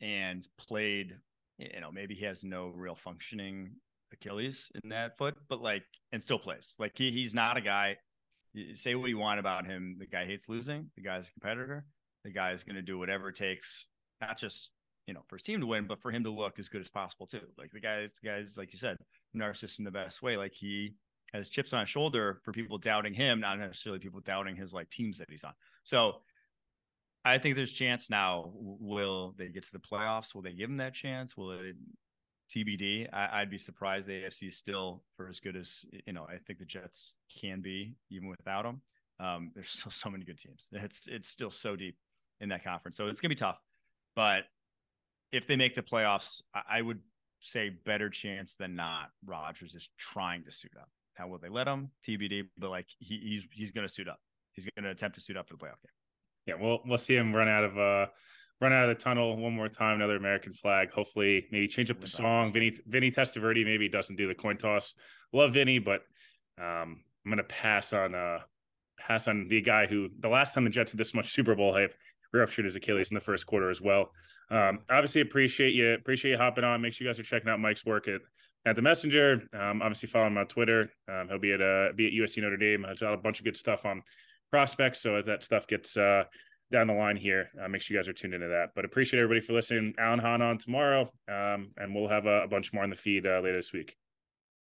and 0.00 0.46
played. 0.58 1.16
You 1.58 1.80
know, 1.80 1.90
maybe 1.90 2.14
he 2.14 2.26
has 2.26 2.44
no 2.44 2.68
real 2.68 2.94
functioning 2.94 3.70
Achilles 4.12 4.70
in 4.82 4.90
that 4.90 5.16
foot, 5.16 5.34
but 5.48 5.62
like, 5.62 5.84
and 6.12 6.22
still 6.22 6.38
plays. 6.38 6.74
Like, 6.78 6.92
he, 6.96 7.10
he's 7.10 7.34
not 7.34 7.56
a 7.56 7.62
guy. 7.62 7.96
Say 8.74 8.94
what 8.94 9.08
you 9.08 9.18
want 9.18 9.40
about 9.40 9.66
him. 9.66 9.96
The 9.98 10.06
guy 10.06 10.26
hates 10.26 10.48
losing. 10.48 10.90
The 10.96 11.02
guy's 11.02 11.28
a 11.28 11.32
competitor. 11.32 11.86
The 12.24 12.32
guy 12.32 12.52
is 12.52 12.62
going 12.62 12.76
to 12.76 12.82
do 12.82 12.98
whatever 12.98 13.30
it 13.30 13.36
takes, 13.36 13.86
not 14.20 14.38
just 14.38 14.70
you 15.06 15.14
know 15.14 15.22
for 15.28 15.36
his 15.36 15.42
team 15.42 15.60
to 15.60 15.66
win, 15.66 15.86
but 15.86 16.00
for 16.00 16.10
him 16.10 16.24
to 16.24 16.30
look 16.30 16.58
as 16.58 16.68
good 16.68 16.80
as 16.80 16.90
possible 16.90 17.26
too. 17.26 17.40
Like 17.56 17.70
the 17.70 17.80
guys, 17.80 18.12
the 18.20 18.28
guys, 18.28 18.56
like 18.58 18.72
you 18.72 18.78
said, 18.78 18.96
narcissist 19.36 19.78
in 19.78 19.84
the 19.84 19.90
best 19.90 20.22
way. 20.22 20.36
Like 20.36 20.52
he 20.52 20.94
has 21.32 21.48
chips 21.48 21.72
on 21.72 21.80
his 21.80 21.88
shoulder 21.88 22.40
for 22.44 22.52
people 22.52 22.78
doubting 22.78 23.14
him, 23.14 23.40
not 23.40 23.58
necessarily 23.58 23.98
people 23.98 24.20
doubting 24.20 24.56
his 24.56 24.72
like 24.72 24.90
teams 24.90 25.18
that 25.18 25.30
he's 25.30 25.44
on. 25.44 25.52
So 25.84 26.22
I 27.26 27.38
think 27.38 27.56
there's 27.56 27.72
chance 27.72 28.08
now. 28.08 28.52
Will 28.54 29.34
they 29.36 29.48
get 29.48 29.64
to 29.64 29.72
the 29.72 29.80
playoffs? 29.80 30.32
Will 30.32 30.42
they 30.42 30.52
give 30.52 30.70
him 30.70 30.76
that 30.76 30.94
chance? 30.94 31.36
Will 31.36 31.50
it 31.50 31.74
TBD? 32.54 33.12
I, 33.12 33.40
would 33.40 33.50
be 33.50 33.58
surprised 33.58 34.06
the 34.06 34.12
AFC 34.12 34.46
is 34.46 34.56
still 34.56 35.02
for 35.16 35.28
as 35.28 35.40
good 35.40 35.56
as 35.56 35.84
you 36.06 36.12
know. 36.12 36.24
I 36.28 36.36
think 36.46 36.60
the 36.60 36.64
Jets 36.64 37.14
can 37.40 37.60
be 37.60 37.96
even 38.10 38.28
without 38.28 38.62
them. 38.62 38.80
Um, 39.18 39.50
there's 39.54 39.68
still 39.80 39.90
so 39.90 40.08
many 40.08 40.24
good 40.24 40.38
teams. 40.38 40.68
It's 40.70 41.08
it's 41.08 41.28
still 41.28 41.50
so 41.50 41.74
deep 41.74 41.96
in 42.40 42.48
that 42.50 42.62
conference, 42.62 42.96
so 42.96 43.08
it's 43.08 43.20
gonna 43.20 43.30
be 43.30 43.34
tough. 43.34 43.58
But 44.14 44.44
if 45.32 45.48
they 45.48 45.56
make 45.56 45.74
the 45.74 45.82
playoffs, 45.82 46.42
I, 46.54 46.78
I 46.78 46.82
would 46.82 47.00
say 47.40 47.70
better 47.70 48.08
chance 48.08 48.54
than 48.54 48.76
not. 48.76 49.10
Rodgers 49.24 49.74
is 49.74 49.88
trying 49.98 50.44
to 50.44 50.52
suit 50.52 50.72
up. 50.80 50.88
How 51.14 51.26
will 51.26 51.38
they 51.38 51.48
let 51.48 51.66
him? 51.66 51.90
TBD. 52.06 52.44
But 52.56 52.70
like 52.70 52.86
he, 53.00 53.18
he's 53.18 53.48
he's 53.50 53.72
to 53.72 53.88
suit 53.88 54.08
up. 54.08 54.20
He's 54.52 54.68
to 54.78 54.88
attempt 54.88 55.16
to 55.16 55.20
suit 55.20 55.36
up 55.36 55.48
for 55.48 55.54
the 55.54 55.58
playoff 55.58 55.82
game. 55.82 55.90
Yeah, 56.46 56.54
we'll 56.58 56.80
we'll 56.86 56.98
see 56.98 57.16
him 57.16 57.34
run 57.34 57.48
out 57.48 57.64
of 57.64 57.78
uh 57.78 58.06
run 58.60 58.72
out 58.72 58.88
of 58.88 58.96
the 58.96 59.02
tunnel 59.02 59.36
one 59.36 59.52
more 59.52 59.68
time. 59.68 59.96
Another 59.96 60.16
American 60.16 60.52
flag. 60.52 60.90
Hopefully, 60.90 61.46
maybe 61.50 61.68
change 61.68 61.90
up 61.90 62.00
the 62.00 62.06
song. 62.06 62.52
Vinny 62.52 62.72
Vinny 62.86 63.10
Testaverde 63.10 63.64
maybe 63.64 63.88
doesn't 63.88 64.16
do 64.16 64.28
the 64.28 64.34
coin 64.34 64.56
toss. 64.56 64.94
Love 65.32 65.52
Vinny, 65.52 65.78
but 65.78 66.02
um, 66.58 67.02
I'm 67.24 67.30
going 67.30 67.38
to 67.38 67.44
pass 67.44 67.92
on 67.92 68.14
uh 68.14 68.38
pass 68.98 69.28
on 69.28 69.46
the 69.48 69.60
guy 69.60 69.86
who 69.86 70.08
the 70.20 70.28
last 70.28 70.54
time 70.54 70.64
the 70.64 70.70
Jets 70.70 70.92
had 70.92 70.98
this 70.98 71.14
much 71.14 71.32
Super 71.32 71.54
Bowl 71.54 71.72
hype 71.72 71.94
ruptured 72.32 72.64
his 72.64 72.76
Achilles 72.76 73.10
in 73.10 73.14
the 73.14 73.20
first 73.20 73.46
quarter 73.46 73.70
as 73.70 73.80
well. 73.80 74.10
Um, 74.50 74.80
obviously, 74.90 75.20
appreciate 75.20 75.74
you 75.74 75.94
appreciate 75.94 76.32
you 76.32 76.38
hopping 76.38 76.64
on. 76.64 76.80
Make 76.80 76.92
sure 76.92 77.06
you 77.06 77.12
guys 77.12 77.18
are 77.18 77.24
checking 77.24 77.48
out 77.48 77.60
Mike's 77.60 77.84
work 77.84 78.08
at 78.08 78.20
at 78.64 78.76
the 78.76 78.82
Messenger. 78.82 79.48
Um, 79.52 79.82
obviously, 79.82 80.08
follow 80.08 80.26
him 80.26 80.38
on 80.38 80.46
Twitter. 80.46 80.90
Um, 81.08 81.28
he'll 81.28 81.38
be 81.38 81.52
at 81.52 81.60
uh, 81.60 81.88
be 81.94 82.06
at 82.06 82.12
USC 82.12 82.42
Notre 82.42 82.56
Dame. 82.56 82.86
He's 82.88 83.00
got 83.00 83.14
a 83.14 83.16
bunch 83.16 83.40
of 83.40 83.44
good 83.44 83.56
stuff 83.56 83.84
on 83.84 84.02
prospects. 84.50 85.00
So 85.00 85.16
as 85.16 85.26
that 85.26 85.42
stuff 85.42 85.66
gets 85.66 85.96
uh, 85.96 86.24
down 86.72 86.86
the 86.86 86.94
line 86.94 87.16
here, 87.16 87.50
uh, 87.62 87.68
make 87.68 87.82
sure 87.82 87.94
you 87.94 88.00
guys 88.00 88.08
are 88.08 88.12
tuned 88.12 88.34
into 88.34 88.48
that. 88.48 88.70
But 88.74 88.84
appreciate 88.84 89.20
everybody 89.20 89.44
for 89.44 89.52
listening. 89.52 89.94
Alan 89.98 90.18
Hahn 90.18 90.42
on 90.42 90.58
tomorrow, 90.58 91.12
um, 91.28 91.72
and 91.76 91.94
we'll 91.94 92.08
have 92.08 92.26
a, 92.26 92.42
a, 92.42 92.48
bunch 92.48 92.72
more 92.72 92.84
in 92.84 92.90
the 92.90 92.96
feed 92.96 93.26
uh, 93.26 93.40
later 93.40 93.56
this 93.56 93.72
week. 93.72 93.96